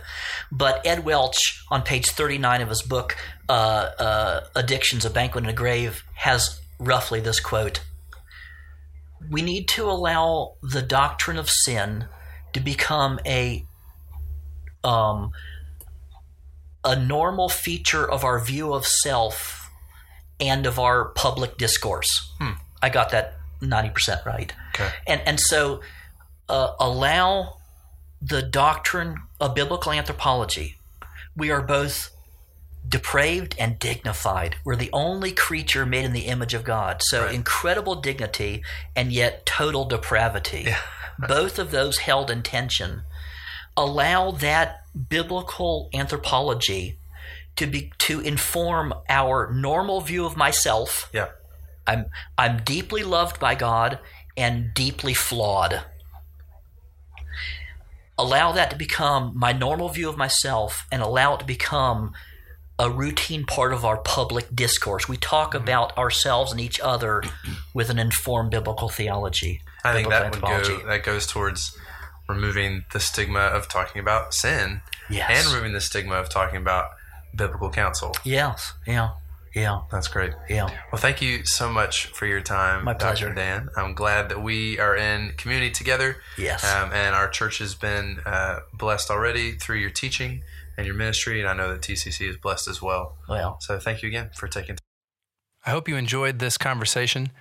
But 0.51 0.85
Ed 0.85 1.05
Welch, 1.05 1.63
on 1.69 1.83
page 1.83 2.09
39 2.09 2.61
of 2.61 2.69
his 2.69 2.81
book, 2.81 3.15
uh, 3.47 3.89
uh, 3.99 4.41
Addictions, 4.55 5.05
A 5.05 5.09
Banquet 5.09 5.43
in 5.43 5.49
a 5.49 5.53
Grave, 5.53 6.03
has 6.15 6.59
roughly 6.79 7.19
this 7.19 7.39
quote 7.39 7.81
We 9.29 9.41
need 9.41 9.67
to 9.69 9.83
allow 9.83 10.55
the 10.63 10.81
doctrine 10.81 11.37
of 11.37 11.49
sin 11.49 12.05
to 12.53 12.59
become 12.59 13.19
a. 13.25 13.65
Um, 14.83 15.31
a 16.83 16.95
normal 16.95 17.49
feature 17.49 18.09
of 18.09 18.23
our 18.23 18.39
view 18.39 18.73
of 18.73 18.87
self 18.87 19.69
and 20.39 20.65
of 20.65 20.79
our 20.79 21.09
public 21.09 21.57
discourse. 21.57 22.31
Hmm. 22.39 22.51
I 22.81 22.89
got 22.89 23.09
that 23.09 23.36
90% 23.61 24.25
right. 24.25 24.53
Okay. 24.73 24.89
And, 25.07 25.21
and 25.25 25.39
so 25.39 25.81
uh, 26.49 26.73
allow 26.79 27.57
the 28.21 28.41
doctrine 28.41 29.17
of 29.39 29.55
biblical 29.55 29.91
anthropology. 29.91 30.75
We 31.35 31.51
are 31.51 31.61
both 31.61 32.11
depraved 32.87 33.55
and 33.59 33.77
dignified. 33.77 34.55
We're 34.63 34.75
the 34.75 34.89
only 34.93 35.31
creature 35.31 35.85
made 35.85 36.05
in 36.05 36.13
the 36.13 36.27
image 36.27 36.53
of 36.53 36.63
God. 36.63 37.01
So 37.03 37.25
right. 37.25 37.33
incredible 37.33 37.95
dignity 37.95 38.63
and 38.95 39.11
yet 39.11 39.45
total 39.45 39.85
depravity. 39.85 40.63
Yeah. 40.67 40.79
both 41.27 41.59
of 41.59 41.71
those 41.71 41.99
held 41.99 42.29
in 42.29 42.43
tension. 42.43 43.01
Allow 43.75 44.31
that 44.31 44.83
biblical 45.09 45.89
anthropology 45.93 46.97
to 47.55 47.67
be 47.67 47.91
to 47.97 48.19
inform 48.19 48.93
our 49.09 49.51
normal 49.51 50.01
view 50.01 50.25
of 50.25 50.37
myself. 50.37 51.09
Yeah 51.13 51.27
I'm 51.87 52.05
I'm 52.37 52.63
deeply 52.63 53.03
loved 53.03 53.39
by 53.39 53.55
God 53.55 53.99
and 54.35 54.73
deeply 54.73 55.13
flawed. 55.13 55.81
Allow 58.17 58.51
that 58.51 58.69
to 58.71 58.75
become 58.75 59.33
my 59.35 59.53
normal 59.53 59.89
view 59.89 60.09
of 60.09 60.17
myself 60.17 60.85
and 60.91 61.01
allow 61.01 61.35
it 61.35 61.39
to 61.39 61.45
become 61.45 62.13
a 62.79 62.89
routine 62.89 63.45
part 63.45 63.73
of 63.73 63.83
our 63.85 63.97
public 63.97 64.55
discourse. 64.55 65.07
We 65.07 65.17
talk 65.17 65.53
mm-hmm. 65.53 65.63
about 65.63 65.97
ourselves 65.97 66.51
and 66.51 66.61
each 66.61 66.79
other 66.79 67.23
with 67.73 67.89
an 67.89 67.99
informed 67.99 68.51
biblical 68.51 68.89
theology. 68.89 69.61
I 69.83 69.93
think 69.93 70.09
that 70.09 70.31
would 70.31 70.41
go 70.41 70.87
that 70.87 71.03
goes 71.03 71.25
towards 71.25 71.77
removing 72.27 72.85
the 72.91 72.99
stigma 72.99 73.39
of 73.39 73.69
talking 73.69 74.01
about 74.01 74.33
sin 74.33 74.81
yes. 75.09 75.29
and 75.33 75.53
removing 75.53 75.73
the 75.73 75.81
stigma 75.81 76.15
of 76.15 76.29
talking 76.29 76.57
about 76.57 76.89
biblical 77.35 77.69
counsel. 77.69 78.13
Yes, 78.23 78.73
yeah. 78.85 79.11
Yeah. 79.53 79.81
That's 79.91 80.07
great. 80.07 80.33
Yeah. 80.49 80.69
Well, 80.91 81.01
thank 81.01 81.21
you 81.21 81.45
so 81.45 81.69
much 81.69 82.07
for 82.07 82.25
your 82.25 82.41
time, 82.41 82.85
My 82.85 82.93
pleasure. 82.93 83.27
Dr. 83.27 83.35
Dan. 83.35 83.69
I'm 83.75 83.93
glad 83.93 84.29
that 84.29 84.41
we 84.41 84.79
are 84.79 84.95
in 84.95 85.33
community 85.37 85.71
together. 85.71 86.17
Yes. 86.37 86.63
Um, 86.63 86.91
and 86.93 87.15
our 87.15 87.29
church 87.29 87.59
has 87.59 87.75
been 87.75 88.19
uh, 88.25 88.59
blessed 88.73 89.09
already 89.09 89.53
through 89.53 89.77
your 89.77 89.89
teaching 89.89 90.43
and 90.77 90.85
your 90.85 90.95
ministry. 90.95 91.39
And 91.39 91.49
I 91.49 91.53
know 91.53 91.71
that 91.71 91.81
TCC 91.81 92.29
is 92.29 92.37
blessed 92.37 92.67
as 92.67 92.81
well. 92.81 93.17
Well. 93.27 93.57
So 93.61 93.79
thank 93.79 94.03
you 94.03 94.09
again 94.09 94.29
for 94.35 94.47
taking 94.47 94.75
time. 94.75 94.83
I 95.65 95.71
hope 95.71 95.89
you 95.89 95.97
enjoyed 95.97 96.39
this 96.39 96.57
conversation. 96.57 97.31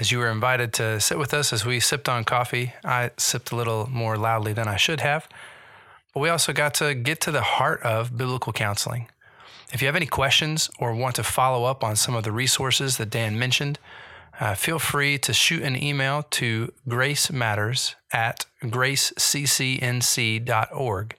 As 0.00 0.12
you 0.12 0.18
were 0.18 0.30
invited 0.30 0.72
to 0.74 1.00
sit 1.00 1.18
with 1.18 1.34
us 1.34 1.52
as 1.52 1.66
we 1.66 1.80
sipped 1.80 2.08
on 2.08 2.24
coffee, 2.24 2.72
I 2.84 3.10
sipped 3.16 3.50
a 3.50 3.56
little 3.56 3.88
more 3.90 4.16
loudly 4.16 4.52
than 4.52 4.68
I 4.68 4.76
should 4.76 5.00
have. 5.00 5.28
But 6.14 6.20
we 6.20 6.28
also 6.28 6.52
got 6.52 6.74
to 6.74 6.94
get 6.94 7.20
to 7.22 7.30
the 7.30 7.42
heart 7.42 7.82
of 7.82 8.16
biblical 8.16 8.52
counseling. 8.52 9.08
If 9.72 9.80
you 9.82 9.86
have 9.86 9.96
any 9.96 10.06
questions 10.06 10.70
or 10.78 10.94
want 10.94 11.16
to 11.16 11.22
follow 11.22 11.64
up 11.64 11.84
on 11.84 11.96
some 11.96 12.14
of 12.14 12.24
the 12.24 12.32
resources 12.32 12.96
that 12.96 13.10
Dan 13.10 13.38
mentioned, 13.38 13.78
uh, 14.40 14.54
feel 14.54 14.78
free 14.78 15.18
to 15.18 15.34
shoot 15.34 15.62
an 15.62 15.82
email 15.82 16.22
to 16.30 16.72
Grace 16.88 17.30
Matters 17.30 17.94
at 18.12 18.46
graceccnc.org. 18.62 21.16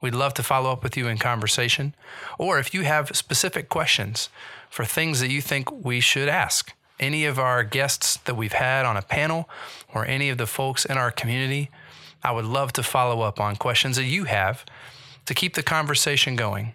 We'd 0.00 0.14
love 0.14 0.34
to 0.34 0.42
follow 0.42 0.70
up 0.70 0.82
with 0.82 0.96
you 0.96 1.06
in 1.08 1.18
conversation. 1.18 1.94
Or 2.38 2.58
if 2.58 2.74
you 2.74 2.82
have 2.82 3.16
specific 3.16 3.68
questions 3.68 4.28
for 4.68 4.84
things 4.84 5.20
that 5.20 5.30
you 5.30 5.40
think 5.40 5.70
we 5.72 6.00
should 6.00 6.28
ask, 6.28 6.72
any 7.00 7.24
of 7.24 7.38
our 7.38 7.64
guests 7.64 8.18
that 8.18 8.36
we've 8.36 8.52
had 8.52 8.84
on 8.84 8.96
a 8.96 9.02
panel 9.02 9.48
or 9.94 10.04
any 10.04 10.30
of 10.30 10.38
the 10.38 10.46
folks 10.46 10.84
in 10.84 10.98
our 10.98 11.10
community, 11.10 11.70
I 12.22 12.32
would 12.32 12.44
love 12.44 12.72
to 12.74 12.82
follow 12.82 13.22
up 13.22 13.40
on 13.40 13.56
questions 13.56 13.96
that 13.96 14.04
you 14.04 14.24
have 14.24 14.66
to 15.26 15.34
keep 15.34 15.54
the 15.54 15.62
conversation 15.62 16.36
going 16.36 16.74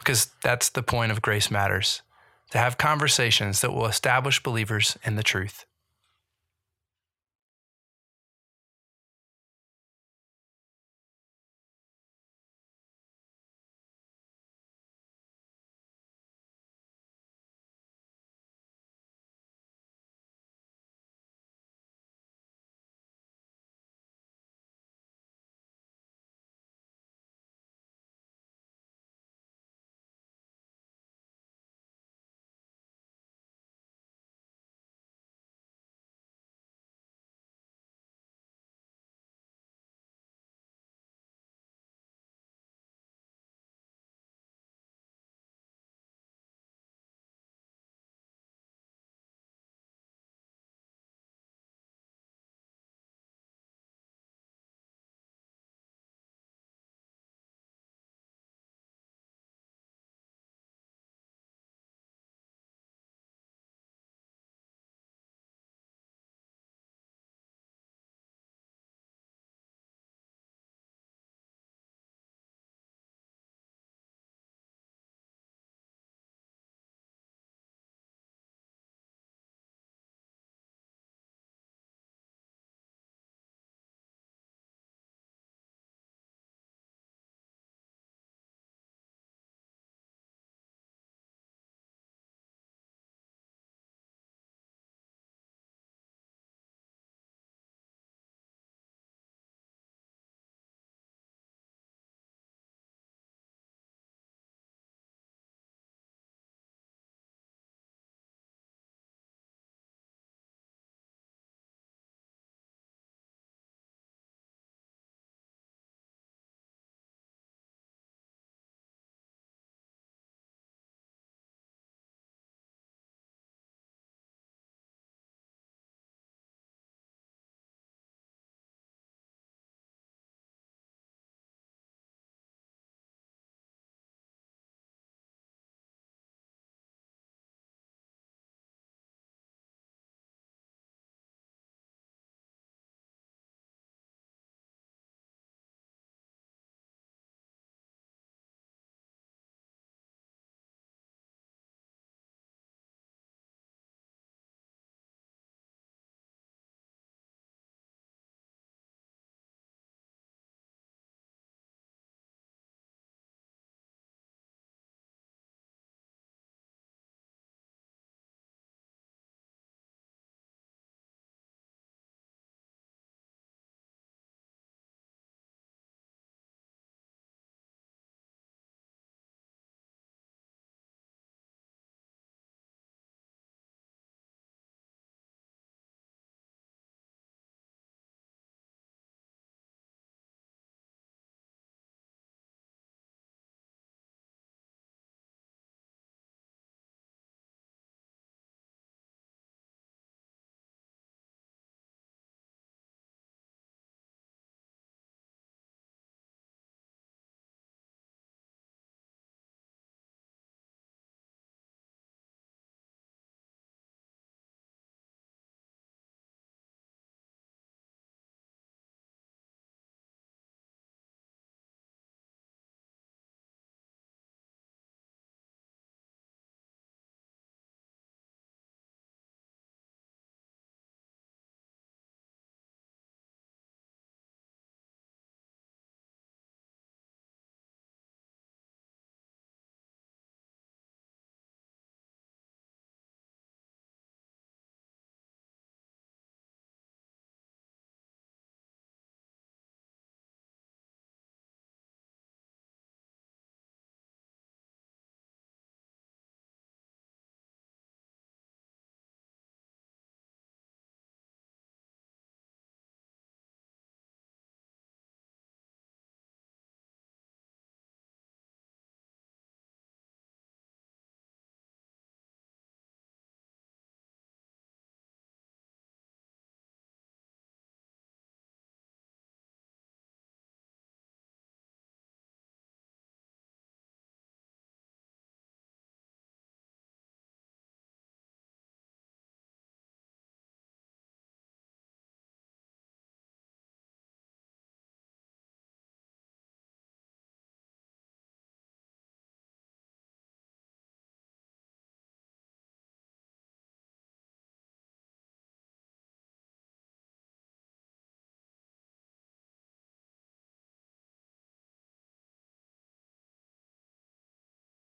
because 0.00 0.30
that's 0.42 0.70
the 0.70 0.82
point 0.82 1.12
of 1.12 1.22
Grace 1.22 1.50
Matters 1.50 2.02
to 2.50 2.58
have 2.58 2.78
conversations 2.78 3.60
that 3.60 3.72
will 3.72 3.86
establish 3.86 4.42
believers 4.42 4.98
in 5.04 5.14
the 5.14 5.22
truth. 5.22 5.64